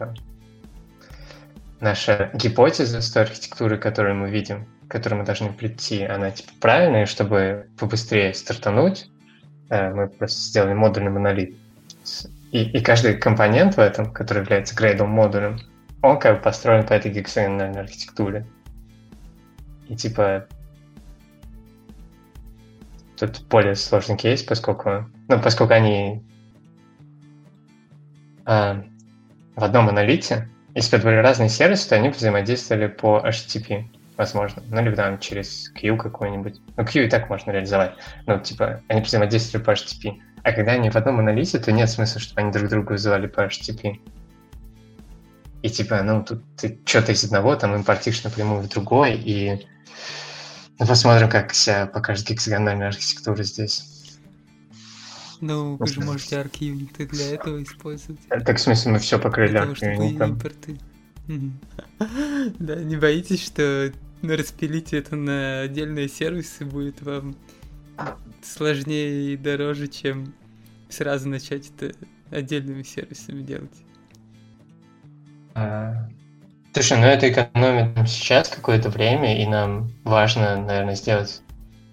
Наша 1.80 2.30
гипотеза 2.34 3.00
с 3.00 3.12
той 3.12 3.22
архитектуры, 3.22 3.78
которую 3.78 4.16
мы 4.16 4.28
видим, 4.28 4.66
к 4.88 4.90
которой 4.90 5.14
мы 5.14 5.24
должны 5.24 5.52
прийти, 5.52 6.02
она, 6.02 6.32
типа, 6.32 6.50
правильная, 6.60 7.06
чтобы 7.06 7.68
побыстрее 7.78 8.34
стартануть, 8.34 9.08
э, 9.70 9.94
мы 9.94 10.08
просто 10.08 10.40
сделали 10.40 10.74
модульный 10.74 11.12
монолит. 11.12 11.56
И, 12.50 12.64
и 12.64 12.80
каждый 12.80 13.16
компонент 13.16 13.76
в 13.76 13.78
этом, 13.78 14.12
который 14.12 14.42
является 14.42 14.74
грейдом 14.74 15.10
модулем, 15.10 15.60
он 16.02 16.18
как 16.18 16.38
бы 16.38 16.42
построен 16.42 16.84
по 16.84 16.92
этой 16.92 17.12
гексагональной 17.12 17.82
архитектуре. 17.82 18.46
И 19.88 19.94
типа 19.94 20.48
тут 23.18 23.46
более 23.48 23.74
сложный 23.74 24.16
кейс, 24.16 24.42
поскольку, 24.42 25.06
ну, 25.28 25.40
поскольку 25.40 25.74
они 25.74 26.22
э, 28.46 28.82
в 29.56 29.64
одном 29.64 29.88
аналите, 29.88 30.48
если 30.74 30.92
бы 30.92 30.96
это 30.98 31.06
были 31.06 31.16
разные 31.16 31.48
сервисы, 31.48 31.88
то 31.88 31.96
они 31.96 32.08
взаимодействовали 32.10 32.86
по 32.86 33.22
HTTP, 33.26 33.84
возможно. 34.16 34.62
Ну, 34.70 34.82
либо 34.82 34.96
там 34.96 35.18
через 35.18 35.70
Q 35.70 35.96
какой-нибудь. 35.96 36.60
Ну, 36.76 36.84
Q 36.84 37.02
и 37.02 37.08
так 37.08 37.28
можно 37.28 37.50
реализовать. 37.50 37.94
Ну, 38.26 38.38
типа, 38.38 38.80
они 38.88 39.00
взаимодействовали 39.00 39.64
по 39.64 39.70
HTTP. 39.72 40.20
А 40.44 40.52
когда 40.52 40.72
они 40.72 40.90
в 40.90 40.96
одном 40.96 41.18
аналите, 41.18 41.58
то 41.58 41.72
нет 41.72 41.90
смысла, 41.90 42.20
чтобы 42.20 42.42
они 42.42 42.52
друг 42.52 42.68
друга 42.68 42.92
вызывали 42.92 43.26
по 43.26 43.44
HTTP. 43.44 44.00
И 45.62 45.68
типа, 45.68 46.02
ну, 46.02 46.22
тут 46.22 46.42
ты 46.56 46.78
что-то 46.84 47.12
из 47.12 47.24
одного 47.24 47.56
там 47.56 47.74
импортишь 47.74 48.22
напрямую 48.22 48.62
в 48.62 48.68
другой, 48.68 49.14
и 49.14 49.66
ну, 50.78 50.86
посмотрим, 50.86 51.28
как 51.28 51.54
себя 51.54 51.86
покажет 51.86 52.26
гексагональная 52.26 52.88
архитектура 52.88 53.42
здесь. 53.42 54.18
Ну, 55.40 55.76
вы 55.76 55.86
же 55.86 56.00
можете 56.00 56.38
арк-юниты 56.38 57.06
для 57.06 57.34
этого 57.34 57.62
использовать. 57.62 58.20
Э, 58.30 58.40
так, 58.40 58.56
в 58.58 58.60
смысле, 58.60 58.92
мы 58.92 58.98
все 58.98 59.18
покрыли 59.18 59.56
арк-юнитом. 59.56 60.38
Да, 62.58 62.76
не 62.76 62.96
боитесь, 62.96 63.44
что 63.44 63.92
распилить 64.22 64.92
это 64.92 65.16
на 65.16 65.60
отдельные 65.62 66.08
сервисы 66.08 66.64
будет 66.64 67.02
вам 67.02 67.36
сложнее 68.42 69.32
и 69.32 69.36
дороже, 69.36 69.88
чем 69.88 70.32
сразу 70.88 71.28
начать 71.28 71.70
это 71.76 71.94
отдельными 72.30 72.82
сервисами 72.82 73.42
делать? 73.42 73.84
Слушай, 76.72 76.98
ну 76.98 77.06
это 77.06 77.30
экономит 77.30 78.08
сейчас 78.08 78.48
какое-то 78.48 78.90
время, 78.90 79.42
и 79.42 79.46
нам 79.46 79.90
важно, 80.04 80.56
наверное, 80.56 80.94
сделать 80.94 81.42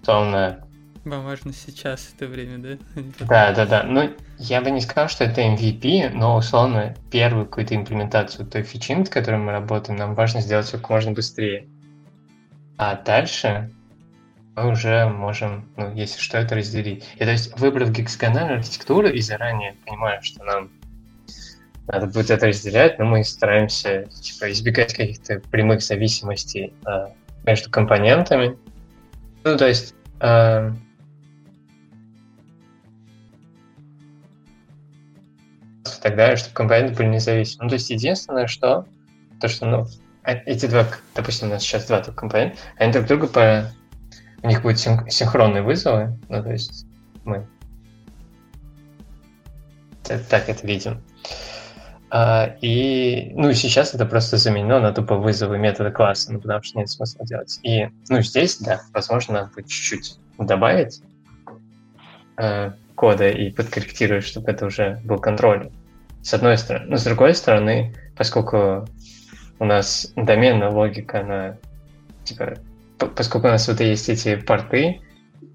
тонно... 0.04 0.62
Вам 1.04 1.24
важно 1.24 1.52
сейчас 1.52 2.12
это 2.14 2.26
время, 2.26 2.58
да? 2.58 3.02
Да, 3.20 3.52
да, 3.52 3.66
да. 3.66 3.82
Ну, 3.84 4.10
я 4.38 4.60
бы 4.60 4.70
не 4.70 4.80
сказал, 4.80 5.08
что 5.08 5.24
это 5.24 5.40
MVP, 5.40 6.10
но, 6.10 6.36
условно, 6.36 6.96
первую 7.10 7.46
какую-то 7.46 7.76
имплементацию 7.76 8.46
той 8.46 8.62
фичи, 8.62 8.92
над 8.92 9.08
которой 9.08 9.38
мы 9.38 9.52
работаем, 9.52 9.98
нам 9.98 10.14
важно 10.14 10.40
сделать 10.40 10.70
как 10.70 10.90
можно 10.90 11.12
быстрее. 11.12 11.68
А 12.76 12.96
дальше 12.96 13.70
мы 14.56 14.70
уже 14.70 15.06
можем, 15.08 15.68
ну, 15.76 15.94
если 15.94 16.20
что, 16.20 16.38
это 16.38 16.56
разделить. 16.56 17.04
И 17.14 17.18
то 17.18 17.30
есть, 17.30 17.58
выбрав 17.58 17.92
гексагональную 17.92 18.58
архитектуру 18.58 19.08
и 19.08 19.20
заранее 19.20 19.76
понимая, 19.84 20.20
что 20.22 20.42
нам 20.44 20.70
надо 21.88 22.06
будет 22.06 22.30
это 22.30 22.46
разделять, 22.46 22.98
но 22.98 23.04
мы 23.04 23.24
стараемся 23.24 24.06
типа, 24.20 24.50
избегать 24.50 24.94
каких-то 24.94 25.40
прямых 25.50 25.82
зависимостей 25.82 26.74
э, 26.86 27.06
между 27.44 27.70
компонентами. 27.70 28.58
Ну, 29.44 29.56
то 29.56 29.68
есть 29.68 29.94
так 36.06 36.14
далее, 36.14 36.36
чтобы 36.36 36.54
компоненты 36.54 36.94
были 36.94 37.08
независимы. 37.08 37.64
Ну, 37.64 37.68
то 37.70 37.74
есть 37.74 37.90
единственное, 37.90 38.46
что 38.46 38.86
то, 39.40 39.48
что, 39.48 39.66
ну, 39.66 39.86
а, 40.22 40.34
эти 40.46 40.66
два, 40.66 40.86
допустим, 41.16 41.48
у 41.48 41.50
нас 41.50 41.62
сейчас 41.64 41.86
два 41.86 42.00
компонента, 42.00 42.56
они 42.76 42.92
друг 42.92 43.06
друга 43.06 43.26
по... 43.26 43.72
У 44.42 44.46
них 44.46 44.62
будут 44.62 44.78
синхронные 44.78 45.62
вызовы, 45.64 46.16
ну, 46.28 46.42
то 46.44 46.52
есть 46.52 46.86
мы 47.24 47.44
так 50.04 50.48
это 50.48 50.64
видим. 50.64 51.02
А, 52.08 52.56
и, 52.60 53.32
ну, 53.34 53.52
сейчас 53.52 53.94
это 53.94 54.06
просто 54.06 54.36
заменено 54.36 54.80
на 54.80 54.92
тупо 54.92 55.16
вызовы 55.16 55.58
метода 55.58 55.90
класса, 55.90 56.32
ну, 56.32 56.40
потому 56.40 56.62
что 56.62 56.78
нет 56.78 56.88
смысла 56.88 57.26
делать. 57.26 57.58
И, 57.62 57.88
ну, 58.08 58.22
здесь, 58.22 58.58
да, 58.58 58.80
возможно, 58.92 59.34
надо 59.34 59.50
будет 59.54 59.68
чуть-чуть 59.68 60.18
добавить 60.38 61.02
э, 62.36 62.72
кода 62.94 63.28
и 63.28 63.50
подкорректировать, 63.50 64.24
чтобы 64.24 64.50
это 64.50 64.66
уже 64.66 65.00
был 65.04 65.18
контроль. 65.18 65.70
С 66.22 66.34
одной 66.34 66.58
стороны. 66.58 66.86
Но 66.86 66.96
с 66.96 67.04
другой 67.04 67.34
стороны, 67.34 67.94
поскольку 68.16 68.86
у 69.58 69.64
нас 69.64 70.12
доменная 70.16 70.70
логика, 70.70 71.20
она, 71.20 71.56
типа, 72.24 72.54
поскольку 72.98 73.46
у 73.46 73.50
нас 73.50 73.68
вот 73.68 73.80
есть 73.80 74.08
эти 74.08 74.36
порты, 74.36 75.00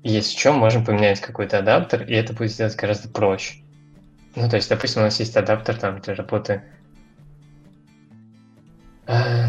есть 0.04 0.34
в 0.34 0.38
чем 0.38 0.56
можем 0.56 0.86
поменять 0.86 1.20
какой-то 1.20 1.60
адаптер, 1.60 2.04
и 2.04 2.14
это 2.14 2.34
будет 2.34 2.52
сделать 2.52 2.76
гораздо 2.76 3.10
проще. 3.10 3.64
Ну, 4.36 4.50
то 4.50 4.56
есть, 4.56 4.70
допустим, 4.70 5.02
у 5.02 5.06
нас 5.06 5.20
есть 5.20 5.36
адаптер 5.36 5.78
там 5.78 6.00
для 6.00 6.16
работы. 6.16 6.64
Э, 9.08 9.48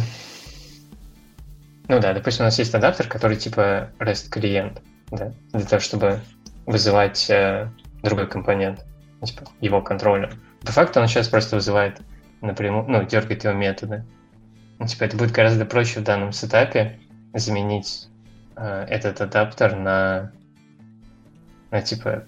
ну 1.88 2.00
да, 2.00 2.12
допустим, 2.14 2.44
у 2.44 2.46
нас 2.46 2.58
есть 2.58 2.74
адаптер, 2.74 3.08
который 3.08 3.36
типа 3.36 3.90
REST 3.98 4.30
клиент, 4.30 4.82
да, 5.10 5.32
для 5.52 5.66
того, 5.66 5.80
чтобы 5.80 6.20
вызывать 6.66 7.28
э, 7.30 7.68
другой 8.02 8.26
компонент, 8.28 8.84
ну, 9.20 9.26
типа 9.26 9.44
его 9.60 9.80
контроллер. 9.80 10.34
По 10.62 10.72
факту 10.72 11.00
он 11.00 11.08
сейчас 11.08 11.28
просто 11.28 11.56
вызывает 11.56 12.00
напрямую, 12.40 12.86
ну, 12.88 13.04
дергает 13.04 13.44
его 13.44 13.54
методы. 13.54 14.04
Ну, 14.78 14.86
типа, 14.86 15.04
это 15.04 15.16
будет 15.16 15.30
гораздо 15.30 15.64
проще 15.64 16.00
в 16.00 16.04
данном 16.04 16.32
сетапе 16.32 16.98
заменить 17.34 18.08
э, 18.56 18.86
этот 18.88 19.20
адаптер 19.20 19.76
на, 19.76 20.32
на 21.70 21.82
типа 21.82 22.26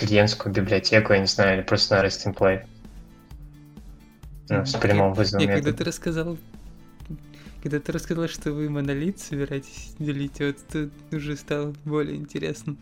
клиентскую 0.00 0.52
библиотеку, 0.52 1.12
я 1.12 1.20
не 1.20 1.26
знаю, 1.26 1.58
или 1.58 1.62
просто 1.62 1.96
на 1.96 2.06
REST 2.06 2.26
template. 2.26 2.66
Ну, 4.48 4.64
с 4.64 4.74
прямым 4.74 5.12
вызовом. 5.12 5.46
Я, 5.46 5.52
когда 5.54 5.72
ты 5.72 5.84
рассказал, 5.84 6.36
когда 7.62 7.78
ты 7.78 7.92
рассказал, 7.92 8.26
что 8.26 8.52
вы 8.52 8.68
монолит 8.68 9.20
собираетесь 9.20 9.94
делить, 9.98 10.40
вот 10.40 10.56
тут 10.72 10.92
уже 11.12 11.36
стало 11.36 11.74
более 11.84 12.16
интересно. 12.16 12.76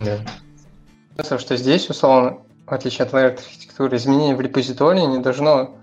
Да. 0.00 0.20
Потому 1.16 1.40
что 1.40 1.56
здесь, 1.56 1.88
условно, 1.90 2.38
в 2.66 2.72
отличие 2.72 3.06
от 3.06 3.12
layered 3.12 3.38
архитектуры, 3.38 3.96
изменение 3.96 4.36
в 4.36 4.40
репозитории 4.40 5.06
не 5.06 5.18
должно 5.18 5.76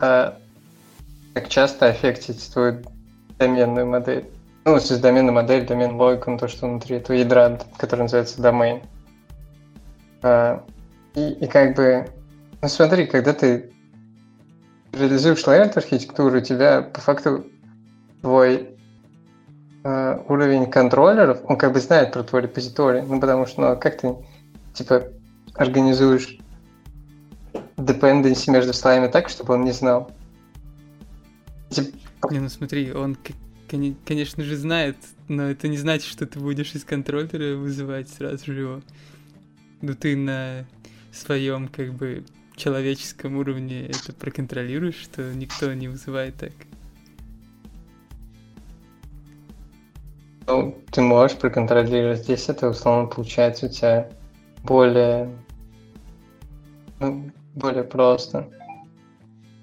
э, 0.00 0.32
так 1.34 1.48
часто 1.48 1.86
аффектить 1.86 2.52
твою 2.52 2.82
доменную 3.38 3.86
модель. 3.86 4.26
Ну, 4.64 4.74
если 4.74 4.96
доменная 4.96 5.32
модель, 5.32 5.66
домен 5.66 5.92
логику, 5.92 6.36
то, 6.36 6.48
что 6.48 6.66
внутри 6.66 6.96
этого 6.96 7.16
ядра, 7.16 7.58
который 7.78 8.02
называется 8.02 8.42
домен. 8.42 8.82
Э, 10.22 10.60
и, 11.14 11.30
и 11.30 11.46
как 11.46 11.76
бы, 11.76 12.08
ну 12.62 12.68
смотри, 12.68 13.06
когда 13.06 13.32
ты 13.32 13.72
реализуешь 14.92 15.44
layered 15.44 15.76
архитектуру, 15.76 16.38
у 16.38 16.40
тебя 16.40 16.82
по 16.82 17.00
факту 17.00 17.46
твой 18.20 18.76
э, 19.84 20.18
уровень 20.28 20.70
контроллеров, 20.70 21.40
он 21.44 21.56
как 21.56 21.72
бы 21.72 21.80
знает 21.80 22.12
про 22.12 22.22
твой 22.22 22.42
репозиторий, 22.42 23.02
ну 23.02 23.20
потому 23.20 23.46
что, 23.46 23.60
ну, 23.60 23.80
как 23.80 23.98
ты, 23.98 24.14
типа, 24.74 25.04
организуешь 25.54 26.38
dependency 27.76 28.50
между 28.50 28.72
слоями 28.72 29.08
так, 29.08 29.28
чтобы 29.28 29.54
он 29.54 29.64
не 29.64 29.72
знал. 29.72 30.10
Тип... 31.70 31.94
Не, 32.30 32.40
ну 32.40 32.48
смотри, 32.48 32.92
он, 32.92 33.16
конечно 34.04 34.44
же, 34.44 34.56
знает, 34.56 34.96
но 35.28 35.50
это 35.50 35.68
не 35.68 35.78
значит, 35.78 36.06
что 36.06 36.26
ты 36.26 36.38
будешь 36.38 36.74
из 36.74 36.84
контроллера 36.84 37.56
вызывать 37.56 38.08
сразу 38.10 38.44
же 38.52 38.60
его. 38.60 38.80
Ну 39.82 39.94
ты 39.94 40.16
на 40.16 40.66
своем, 41.12 41.68
как 41.68 41.94
бы, 41.94 42.24
человеческом 42.56 43.36
уровне 43.36 43.86
это 43.86 44.12
проконтролируешь, 44.12 44.96
что 44.96 45.22
никто 45.34 45.72
не 45.72 45.88
вызывает 45.88 46.36
так. 46.36 46.52
Ну, 50.46 50.76
ты 50.90 51.00
можешь 51.00 51.38
проконтролировать. 51.38 52.20
Здесь 52.20 52.48
это 52.48 52.68
условно 52.68 53.06
получается 53.06 53.66
у 53.66 53.68
тебя 53.68 54.10
более, 54.64 55.30
ну, 56.98 57.30
более 57.54 57.84
просто. 57.84 58.48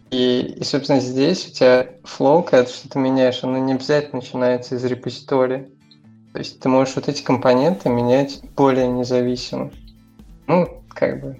И, 0.09 0.55
и, 0.57 0.63
собственно, 0.63 1.01
здесь 1.01 1.47
у 1.47 1.51
тебя 1.51 1.89
флоу, 2.03 2.41
когда 2.41 2.63
ты 2.63 2.71
что-то 2.71 2.97
меняешь, 2.97 3.43
оно 3.43 3.57
не 3.57 3.73
обязательно 3.73 4.21
начинается 4.21 4.75
из 4.75 4.85
репозитория. 4.85 5.69
То 6.31 6.39
есть 6.39 6.59
ты 6.59 6.69
можешь 6.69 6.95
вот 6.95 7.09
эти 7.09 7.21
компоненты 7.21 7.89
менять 7.89 8.39
более 8.55 8.87
независимо. 8.87 9.71
Ну, 10.47 10.83
как 10.89 11.21
бы, 11.21 11.37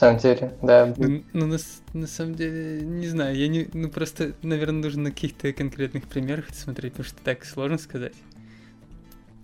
на 0.00 0.06
самом 0.06 0.18
деле, 0.18 0.54
да. 0.62 0.94
Ну, 0.96 1.22
ну 1.34 1.46
на, 1.46 1.58
на 1.92 2.06
самом 2.06 2.34
деле, 2.34 2.80
не 2.80 3.06
знаю, 3.06 3.36
я 3.36 3.48
не, 3.48 3.68
ну 3.74 3.90
просто, 3.90 4.32
наверное, 4.42 4.82
нужно 4.82 5.02
на 5.02 5.10
каких-то 5.10 5.52
конкретных 5.52 6.08
примерах 6.08 6.48
смотреть, 6.54 6.94
потому 6.94 7.06
что 7.06 7.22
так 7.22 7.44
сложно 7.44 7.76
сказать. 7.76 8.14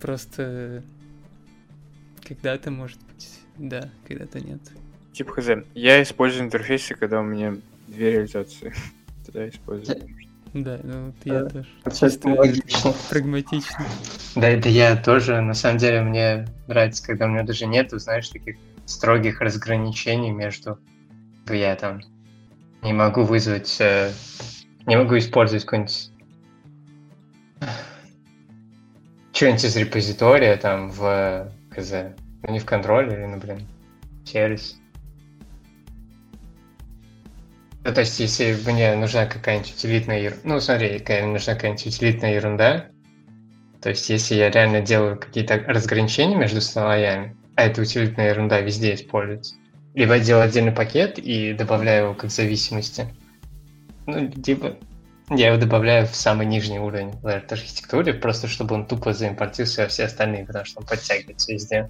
Просто 0.01 0.83
когда-то, 2.27 2.71
может 2.71 2.97
быть, 3.13 3.39
да, 3.57 3.91
когда-то 4.07 4.39
нет. 4.39 4.61
Типа 5.13 5.33
хз. 5.33 5.47
Я 5.75 6.01
использую 6.01 6.45
интерфейсы, 6.45 6.95
когда 6.95 7.21
у 7.21 7.23
меня 7.23 7.55
две 7.87 8.13
реализации. 8.13 8.73
Тогда 9.25 9.47
использую. 9.47 10.16
Да, 10.63 10.79
ну 10.83 11.07
вот 11.07 11.15
я 11.25 11.45
тоже. 11.45 11.67
Чисто 11.99 12.29
логично. 12.29 12.93
Прагматично. 13.09 13.85
Да, 14.35 14.55
да 14.55 14.69
я 14.69 14.95
тоже, 14.95 15.41
на 15.41 15.53
самом 15.53 15.77
деле, 15.77 16.01
мне 16.01 16.47
нравится, 16.67 17.05
когда 17.05 17.25
у 17.25 17.29
меня 17.29 17.43
даже 17.43 17.65
нету, 17.65 17.99
знаешь, 17.99 18.29
таких 18.29 18.57
строгих 18.85 19.41
разграничений 19.41 20.31
между 20.31 20.79
я 21.49 21.75
там 21.75 22.01
не 22.81 22.93
могу 22.93 23.23
вызвать, 23.23 23.77
э, 23.79 24.11
не 24.85 24.97
могу 24.97 25.17
использовать 25.17 25.63
какой-нибудь 25.63 26.11
что-нибудь 29.31 29.63
из 29.63 29.75
репозитория 29.77 30.57
там 30.57 30.89
в 30.89 31.51
КЗ. 31.71 32.15
Ну 32.43 32.51
не 32.51 32.59
в 32.59 32.65
контроллере, 32.65 33.27
ну 33.27 33.37
блин, 33.37 33.67
сервис. 34.25 34.77
Ну, 37.87 37.93
то 37.93 38.01
есть, 38.01 38.19
если 38.19 38.53
мне 38.69 38.93
нужна 38.95 39.25
какая-нибудь 39.25 39.73
утилитная 39.73 40.19
ерунда, 40.19 40.41
ну, 40.43 40.59
смотри, 40.59 40.99
какая 40.99 41.25
нужна 41.25 41.55
какая-нибудь 41.55 41.87
утилитная 41.87 42.35
ерунда, 42.35 42.87
то 43.81 43.87
есть, 43.87 44.09
если 44.09 44.35
я 44.35 44.49
реально 44.49 44.81
делаю 44.81 45.17
какие-то 45.17 45.63
разграничения 45.65 46.35
между 46.35 46.59
слоями, 46.59 47.37
а 47.55 47.63
эта 47.63 47.81
утилитная 47.81 48.31
ерунда 48.31 48.59
везде 48.59 48.93
используется, 48.93 49.55
либо 49.93 50.19
делаю 50.19 50.43
отдельный 50.43 50.73
пакет 50.73 51.17
и 51.17 51.53
добавляю 51.53 52.07
его 52.07 52.13
как 52.13 52.29
зависимости, 52.29 53.07
ну, 54.05 54.33
либо 54.45 54.75
я 55.29 55.47
его 55.47 55.57
добавляю 55.57 56.07
в 56.07 56.13
самый 56.13 56.45
нижний 56.45 56.79
уровень 56.79 57.11
в 57.11 57.27
архитектуре, 57.27 58.13
просто 58.13 58.49
чтобы 58.49 58.75
он 58.75 58.85
тупо 58.85 59.13
заимпортился 59.13 59.83
во 59.83 59.87
все 59.87 60.03
остальные, 60.03 60.45
потому 60.45 60.65
что 60.65 60.81
он 60.81 60.87
подтягивается 60.87 61.53
везде. 61.53 61.89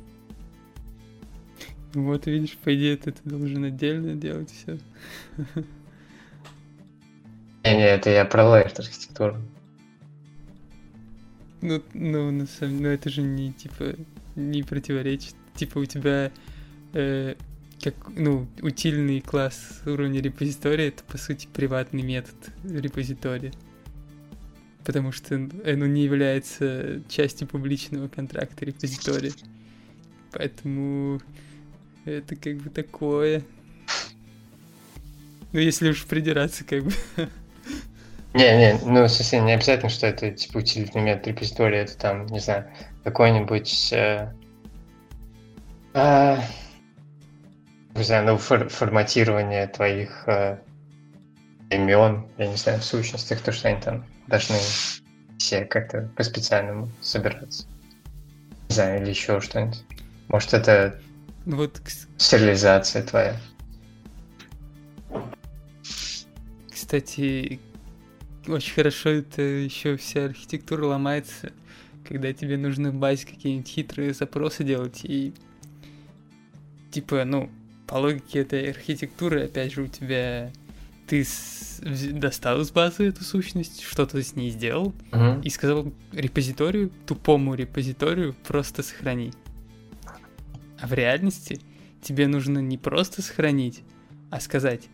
Вот 1.95 2.27
видишь, 2.27 2.55
по 2.57 2.75
идее 2.75 2.97
ты, 2.97 3.13
ты 3.13 3.27
должен 3.27 3.63
отдельно 3.63 4.13
делать 4.13 4.51
все. 4.51 4.77
Не-не, 7.71 7.85
это 7.85 8.09
я 8.09 8.23
про 8.25 8.47
лайфт 8.47 8.79
архитектуру. 8.79 9.37
Ну, 11.61 11.83
ну, 11.93 12.31
на 12.31 12.45
самом 12.45 12.81
ну, 12.81 12.89
это 12.89 13.09
же 13.09 13.21
не, 13.21 13.51
типа, 13.51 13.95
не 14.35 14.63
противоречит. 14.63 15.35
Типа, 15.55 15.79
у 15.79 15.85
тебя 15.85 16.31
э, 16.93 17.35
как, 17.81 17.95
ну, 18.15 18.47
утильный 18.61 19.21
класс 19.21 19.81
уровня 19.85 20.21
репозитория, 20.21 20.89
это, 20.89 21.03
по 21.03 21.17
сути, 21.17 21.47
приватный 21.51 22.03
метод 22.03 22.35
репозитория. 22.63 23.51
Потому 24.85 25.11
что 25.11 25.35
оно 25.35 25.85
не 25.87 26.03
является 26.03 27.01
частью 27.09 27.47
публичного 27.47 28.07
контракта 28.07 28.63
репозитория. 28.63 29.33
Поэтому 30.31 31.19
это 32.05 32.35
как 32.35 32.57
бы 32.57 32.69
такое. 32.69 33.43
Ну, 35.51 35.59
если 35.59 35.89
уж 35.89 36.05
придираться, 36.05 36.63
как 36.63 36.83
бы. 36.83 36.91
Не-не, 38.37 38.79
ну, 38.85 39.07
совсем 39.07 39.45
не 39.45 39.53
обязательно, 39.53 39.89
что 39.89 40.05
это, 40.05 40.29
типа, 40.29 40.59
утилитный 40.59 41.01
метод 41.01 41.27
репозитория, 41.27 41.81
это 41.81 41.97
там, 41.97 42.27
не 42.27 42.39
знаю, 42.39 42.69
какой-нибудь... 43.03 43.91
Э, 43.93 44.31
э, 45.95 46.37
не 47.95 48.03
знаю, 48.03 48.25
ну, 48.27 48.37
фор 48.37 48.69
форматирование 48.69 49.65
твоих 49.65 50.27
э, 50.27 50.59
имен, 51.71 52.27
я 52.37 52.47
не 52.47 52.55
знаю, 52.57 52.79
в 52.79 52.83
сущностях, 52.83 53.41
то, 53.41 53.51
что 53.51 53.69
они 53.69 53.81
там 53.81 54.05
должны 54.27 54.57
все 55.39 55.65
как-то 55.65 56.07
по-специальному 56.15 56.91
собираться. 57.01 57.65
Не 58.69 58.75
знаю, 58.75 59.01
или 59.01 59.09
еще 59.09 59.41
что-нибудь. 59.41 59.83
Может, 60.27 60.53
это 60.53 61.01
ну 61.45 61.57
вот... 61.57 61.81
стерилизация 62.17 63.01
твоя. 63.01 63.35
Кстати, 66.71 67.59
очень 68.47 68.73
хорошо 68.73 69.09
это 69.09 69.41
еще 69.41 69.97
вся 69.97 70.25
архитектура 70.25 70.85
ломается, 70.85 71.51
когда 72.07 72.33
тебе 72.33 72.57
нужно 72.57 72.91
в 72.91 72.95
базе 72.95 73.25
какие-нибудь 73.25 73.67
хитрые 73.67 74.13
запросы 74.13 74.63
делать 74.63 75.01
и 75.03 75.33
типа, 76.91 77.25
ну, 77.25 77.49
по 77.85 77.95
логике 77.95 78.39
этой 78.39 78.71
архитектуры, 78.71 79.43
опять 79.43 79.73
же, 79.73 79.83
у 79.83 79.87
тебя 79.87 80.51
ты 81.07 81.23
с... 81.23 81.79
достал 81.81 82.61
из 82.61 82.71
базы 82.71 83.07
эту 83.07 83.23
сущность, 83.23 83.81
что-то 83.81 84.21
с 84.21 84.35
ней 84.35 84.51
сделал 84.51 84.93
uh-huh. 85.11 85.41
и 85.41 85.49
сказал 85.49 85.93
репозиторию, 86.11 86.91
тупому 87.05 87.55
репозиторию, 87.55 88.35
просто 88.45 88.83
сохрани. 88.83 89.31
А 90.79 90.87
в 90.87 90.93
реальности 90.93 91.61
тебе 92.01 92.27
нужно 92.27 92.59
не 92.59 92.77
просто 92.77 93.21
сохранить, 93.21 93.83
а 94.29 94.39
сказать, 94.39 94.89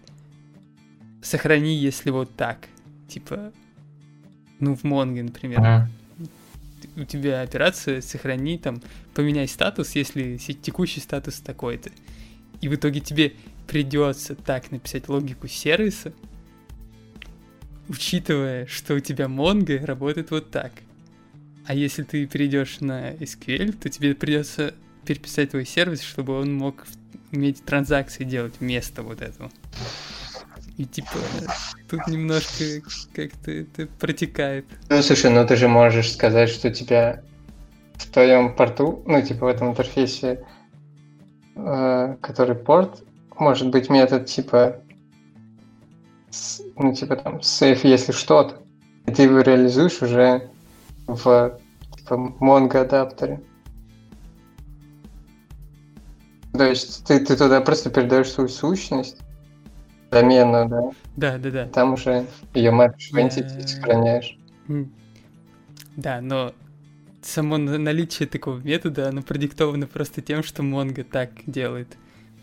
сохрани, 1.21 1.75
если 1.75 2.11
вот 2.11 2.35
так. 2.35 2.67
Типа, 3.07 3.51
ну, 4.59 4.75
в 4.75 4.83
Монге, 4.83 5.23
например. 5.23 5.59
Uh-huh. 5.59 5.87
У 6.95 7.05
тебя 7.05 7.41
операция 7.41 8.01
сохрани, 8.01 8.57
там, 8.57 8.81
поменяй 9.13 9.47
статус, 9.47 9.95
если 9.95 10.37
текущий 10.37 10.99
статус 10.99 11.39
такой-то 11.39 11.89
и 12.63 12.69
в 12.69 12.75
итоге 12.75 13.01
тебе 13.01 13.33
придется 13.67 14.35
так 14.35 14.71
написать 14.71 15.09
логику 15.09 15.49
сервиса, 15.49 16.13
учитывая, 17.89 18.67
что 18.67 18.93
у 18.95 19.01
тебя 19.01 19.25
Mongo 19.25 19.85
работает 19.85 20.31
вот 20.31 20.49
так. 20.49 20.71
А 21.65 21.75
если 21.75 22.03
ты 22.03 22.25
перейдешь 22.25 22.79
на 22.79 23.11
SQL, 23.15 23.73
то 23.73 23.89
тебе 23.89 24.15
придется 24.15 24.73
переписать 25.05 25.51
твой 25.51 25.65
сервис, 25.65 26.01
чтобы 26.01 26.39
он 26.39 26.53
мог 26.55 26.85
уметь 27.33 27.65
транзакции 27.65 28.23
делать 28.23 28.53
вместо 28.61 29.03
вот 29.03 29.21
этого. 29.21 29.51
И 30.83 30.85
типа 30.85 31.11
тут 31.89 32.07
немножко 32.07 32.65
как-то 33.15 33.51
это 33.51 33.87
протекает. 34.01 34.65
Ну 34.89 35.01
слушай, 35.01 35.31
ну 35.31 35.47
ты 35.47 35.55
же 35.55 35.69
можешь 35.69 36.11
сказать, 36.11 36.49
что 36.49 36.73
тебя 36.73 37.23
в 37.93 38.11
твоем 38.11 38.53
порту, 38.53 39.01
ну 39.05 39.21
типа 39.21 39.45
в 39.45 39.47
этом 39.47 39.69
интерфейсе, 39.69 40.45
э, 41.55 42.17
который 42.19 42.55
порт, 42.55 43.01
может 43.39 43.69
быть 43.69 43.89
метод 43.89 44.25
типа 44.25 44.81
с- 46.29 46.61
ну 46.75 46.93
типа 46.93 47.15
там 47.15 47.37
save 47.37 47.79
если 47.83 48.11
что-то, 48.11 48.61
и 49.05 49.13
ты 49.13 49.23
его 49.23 49.39
реализуешь 49.39 50.01
уже 50.01 50.49
в 51.07 51.57
типа 51.95 52.13
Mongo 52.41 52.79
адаптере. 52.79 53.41
То 56.51 56.65
есть 56.65 57.05
ты, 57.05 57.21
ты 57.25 57.37
туда 57.37 57.61
просто 57.61 57.89
передаешь 57.89 58.29
свою 58.29 58.49
сущность, 58.49 59.19
доменную, 60.13 60.69
да, 60.69 60.91
Да, 61.15 61.37
да, 61.37 61.51
да. 61.51 61.67
там 61.67 61.93
уже 61.93 62.25
ее 62.53 62.71
в 62.71 62.79
entity 62.79 63.67
сохраняешь. 63.67 64.37
Да, 65.95 66.21
но 66.21 66.53
само 67.21 67.57
на- 67.57 67.77
наличие 67.77 68.27
такого 68.27 68.57
метода, 68.59 69.09
оно 69.09 69.21
продиктовано 69.21 69.87
просто 69.87 70.21
тем, 70.21 70.43
что 70.43 70.63
Mongo 70.63 71.03
так 71.03 71.31
делает. 71.45 71.97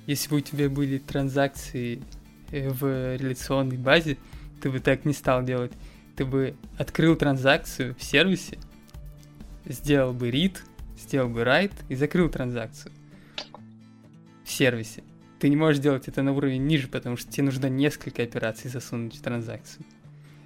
Если 0.06 0.28
бы 0.30 0.36
у 0.36 0.40
тебя 0.40 0.68
были 0.68 0.98
транзакции 0.98 2.02
э, 2.50 2.68
в 2.68 3.16
реляционной 3.16 3.76
базе, 3.76 4.16
ты 4.62 4.70
бы 4.70 4.80
так 4.80 5.04
не 5.04 5.12
стал 5.12 5.42
делать. 5.42 5.72
Ты 6.16 6.24
бы 6.24 6.54
открыл 6.78 7.16
транзакцию 7.16 7.94
в 7.94 8.02
сервисе, 8.02 8.58
сделал 9.64 10.12
бы 10.12 10.30
read, 10.30 10.56
сделал 10.98 11.28
бы 11.28 11.40
write 11.42 11.72
и 11.88 11.94
закрыл 11.94 12.28
транзакцию 12.28 12.92
в 14.44 14.50
сервисе. 14.50 15.02
Ты 15.40 15.48
не 15.48 15.56
можешь 15.56 15.80
делать 15.80 16.06
это 16.06 16.22
на 16.22 16.32
уровень 16.32 16.66
ниже, 16.66 16.86
потому 16.86 17.16
что 17.16 17.32
тебе 17.32 17.44
нужно 17.44 17.66
несколько 17.66 18.22
операций 18.22 18.70
засунуть 18.70 19.16
в 19.16 19.22
транзакцию. 19.22 19.86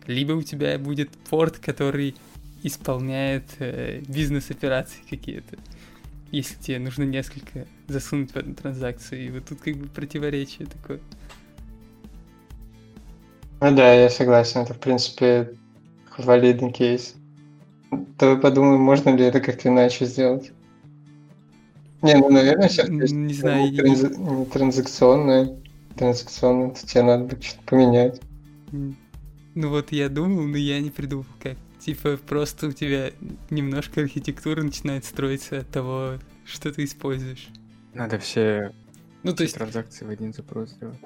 Либо 0.07 0.32
у 0.32 0.42
тебя 0.42 0.78
будет 0.78 1.11
порт, 1.30 1.59
который 1.59 2.14
исполняет 2.62 3.45
э, 3.59 4.03
бизнес-операции 4.07 5.01
какие-то. 5.11 5.57
Если 6.30 6.57
тебе 6.61 6.78
нужно 6.78 7.03
несколько 7.03 7.66
засунуть 7.88 8.32
в 8.32 8.36
одну 8.36 8.55
транзакцию, 8.55 9.26
и 9.26 9.30
вот 9.30 9.47
тут 9.47 9.61
как 9.61 9.76
бы 9.76 9.88
противоречие 9.88 10.68
такое. 10.68 11.01
Ну 13.61 13.74
да, 13.74 13.95
я 13.95 14.09
согласен, 14.11 14.61
это 14.61 14.74
в 14.74 14.78
принципе 14.78 15.55
валидный 16.16 16.70
кейс. 16.70 17.16
Давай 18.18 18.36
подумаем, 18.36 18.80
можно 18.80 19.11
ли 19.11 19.24
это 19.24 19.40
как-то 19.40 19.68
иначе 19.68 20.07
сделать. 20.07 20.53
Не, 22.05 22.15
ну, 22.17 22.31
наверное, 22.31 22.69
сейчас 22.69 22.89
не 22.89 23.33
знаю, 23.35 23.71
не 23.71 23.77
я- 23.77 23.83
транза- 23.83 24.17
не 24.17 24.45
транзакционное, 24.47 25.57
транзакционное, 25.97 26.71
то 26.71 26.87
тебе 26.87 27.03
надо 27.03 27.25
будет 27.25 27.43
что-то 27.45 27.63
поменять. 27.65 28.21
Ну 28.71 29.69
вот 29.71 29.93
я 29.93 30.09
думал, 30.09 30.43
но 30.45 30.57
я 30.57 30.81
не 30.81 30.91
придумал 30.91 31.27
как. 31.41 31.57
Типа 31.79 32.17
просто 32.17 32.69
у 32.69 32.73
тебя 32.73 33.11
немножко 33.51 34.01
архитектура 34.03 34.63
начинает 34.63 35.05
строиться 35.05 35.59
от 35.61 35.69
того, 35.71 36.15
что 36.45 36.73
ты 36.73 36.85
используешь. 36.85 37.49
Надо 37.95 38.19
все, 38.19 38.73
Ну 39.23 39.31
то 39.31 39.37
все 39.37 39.45
есть 39.45 39.55
транзакции 39.57 40.05
в 40.05 40.11
один 40.11 40.33
запрос 40.33 40.71
сделать. 40.71 40.99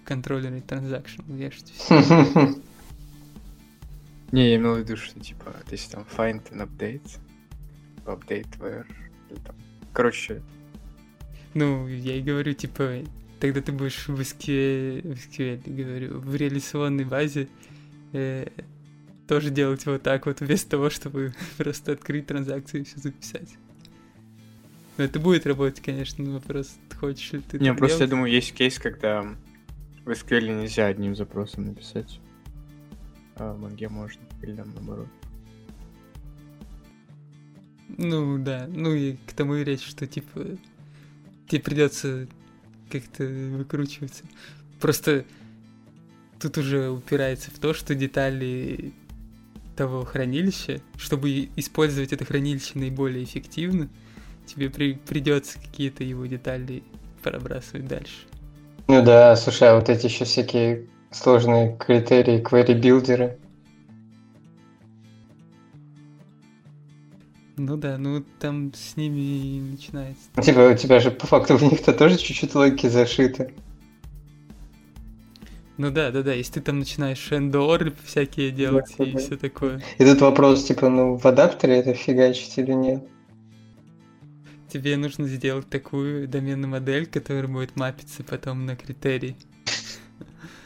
в 0.00 0.06
контроллере 0.06 0.60
транзакшн 0.60 1.22
вешать 1.28 1.70
всё. 1.74 1.94
Не, 4.32 4.50
я 4.50 4.56
имел 4.56 4.74
в 4.74 4.78
виду, 4.80 4.96
что 4.96 5.18
типа, 5.20 5.54
если 5.70 5.92
там 5.92 6.04
find 6.16 6.42
and 6.52 6.68
update, 6.68 7.18
типа 8.04 8.10
update 8.10 8.58
where, 8.58 8.84
там, 9.44 9.56
короче, 9.92 10.42
Ну, 11.54 11.86
я 11.88 12.16
и 12.16 12.22
говорю, 12.22 12.52
типа, 12.52 13.00
тогда 13.40 13.60
ты 13.60 13.72
будешь 13.72 14.08
в 14.08 14.20
SQL, 14.20 15.14
в 15.14 15.18
SQL, 15.18 15.60
говорю, 15.66 16.18
в 16.18 16.34
реляционной 16.34 17.04
базе 17.04 17.48
э, 18.12 18.48
тоже 19.28 19.50
делать 19.50 19.86
вот 19.86 20.02
так 20.02 20.26
вот, 20.26 20.40
вместо 20.40 20.70
того, 20.70 20.90
чтобы 20.90 21.34
просто 21.56 21.92
открыть 21.92 22.26
транзакцию 22.26 22.82
и 22.82 22.84
все 22.84 22.98
записать. 22.98 23.56
Но 24.96 25.04
это 25.04 25.18
будет 25.18 25.46
работать, 25.46 25.82
конечно, 25.82 26.24
но 26.24 26.32
вопрос, 26.34 26.76
хочешь 26.98 27.32
ли 27.32 27.40
ты 27.40 27.58
не, 27.58 27.74
просто 27.74 28.04
я 28.04 28.06
делать? 28.06 28.10
думаю, 28.10 28.32
есть 28.32 28.52
кейс, 28.54 28.78
когда 28.78 29.22
в 30.04 30.10
SQL 30.10 30.60
нельзя 30.60 30.86
одним 30.86 31.16
запросом 31.16 31.64
написать, 31.64 32.20
а 33.36 33.52
в 33.54 33.64
Mongo 33.64 33.88
можно, 33.88 34.22
или 34.42 34.54
там 34.54 34.72
наоборот. 34.74 35.08
Ну, 37.88 38.38
да, 38.38 38.66
ну 38.68 38.92
и 38.92 39.16
к 39.26 39.32
тому 39.32 39.56
и 39.56 39.64
речь, 39.64 39.84
что, 39.84 40.06
типа, 40.06 40.40
тебе 41.48 41.60
придется 41.60 42.26
как-то 42.90 43.24
выкручиваться. 43.24 44.24
Просто 44.80 45.24
тут 46.40 46.58
уже 46.58 46.90
упирается 46.90 47.50
в 47.50 47.58
то, 47.58 47.74
что 47.74 47.94
детали 47.94 48.92
того 49.76 50.04
хранилища, 50.04 50.80
чтобы 50.96 51.48
использовать 51.56 52.12
это 52.12 52.24
хранилище 52.24 52.78
наиболее 52.78 53.24
эффективно, 53.24 53.88
тебе 54.46 54.70
при- 54.70 54.94
придется 54.94 55.58
какие-то 55.58 56.04
его 56.04 56.26
детали 56.26 56.82
пробрасывать 57.22 57.86
дальше. 57.86 58.26
Ну 58.88 59.02
да, 59.02 59.34
слушай, 59.36 59.68
а 59.68 59.76
вот 59.76 59.88
эти 59.88 60.06
еще 60.06 60.24
всякие 60.24 60.86
сложные 61.10 61.76
критерии, 61.76 62.42
query-билдеры. 62.42 63.38
Ну 67.56 67.76
да, 67.76 67.98
ну 67.98 68.24
там 68.40 68.72
с 68.74 68.96
ними 68.96 69.20
и 69.20 69.60
начинается. 69.60 70.22
Типа 70.42 70.72
у 70.72 70.76
тебя 70.76 70.98
же 70.98 71.10
по 71.10 71.26
факту 71.26 71.56
в 71.56 71.62
них-то 71.62 71.92
тоже 71.92 72.18
чуть-чуть 72.18 72.54
логики 72.54 72.88
зашиты. 72.88 73.54
Ну 75.76 75.90
да, 75.90 76.10
да, 76.10 76.22
да, 76.22 76.32
если 76.32 76.54
ты 76.54 76.60
там 76.60 76.78
начинаешь 76.78 77.32
эндор 77.32 77.92
всякие 78.04 78.50
делать 78.52 78.94
Да, 78.96 79.04
и 79.04 79.12
да. 79.12 79.18
все 79.18 79.36
такое, 79.36 79.82
И 79.98 80.04
тут 80.04 80.20
вопрос, 80.20 80.64
типа, 80.64 80.88
ну 80.88 81.16
в 81.16 81.26
адаптере 81.26 81.78
это 81.78 81.94
фигачить 81.94 82.58
или 82.58 82.72
нет? 82.72 83.04
тебе 84.68 84.96
нужно 84.96 85.28
сделать 85.28 85.68
такую 85.68 86.26
доменную 86.26 86.68
модель, 86.68 87.06
которая 87.06 87.46
будет 87.46 87.76
мапиться 87.76 88.24
потом 88.24 88.66
на 88.66 88.74
критерии. 88.74 89.36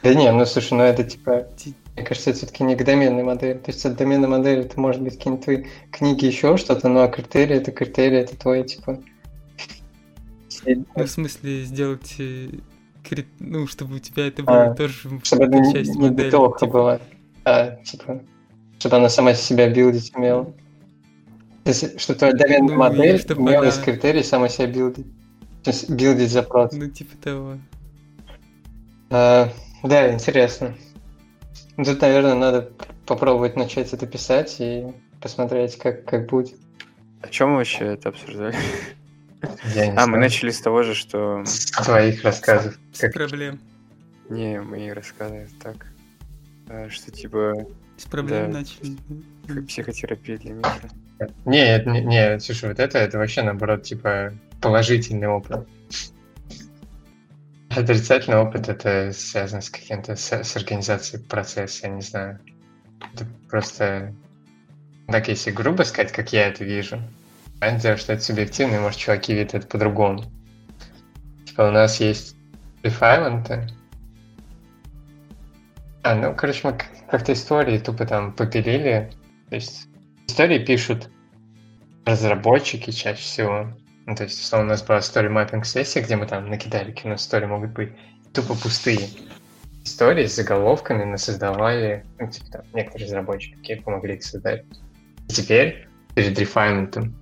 Да 0.02 0.14
не, 0.14 0.32
ну 0.32 0.46
слушай, 0.46 0.72
ну 0.72 0.82
это 0.82 1.04
типа, 1.04 1.46
Ти- 1.58 1.74
мне 1.98 2.06
кажется, 2.06 2.30
это 2.30 2.38
все-таки 2.38 2.64
не 2.64 2.76
к 2.76 2.84
доменной 2.84 3.22
модели. 3.22 3.58
То 3.58 3.70
есть 3.70 3.84
от 3.84 3.96
доменной 3.96 4.28
модели 4.28 4.62
это 4.62 4.78
может 4.80 5.02
быть 5.02 5.16
какие-нибудь 5.16 5.44
твои 5.44 5.64
книги, 5.90 6.26
еще 6.26 6.56
что-то, 6.56 6.88
ну 6.88 7.00
а 7.00 7.08
критерии 7.08 7.56
это 7.56 7.70
критерии, 7.72 8.18
это 8.18 8.36
твои, 8.36 8.64
типа... 8.64 9.00
Ну, 10.66 10.84
в 11.04 11.06
смысле, 11.06 11.62
сделать, 11.64 12.14
э, 12.18 12.48
кри- 13.08 13.26
ну, 13.38 13.66
чтобы 13.66 13.96
у 13.96 13.98
тебя 14.00 14.26
это 14.26 14.42
было 14.42 14.64
А, 14.70 14.74
тоже 14.74 15.08
Чтобы 15.22 15.44
это 15.44 15.54
не, 15.58 15.72
часть 15.72 15.94
не 15.94 16.08
модели. 16.08 16.26
битовка 16.26 16.66
типа. 16.66 16.72
была, 16.72 17.00
а 17.44 17.70
типа, 17.84 18.22
чтобы 18.78 18.96
она 18.96 19.08
сама 19.08 19.34
себя 19.34 19.68
билдить 19.70 20.12
умела. 20.16 20.44
То 21.64 21.70
есть, 21.70 22.00
что 22.00 22.14
твоя 22.14 22.32
доменная 22.34 22.74
Ну, 22.74 22.76
модель 22.76 23.20
чтобы 23.20 23.42
умела 23.42 23.60
она- 23.60 23.68
из 23.68 23.78
критерий 23.78 24.22
сама 24.22 24.48
себя 24.48 24.66
билдить. 24.66 25.06
То 25.62 25.70
есть 25.70 25.88
билдить 25.90 26.30
запрос. 26.30 26.72
Ну, 26.72 26.88
типа 26.88 27.16
того. 27.22 27.58
А, 29.10 29.50
да, 29.84 30.12
интересно. 30.12 30.74
Ну, 31.76 31.84
Тут, 31.84 32.00
наверное, 32.00 32.34
надо 32.34 32.70
попробовать 33.06 33.56
начать 33.56 33.92
это 33.92 34.06
писать 34.06 34.56
и 34.58 34.86
посмотреть, 35.20 35.76
как, 35.78 36.04
как 36.04 36.26
будет. 36.28 36.54
О 37.22 37.28
чем 37.28 37.50
мы 37.50 37.56
вообще 37.56 37.84
это 37.86 38.10
обсуждали? 38.10 38.54
Я 39.74 39.86
не 39.86 39.92
А, 39.92 40.00
мы 40.00 40.04
знаю. 40.04 40.20
начали 40.20 40.50
с 40.50 40.60
того 40.60 40.82
же, 40.82 40.94
что... 40.94 41.44
С 41.44 41.66
твоих 41.84 42.24
рассказов. 42.24 42.76
С 42.92 43.00
Как... 43.00 43.12
проблем. 43.12 43.60
Не, 44.28 44.60
мои 44.60 44.90
рассказы 44.90 45.48
так, 45.62 45.86
э, 46.68 46.88
что 46.90 47.10
типа 47.12 47.54
С 47.96 48.04
проблем 48.04 48.50
Да. 48.52 48.58
начали. 48.58 48.96
как 49.46 49.66
психотерапия 49.66 50.38
для 50.38 50.54
Миши. 50.54 50.90
Не, 51.46 51.82
не, 51.84 52.00
не, 52.04 52.40
слушай, 52.40 52.68
вот 52.68 52.78
это, 52.78 52.98
это 52.98 53.18
вообще 53.18 53.42
наоборот, 53.42 53.82
типа, 53.84 54.32
положительный 54.60 55.28
опыт. 55.28 55.66
Отрицательный 57.78 58.38
опыт 58.38 58.68
это 58.68 59.12
связано 59.12 59.60
с 59.60 59.70
каким-то, 59.70 60.16
с, 60.16 60.32
с 60.32 60.56
организацией 60.56 61.22
процесса, 61.22 61.86
я 61.86 61.92
не 61.92 62.02
знаю. 62.02 62.40
Это 63.14 63.24
просто, 63.48 64.14
так 65.06 65.28
если 65.28 65.52
грубо 65.52 65.84
сказать, 65.84 66.10
как 66.10 66.32
я 66.32 66.48
это 66.48 66.64
вижу, 66.64 67.00
понятное 67.60 67.82
дело, 67.82 67.96
что 67.96 68.12
это 68.14 68.22
субъективно, 68.22 68.76
и 68.76 68.80
может 68.80 68.98
чуваки 68.98 69.32
видят 69.32 69.54
это 69.54 69.66
по-другому. 69.68 70.24
Типа 71.46 71.62
у 71.62 71.70
нас 71.70 72.00
есть 72.00 72.34
рефайленты, 72.82 73.68
а, 76.02 76.14
ну, 76.14 76.34
короче, 76.34 76.60
мы 76.64 76.78
как-то 77.10 77.32
истории 77.32 77.78
тупо 77.78 78.06
там 78.06 78.32
попилили. 78.32 79.10
То 79.50 79.56
есть 79.56 79.88
истории 80.26 80.64
пишут 80.64 81.10
разработчики 82.06 82.90
чаще 82.90 83.20
всего. 83.20 83.72
Ну, 84.08 84.14
то 84.16 84.22
есть, 84.22 84.40
условно, 84.40 84.68
у 84.68 84.70
нас 84.70 84.82
была 84.82 85.00
story 85.00 85.30
mapping 85.30 85.64
сессия, 85.64 86.00
где 86.00 86.16
мы 86.16 86.24
там 86.24 86.48
накидали, 86.48 86.96
нас 87.04 87.20
истории 87.20 87.44
могут 87.44 87.72
быть 87.72 87.92
тупо 88.32 88.54
пустые. 88.54 89.06
Истории 89.84 90.24
с 90.26 90.34
заголовками 90.34 91.04
мы 91.04 91.18
создавали, 91.18 92.06
ну, 92.18 92.26
типа 92.26 92.46
там, 92.50 92.62
некоторые 92.72 93.04
разработчики 93.04 93.56
какие 93.56 93.76
помогли 93.76 94.14
их 94.14 94.22
создать. 94.24 94.64
И 95.28 95.32
теперь, 95.34 95.86
перед 96.14 96.38
рефайнментом, 96.38 97.14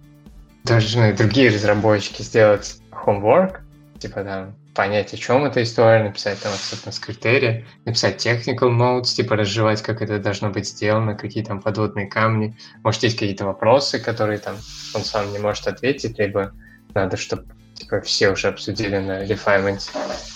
должны 0.62 1.12
другие 1.12 1.51
разработчики 1.51 2.22
сделать 2.22 2.80
homework, 2.93 3.62
типа 3.99 4.22
там, 4.22 4.55
понять, 4.72 5.12
о 5.12 5.16
чем 5.16 5.45
эта 5.45 5.64
история, 5.64 6.05
написать 6.05 6.41
там 6.41 6.53
acceptance 6.53 7.05
критерии, 7.05 7.66
написать 7.84 8.24
technical 8.24 8.70
notes, 8.70 9.07
типа 9.16 9.34
разжевать, 9.34 9.82
как 9.82 10.03
это 10.03 10.20
должно 10.20 10.51
быть 10.51 10.68
сделано, 10.68 11.16
какие 11.16 11.43
там 11.43 11.61
подводные 11.61 12.07
камни. 12.07 12.57
Может, 12.84 13.03
есть 13.03 13.18
какие-то 13.18 13.45
вопросы, 13.45 13.99
которые 13.99 14.39
там 14.39 14.55
он 14.95 15.03
сам 15.03 15.32
не 15.32 15.41
может 15.41 15.66
ответить, 15.66 16.16
либо 16.20 16.53
надо, 16.97 17.16
чтобы 17.16 17.47
типа, 17.74 18.01
все 18.01 18.30
уже 18.30 18.49
обсудили 18.49 18.99
на 18.99 19.24
refinement, 19.24 19.90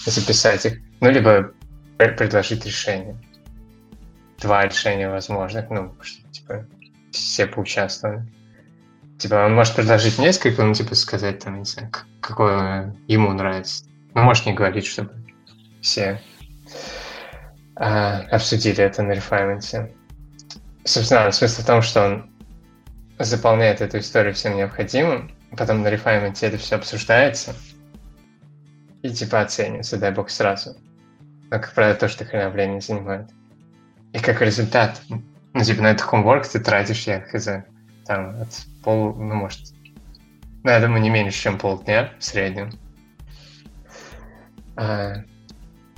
записать 0.07 0.67
их, 0.67 0.79
ну, 1.01 1.11
либо 1.11 1.53
предложить 1.97 2.65
решение. 2.65 3.17
Два 4.39 4.67
решения 4.67 5.09
возможных, 5.11 5.69
ну, 5.71 5.95
чтобы, 6.03 6.33
типа, 6.33 6.67
все 7.11 7.47
поучаствовали. 7.47 8.25
Типа, 9.19 9.47
он 9.47 9.55
может 9.55 9.75
предложить 9.75 10.19
несколько, 10.19 10.63
ну, 10.63 10.73
типа, 10.73 10.95
сказать, 10.95 11.41
там, 11.41 11.59
не 11.59 11.65
знаю, 11.65 11.91
какое 12.21 12.97
ему 13.07 13.33
нравится. 13.33 13.85
Ну, 14.15 14.23
может 14.23 14.47
не 14.47 14.55
говорить, 14.55 14.87
чтобы 14.87 15.13
все 15.83 16.21
а, 17.77 18.21
обсудили 18.31 18.83
это 18.83 19.03
на 19.03 19.13
рефайменте. 19.13 19.95
Собственно, 20.85 21.31
смысл 21.33 21.63
в 21.63 21.67
том, 21.67 21.83
что 21.83 22.05
он 22.05 22.31
заполняет 23.19 23.83
эту 23.83 23.99
историю 23.99 24.35
всем 24.35 24.57
необходимым, 24.57 25.31
потом 25.57 25.83
на 25.83 25.89
рефайменте 25.89 26.47
это 26.47 26.59
все 26.59 26.77
обсуждается 26.77 27.55
и 29.03 29.11
типа 29.11 29.41
оценивается, 29.41 29.99
дай 29.99 30.13
бог, 30.13 30.31
сразу. 30.31 30.77
Но, 31.51 31.59
как 31.59 31.73
правило, 31.73 31.97
то, 31.97 32.09
что 32.09 32.25
хрена 32.25 32.51
времени 32.51 32.81
занимает. 32.81 33.31
И 34.13 34.19
как 34.19 34.41
результат, 34.43 35.01
ну, 35.09 35.65
типа, 35.65 35.83
на 35.83 35.93
этот 35.93 36.07
homework 36.07 36.47
ты 36.51 36.61
тратишь, 36.61 37.07
я 37.07 37.21
хз, 37.21 37.49
там, 38.05 38.41
от 38.41 38.49
пол, 38.83 39.15
ну, 39.15 39.35
может, 39.35 39.73
ну, 40.63 40.71
я 40.71 40.81
думаю, 40.81 41.01
не 41.01 41.11
меньше, 41.11 41.41
чем 41.41 41.59
полдня 41.59 42.13
в 42.19 42.25
среднем. 42.25 42.71
А, 44.77 45.15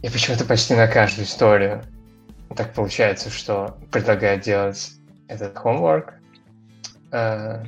и 0.02 0.08
почему-то 0.08 0.44
почти 0.44 0.74
на 0.74 0.86
каждую 0.86 1.26
историю 1.26 1.82
так 2.54 2.74
получается, 2.74 3.30
что 3.30 3.78
предлагают 3.90 4.42
делать 4.42 4.92
этот 5.28 5.56
homework. 5.56 6.12
А, 7.10 7.64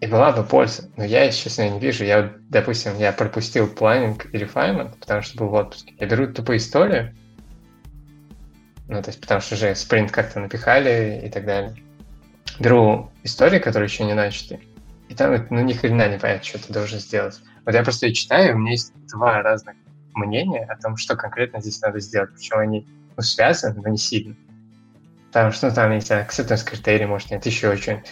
и 0.00 0.06
была 0.06 0.32
бы 0.32 0.42
польза. 0.42 0.90
Но 0.96 1.04
я, 1.04 1.30
честно, 1.30 1.68
не 1.68 1.78
вижу. 1.78 2.04
Я, 2.04 2.32
допустим, 2.48 2.96
я 2.98 3.12
пропустил 3.12 3.68
планинг 3.68 4.26
и 4.32 4.38
refinement, 4.38 4.98
потому 4.98 5.22
что 5.22 5.38
был 5.38 5.48
в 5.48 5.54
отпуске. 5.54 5.94
Я 5.98 6.06
беру 6.06 6.32
тупо 6.32 6.56
историю, 6.56 7.14
ну, 8.88 9.00
то 9.02 9.10
есть 9.10 9.20
потому 9.20 9.40
что 9.40 9.56
же 9.56 9.74
спринт 9.74 10.10
как-то 10.10 10.40
напихали 10.40 11.22
и 11.24 11.30
так 11.30 11.44
далее. 11.44 11.76
Беру 12.58 13.10
истории, 13.22 13.58
которые 13.58 13.88
еще 13.88 14.04
не 14.04 14.14
начаты, 14.14 14.60
и 15.08 15.14
там, 15.14 15.46
ну, 15.50 15.60
ни 15.60 15.72
хрена 15.72 16.08
не 16.08 16.18
понятно, 16.18 16.44
что 16.44 16.58
ты 16.58 16.72
должен 16.72 16.98
сделать. 16.98 17.40
Вот 17.64 17.74
я 17.74 17.82
просто 17.82 18.06
ее 18.06 18.14
читаю, 18.14 18.56
у 18.56 18.58
меня 18.58 18.72
есть 18.72 18.92
два 19.12 19.42
разных 19.42 19.76
мнения 20.14 20.64
о 20.64 20.76
том, 20.80 20.96
что 20.96 21.14
конкретно 21.14 21.60
здесь 21.60 21.80
надо 21.80 22.00
сделать. 22.00 22.30
Причем 22.34 22.58
они 22.58 22.86
ну, 23.16 23.22
связаны, 23.22 23.80
но 23.80 23.88
не 23.90 23.98
сильно. 23.98 24.34
Потому 25.28 25.52
что 25.52 25.68
ну, 25.68 25.74
там 25.74 25.92
есть 25.92 26.10
acceptance 26.10 26.64
критерии, 26.64 27.04
может, 27.04 27.30
нет, 27.30 27.46
еще 27.46 27.76
что-нибудь. 27.76 28.08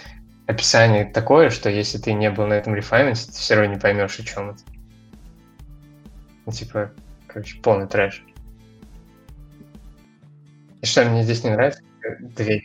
Описание 0.48 1.04
такое, 1.04 1.50
что 1.50 1.70
если 1.70 1.98
ты 1.98 2.12
не 2.12 2.30
был 2.30 2.46
на 2.46 2.54
этом 2.54 2.74
рефайменте, 2.74 3.26
ты 3.26 3.32
все 3.32 3.54
равно 3.54 3.74
не 3.74 3.80
поймешь, 3.80 4.18
о 4.18 4.24
чем 4.24 4.50
это. 4.50 4.62
Ну, 6.46 6.52
типа, 6.52 6.90
короче, 7.28 7.60
полный 7.60 7.86
трэш. 7.86 8.24
И 10.82 10.86
что 10.86 11.04
мне 11.04 11.22
здесь 11.22 11.44
не 11.44 11.50
нравится? 11.50 11.82
Две 12.20 12.62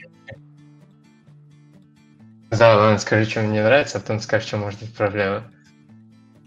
да, 2.58 2.78
ладно, 2.78 3.00
скажи, 3.00 3.30
что 3.30 3.42
мне 3.42 3.54
не 3.54 3.64
нравится, 3.64 3.98
а 3.98 4.02
потом 4.02 4.20
скажи, 4.20 4.46
что 4.46 4.58
может 4.58 4.80
быть 4.80 4.94
проблема. 4.94 5.44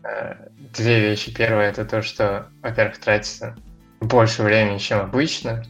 Э, 0.05 0.35
две 0.73 1.01
вещи. 1.01 1.35
Первое 1.35 1.69
это 1.69 1.85
то, 1.85 2.01
что, 2.01 2.49
во-первых, 2.63 2.99
тратится 2.99 3.57
больше 4.01 4.45
времени, 4.45 4.79
чем 4.79 5.01
обычно. 5.01 5.65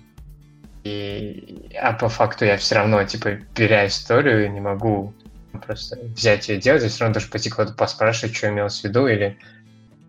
И, 0.85 1.71
а 1.81 1.95
по 1.95 2.11
факту 2.11 2.45
я 2.45 2.59
все 2.59 2.75
равно, 2.75 3.03
типа, 3.05 3.39
беря 3.57 3.87
историю, 3.87 4.53
не 4.53 4.61
могу 4.61 5.14
просто 5.67 5.99
взять 6.17 6.49
и 6.49 6.57
делать, 6.57 6.83
я 6.83 6.89
все 6.89 7.01
равно 7.01 7.15
даже 7.15 7.29
пойти 7.29 7.51
куда-то 7.51 7.75
поспрашивать, 7.75 8.37
что 8.37 8.49
имелось 8.49 8.81
в 8.81 8.85
виду, 8.85 9.07
или 9.07 9.39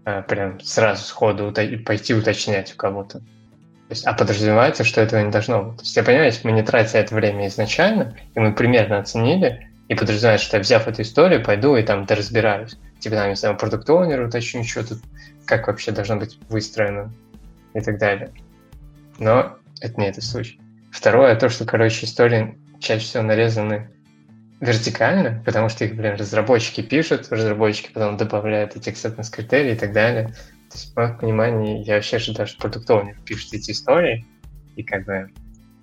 а, 0.06 0.22
прям 0.22 0.60
сразу 0.62 1.04
сходу 1.04 1.50
уто- 1.50 1.78
пойти 1.80 2.14
уточнять 2.14 2.74
у 2.74 2.78
кого-то. 2.78 3.20
То 3.20 3.92
есть, 3.92 4.06
а 4.06 4.14
подразумевается, 4.14 4.84
что 4.84 5.02
этого 5.02 5.22
не 5.22 5.32
должно 5.32 5.64
быть. 5.64 5.78
То 5.78 5.84
есть 5.84 5.96
я 5.96 6.04
понимаю, 6.04 6.26
если 6.26 6.46
мы 6.48 6.54
не 6.54 6.62
тратили 6.62 7.00
это 7.00 7.16
время 7.16 7.48
изначально, 7.48 8.18
и 8.36 8.40
мы 8.40 8.54
примерно 8.54 9.00
оценили, 9.00 9.70
и 9.88 9.96
подразумевает, 9.96 10.42
что 10.42 10.58
я, 10.58 10.64
взяв 10.64 10.88
эту 10.88 11.02
историю, 11.02 11.44
пойду 11.44 11.76
и 11.78 11.84
там 11.84 12.06
доразбираюсь. 12.06 12.78
Типа, 13.00 13.16
там, 13.16 13.30
не 13.30 13.36
знаю, 13.36 13.58
продукт 13.58 13.90
оунер 13.90 14.22
уточню, 14.22 14.64
что 14.64 14.86
тут, 14.86 15.00
как 15.46 15.68
вообще 15.68 15.92
должно 15.92 16.18
быть 16.18 16.38
выстроено 16.50 17.14
и 17.74 17.80
так 17.80 17.98
далее. 17.98 18.32
Но 19.20 19.58
это 19.80 20.00
не 20.02 20.08
этот 20.08 20.24
случай. 20.24 20.60
Второе, 20.92 21.36
то, 21.36 21.48
что, 21.48 21.64
короче, 21.66 22.06
истории 22.06 22.58
чаще 22.80 23.06
всего 23.06 23.24
нарезаны 23.24 23.90
вертикально, 24.60 25.42
потому 25.46 25.70
что 25.70 25.86
их, 25.86 25.96
блин, 25.96 26.16
разработчики 26.16 26.82
пишут, 26.82 27.28
разработчики 27.30 27.92
потом 27.94 28.18
добавляют 28.18 28.76
эти 28.76 28.90
acceptance 28.90 29.32
критерии 29.32 29.74
и 29.74 29.78
так 29.78 29.94
далее. 29.94 30.28
То 30.70 30.78
есть, 30.78 30.94
в 30.94 30.96
моем 30.98 31.18
понимании, 31.18 31.84
я 31.84 31.96
вообще 31.96 32.18
ожидаю, 32.18 32.48
что 32.48 32.60
продукт 32.60 32.90
пишет 33.26 33.54
эти 33.54 33.72
истории, 33.72 34.26
и 34.76 34.84
как 34.84 35.06
бы, 35.06 35.32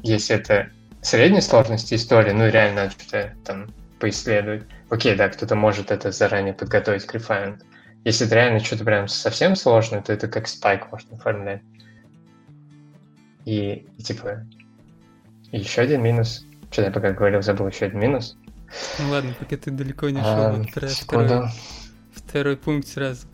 если 0.03 0.37
это 0.37 0.71
средней 1.03 1.41
сложности 1.41 1.95
истории, 1.95 2.33
ну, 2.33 2.49
реально 2.49 2.91
что-то 2.91 3.33
там 3.45 3.69
поисследовать. 3.99 4.65
Окей, 4.91 5.15
да, 5.15 5.29
кто-то 5.29 5.55
может 5.55 5.91
это 5.91 6.11
заранее 6.11 6.55
подготовить 6.55 7.07
к 7.07 7.15
рефайнду. 7.15 7.65
Если 8.05 8.27
это 8.27 8.35
реально 8.35 8.61
что-то 8.61 8.85
прям 8.85 9.09
совсем 9.09 9.57
сложное, 9.57 10.03
то 10.03 10.13
это 10.13 10.29
как 10.29 10.47
спайк 10.47 10.91
можно 10.93 11.17
оформлять. 11.17 11.63
И, 13.45 13.87
и 13.97 14.03
типа, 14.03 14.47
и 15.53 15.59
еще 15.59 15.83
один 15.83 16.03
минус. 16.03 16.45
Что 16.71 16.83
я 16.83 16.91
пока 16.91 17.13
говорил, 17.13 17.41
забыл 17.41 17.69
еще 17.69 17.87
один 17.87 18.01
минус. 18.01 18.37
Ну 18.99 19.11
ладно, 19.11 19.35
пока 19.39 19.57
ты 19.57 19.71
далеко 19.71 20.11
не 20.11 20.21
шел, 20.21 20.29
а, 20.29 20.53
вот 20.53 20.73
про 20.73 20.89
второй, 20.89 21.49
второй 22.13 22.57
пункт 22.57 22.89
сразу. 22.89 23.27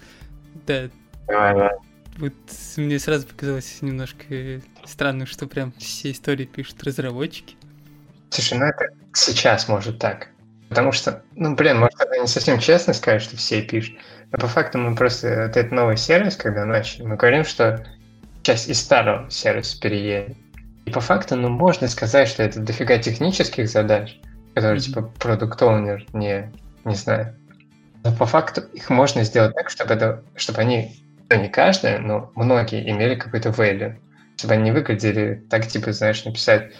Да. 0.66 0.89
Давай, 1.26 1.55
давай. 1.55 1.76
Вот 2.18 2.35
мне 2.76 2.99
сразу 2.99 3.26
показалось 3.26 3.81
немножко 3.81 4.61
странно, 4.85 5.26
что 5.26 5.47
прям 5.47 5.72
все 5.78 6.11
истории 6.11 6.45
пишут 6.45 6.83
разработчики. 6.83 7.57
Слушай, 8.31 8.59
ну 8.59 8.66
это 8.66 8.89
сейчас 9.14 9.68
может 9.68 9.99
так. 9.99 10.28
Потому 10.68 10.93
что, 10.93 11.22
ну, 11.35 11.57
блин, 11.57 11.81
может, 11.81 12.01
это 12.01 12.16
не 12.16 12.28
совсем 12.28 12.61
честно 12.61 12.93
сказать, 12.93 13.22
что 13.22 13.37
все 13.37 13.61
пишут. 13.61 13.97
Но 14.31 14.39
по 14.39 14.47
факту 14.47 14.78
мы 14.78 14.95
просто, 14.95 15.47
вот 15.47 15.57
этот 15.57 15.72
новый 15.72 15.97
сервис, 15.97 16.37
когда 16.37 16.64
начали, 16.64 17.03
мы 17.03 17.16
говорим, 17.16 17.45
что 17.45 17.85
часть 18.43 18.68
из 18.68 18.81
старого 18.81 19.28
сервиса 19.31 19.81
переедет. 19.81 20.37
И 20.85 20.91
по 20.93 21.01
факту, 21.01 21.35
ну, 21.35 21.49
можно 21.49 21.89
сказать, 21.89 22.28
что 22.28 22.45
это 22.45 22.61
дофига 22.61 22.99
технических 22.99 23.68
задач, 23.68 24.20
которые, 24.61 24.80
mm-hmm. 24.80 24.84
типа, 24.84 25.02
продукт 25.18 25.62
оунер 25.62 26.06
не, 26.12 26.52
не 26.84 26.94
знает. 26.94 27.34
Но 28.04 28.12
по 28.12 28.26
факту 28.26 28.62
их 28.72 28.90
можно 28.90 29.24
сделать 29.24 29.54
так, 29.54 29.70
чтобы, 29.70 29.94
это, 29.94 30.22
чтобы 30.36 30.61
они, 30.61 31.02
ну, 31.28 31.40
не 31.40 31.48
каждая, 31.48 31.98
но 31.98 32.30
многие 32.34 32.88
имели 32.90 33.14
какой-то 33.14 33.50
value. 33.50 33.96
Чтобы 34.36 34.54
они 34.54 34.70
выглядели 34.70 35.44
так, 35.50 35.66
типа, 35.66 35.92
знаешь, 35.92 36.24
написать, 36.24 36.72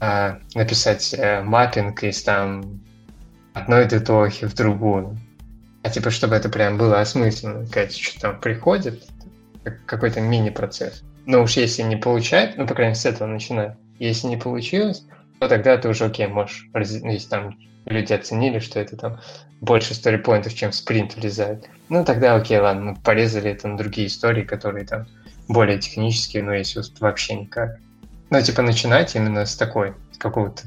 а, 0.00 0.38
написать 0.54 1.14
а, 1.18 1.42
маппинг 1.42 2.02
из 2.02 2.22
там 2.22 2.80
одной 3.54 3.86
дедохи 3.86 4.46
в 4.46 4.54
другую. 4.54 5.18
А 5.82 5.90
типа, 5.90 6.10
чтобы 6.10 6.34
это 6.34 6.48
прям 6.48 6.76
было 6.76 7.00
осмысленно, 7.00 7.66
сказать, 7.66 7.96
что 7.96 8.20
там 8.20 8.40
приходит, 8.40 9.04
какой-то 9.86 10.20
мини-процесс. 10.20 11.02
Но 11.26 11.42
уж 11.42 11.56
если 11.56 11.82
не 11.82 11.96
получает, 11.96 12.56
ну, 12.56 12.66
по 12.66 12.74
крайней 12.74 12.92
мере, 12.92 13.00
с 13.00 13.06
этого 13.06 13.28
начинать. 13.28 13.76
Если 13.98 14.28
не 14.28 14.36
получилось, 14.36 15.04
то 15.38 15.48
тогда 15.48 15.76
ты 15.76 15.88
уже, 15.88 16.04
окей, 16.04 16.26
можешь, 16.26 16.68
если 16.74 17.28
там 17.28 17.58
люди 17.86 18.12
оценили, 18.12 18.58
что 18.58 18.80
это 18.80 18.96
там 18.96 19.20
больше 19.60 19.94
сторипоинтов, 19.94 20.54
чем 20.54 20.72
спринт 20.72 21.16
влезает. 21.16 21.68
Ну, 21.88 22.04
тогда 22.04 22.34
окей, 22.34 22.58
ладно, 22.58 22.92
мы 22.92 22.96
порезали 22.96 23.58
на 23.62 23.76
другие 23.76 24.08
истории, 24.08 24.44
которые 24.44 24.86
там 24.86 25.06
более 25.48 25.78
технические, 25.78 26.42
но 26.42 26.54
если 26.54 26.82
вообще 27.00 27.34
никак. 27.34 27.78
Ну, 28.30 28.40
типа, 28.42 28.62
начинать 28.62 29.14
именно 29.16 29.46
с 29.46 29.56
такой, 29.56 29.94
с 30.12 30.18
какого-то 30.18 30.64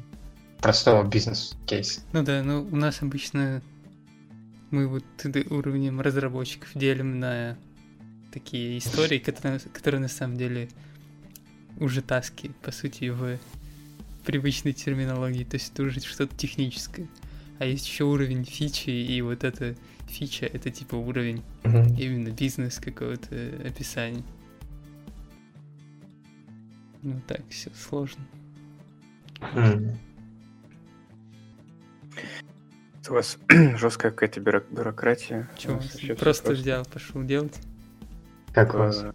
простого 0.59 1.03
бизнес-кейса. 1.07 2.01
Ну 2.13 2.23
да, 2.23 2.41
ну 2.43 2.67
у 2.71 2.75
нас 2.75 3.01
обычно 3.01 3.61
мы 4.71 4.87
вот 4.87 5.03
уровнем 5.49 6.01
разработчиков 6.01 6.69
делим 6.75 7.19
на 7.19 7.57
такие 8.31 8.77
истории, 8.77 9.19
которые, 9.19 9.59
которые 9.59 10.01
на 10.01 10.07
самом 10.07 10.37
деле 10.37 10.69
уже 11.77 12.01
таски, 12.01 12.51
по 12.61 12.71
сути, 12.71 13.09
в 13.09 13.37
привычной 14.21 14.73
терминологии, 14.73 15.43
то 15.43 15.55
есть 15.55 15.73
это 15.73 15.83
уже 15.83 15.99
что-то 15.99 16.35
техническое. 16.35 17.07
А 17.59 17.65
есть 17.65 17.87
еще 17.87 18.05
уровень 18.05 18.43
фичи, 18.43 18.89
и 18.89 19.21
вот 19.21 19.43
эта 19.43 19.75
фича 20.07 20.45
это 20.45 20.69
типа 20.69 20.95
уровень 20.95 21.43
mm-hmm. 21.63 21.99
именно 21.99 22.29
бизнес 22.29 22.79
какого-то 22.79 23.35
описания. 23.65 24.23
Ну 27.03 27.21
так, 27.27 27.41
все 27.49 27.71
сложно. 27.75 28.23
Mm. 29.39 29.95
У 33.09 33.13
вас 33.13 33.39
жесткая 33.49 34.11
какая-то 34.11 34.39
бюро- 34.39 34.63
бюрократия. 34.69 35.49
У 35.55 35.57
Чего? 35.57 35.73
вообще 35.75 35.97
всё 35.97 36.15
Просто 36.15 36.51
взял, 36.53 36.85
пошел 36.85 37.23
делать. 37.23 37.57
Как 38.53 38.75
у 38.75 38.77
вас? 38.77 39.03
Э, 39.03 39.13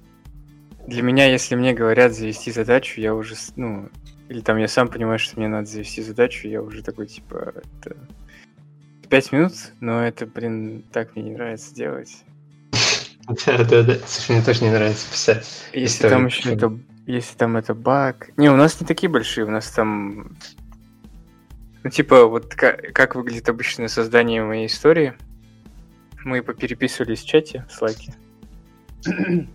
Для 0.89 1.03
меня, 1.03 1.27
если 1.27 1.55
мне 1.55 1.73
говорят 1.73 2.13
завести 2.13 2.51
задачу, 2.51 3.01
я 3.01 3.15
уже, 3.15 3.37
ну, 3.55 3.89
или 4.29 4.41
там 4.41 4.57
я 4.57 4.69
сам 4.69 4.89
понимаю, 4.89 5.19
что 5.19 5.39
мне 5.39 5.49
надо 5.49 5.67
завести 5.67 6.03
задачу, 6.03 6.49
я 6.49 6.63
уже 6.63 6.83
такой, 6.83 7.07
типа, 7.07 7.55
это... 7.81 7.97
Пять 9.09 9.31
минут, 9.31 9.53
но 9.81 10.05
это, 10.05 10.27
блин, 10.27 10.83
так 10.91 11.15
мне 11.15 11.27
не 11.27 11.31
нравится 11.33 11.75
делать. 11.75 12.25
Да, 13.45 13.65
да, 13.65 13.83
да. 13.83 13.97
Слушай, 14.07 14.37
мне 14.37 14.45
тоже 14.45 14.63
не 14.63 14.71
нравится 14.71 15.11
писать. 15.11 15.65
Если 15.73 16.09
там 16.09 16.27
еще 16.27 16.53
это, 16.53 16.79
если 17.07 17.37
там 17.37 17.57
это 17.57 17.75
баг... 17.75 18.31
Не, 18.37 18.51
у 18.51 18.57
нас 18.57 18.81
не 18.81 18.87
такие 18.87 19.11
большие, 19.11 19.47
у 19.47 19.51
нас 19.51 19.69
там... 19.71 20.37
Ну, 21.83 21.91
типа, 21.91 22.27
вот 22.27 22.55
как, 22.55 23.17
выглядит 23.17 23.49
обычное 23.49 23.89
создание 23.89 24.45
моей 24.45 24.67
истории. 24.67 25.15
Мы 26.25 26.41
попереписывались 26.41 27.23
в 27.23 27.27
чате, 27.27 27.65
в 27.69 27.73
слайке. 27.73 28.15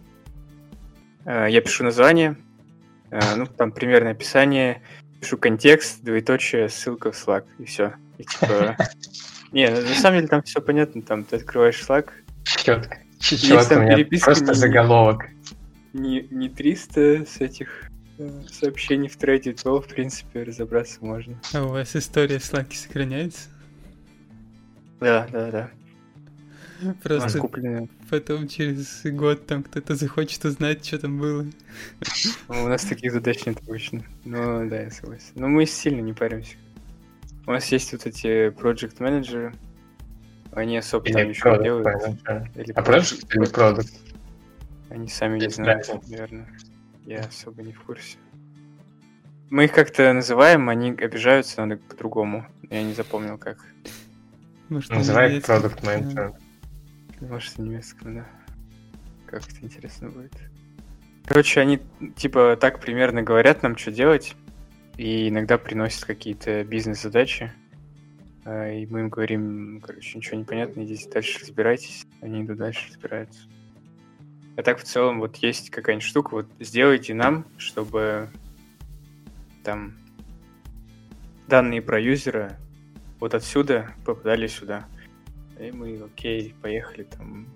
Э, 1.24 1.45
Я 1.51 1.61
пишу 1.61 1.84
название, 1.84 2.36
ну, 3.36 3.45
там 3.45 3.72
примерное 3.72 4.12
описание, 4.14 4.82
пишу 5.20 5.38
контекст, 5.38 6.01
двоеточие, 6.01 6.70
ссылка 6.70 7.12
в 7.12 7.16
Slack, 7.16 7.45
и 7.59 7.66
все. 7.66 7.93
И 8.18 8.24
типа... 8.24 8.78
Не, 9.51 9.70
на 9.70 9.82
на 9.82 9.95
самом 9.95 10.18
деле 10.20 10.28
там 10.30 10.43
все 10.43 10.62
понятно, 10.62 11.01
там 11.01 11.26
ты 11.26 11.36
открываешь 11.36 11.82
Slack, 11.82 12.09
Четко. 12.45 12.97
Четко, 13.20 13.66
там 13.70 13.80
у 13.80 13.88
меня 13.88 14.05
просто 14.20 14.45
не- 14.45 14.53
заголовок. 14.53 15.26
не, 15.93 16.22
не 16.32 16.49
300 16.49 17.26
с 17.26 17.38
этих 17.39 17.89
э, 18.18 18.30
сообщений 18.49 19.09
в 19.09 19.18
трейде, 19.18 19.53
то, 19.53 19.80
в 19.82 19.88
принципе, 19.88 20.43
разобраться 20.43 20.97
можно. 21.01 21.39
А 21.53 21.64
у 21.64 21.70
вас 21.70 21.95
история 21.95 22.38
Slack 22.38 22.74
сохраняется? 22.74 23.49
Да, 24.99 25.28
да, 25.32 25.51
да. 25.51 25.72
У 26.82 26.86
нас 26.86 26.95
Просто 27.03 27.39
куплены. 27.39 27.89
потом 28.09 28.47
через 28.47 29.01
год 29.05 29.45
там 29.45 29.63
кто-то 29.63 29.95
захочет 29.95 30.43
узнать, 30.45 30.86
что 30.86 30.99
там 30.99 31.19
было. 31.19 31.45
У 32.47 32.53
нас 32.53 32.84
таких 32.84 33.11
задач 33.11 33.45
нет 33.45 33.57
обычно. 33.67 34.03
Ну, 34.25 34.67
да, 34.69 34.82
я 34.82 34.91
согласен. 34.91 35.32
Но 35.36 35.47
мы 35.47 35.65
сильно 35.65 36.01
не 36.01 36.13
паримся. 36.13 36.55
У 37.47 37.51
нас 37.51 37.71
есть 37.71 37.91
вот 37.91 38.05
эти 38.05 38.49
project 38.49 38.97
менеджеры 38.99 39.53
Они 40.51 40.77
особо 40.77 41.05
там 41.05 41.21
Или 41.21 41.29
ничего 41.29 41.55
не 41.55 41.63
делают. 41.63 41.88
Или 42.55 42.71
А 42.73 42.82
продукт 42.82 43.36
или 43.36 43.45
продукт? 43.45 43.91
Они 44.89 45.07
сами 45.07 45.39
не 45.39 45.49
знают, 45.49 45.88
наверное. 46.09 46.47
Я 47.05 47.21
особо 47.21 47.63
не 47.63 47.73
в 47.73 47.82
курсе. 47.82 48.17
Мы 49.49 49.65
их 49.65 49.73
как-то 49.73 50.13
называем, 50.13 50.69
они 50.69 50.91
обижаются, 50.91 51.65
надо 51.65 51.82
по-другому. 51.82 52.45
Я 52.69 52.84
не 52.84 52.93
запомнил, 52.93 53.38
как. 53.38 53.57
Называй 54.69 55.41
продукт 55.41 55.84
менеджер. 55.84 56.34
Может, 57.22 57.57
на 57.57 57.63
немецком, 57.63 58.15
да. 58.15 58.26
Как 59.28 59.47
это 59.47 59.63
интересно 59.63 60.09
будет. 60.09 60.34
Короче, 61.26 61.61
они 61.61 61.80
типа 62.15 62.57
так 62.59 62.82
примерно 62.82 63.22
говорят 63.22 63.63
нам, 63.63 63.78
что 63.78 63.91
делать, 63.91 64.36
и 64.97 65.30
иногда 65.30 65.57
приносят 65.57 66.03
какие-то 66.03 66.63
бизнес-задачи. 66.63 67.53
А, 68.43 68.69
И 68.69 68.86
мы 68.88 69.01
им 69.01 69.09
говорим, 69.09 69.82
короче, 69.82 70.17
ничего 70.17 70.38
не 70.38 70.43
понятно, 70.43 70.84
идите 70.84 71.09
дальше 71.09 71.39
разбирайтесь. 71.39 72.05
Они 72.22 72.43
идут 72.43 72.57
дальше 72.57 72.88
разбираются. 72.89 73.47
А 74.57 74.63
так 74.63 74.80
в 74.80 74.84
целом 74.84 75.19
вот 75.19 75.38
есть 75.38 75.69
какая-нибудь 75.69 76.05
штука, 76.05 76.34
вот 76.34 76.47
сделайте 76.59 77.13
нам, 77.13 77.45
чтобы 77.57 78.30
там 79.63 79.93
данные 81.47 81.82
про 81.82 81.99
юзера 81.99 82.57
вот 83.19 83.34
отсюда 83.34 83.91
попадали 84.05 84.47
сюда. 84.47 84.88
И 85.62 85.72
мы, 85.72 86.01
окей, 86.03 86.55
поехали 86.62 87.03
там, 87.03 87.47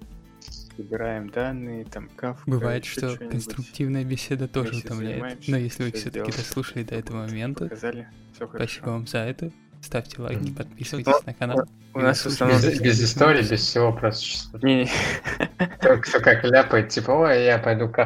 выбираем 0.77 1.29
данные, 1.29 1.85
там 1.85 2.07
кавка. 2.15 2.43
Бывает, 2.49 2.85
что 2.85 3.09
что-нибудь. 3.09 3.31
конструктивная 3.31 4.03
беседа 4.03 4.47
тоже 4.47 4.77
утомляет. 4.77 5.47
Но 5.47 5.57
если 5.57 5.83
вы 5.85 5.91
все-таки 5.91 6.31
дослушали 6.31 6.83
до 6.83 6.95
этого 6.95 7.25
момента, 7.25 7.63
Показали, 7.65 8.07
все 8.33 8.47
спасибо 8.47 8.51
хорошо. 8.51 8.81
вам 8.85 9.07
за 9.07 9.17
это. 9.19 9.51
Ставьте 9.81 10.19
лайки, 10.21 10.51
подписывайтесь 10.51 11.25
на 11.25 11.33
канал. 11.35 11.63
У 11.93 11.99
нас 11.99 12.21
в 12.21 12.25
Без- 12.25 12.33
основном... 12.33 12.59
Без, 12.61 12.79
без 12.81 13.03
истории, 13.03 13.41
без 13.41 13.61
всего, 13.61 13.93
просто 13.93 14.23
чисто. 14.23 14.59
Не, 14.65 14.75
не, 14.83 14.89
Кто, 15.77 15.97
кто 15.97 16.19
как 16.21 16.43
ляпает, 16.43 16.89
типа, 16.89 17.11
ой, 17.11 17.43
я 17.45 17.59
пойду 17.59 17.87
кафе 17.87 18.03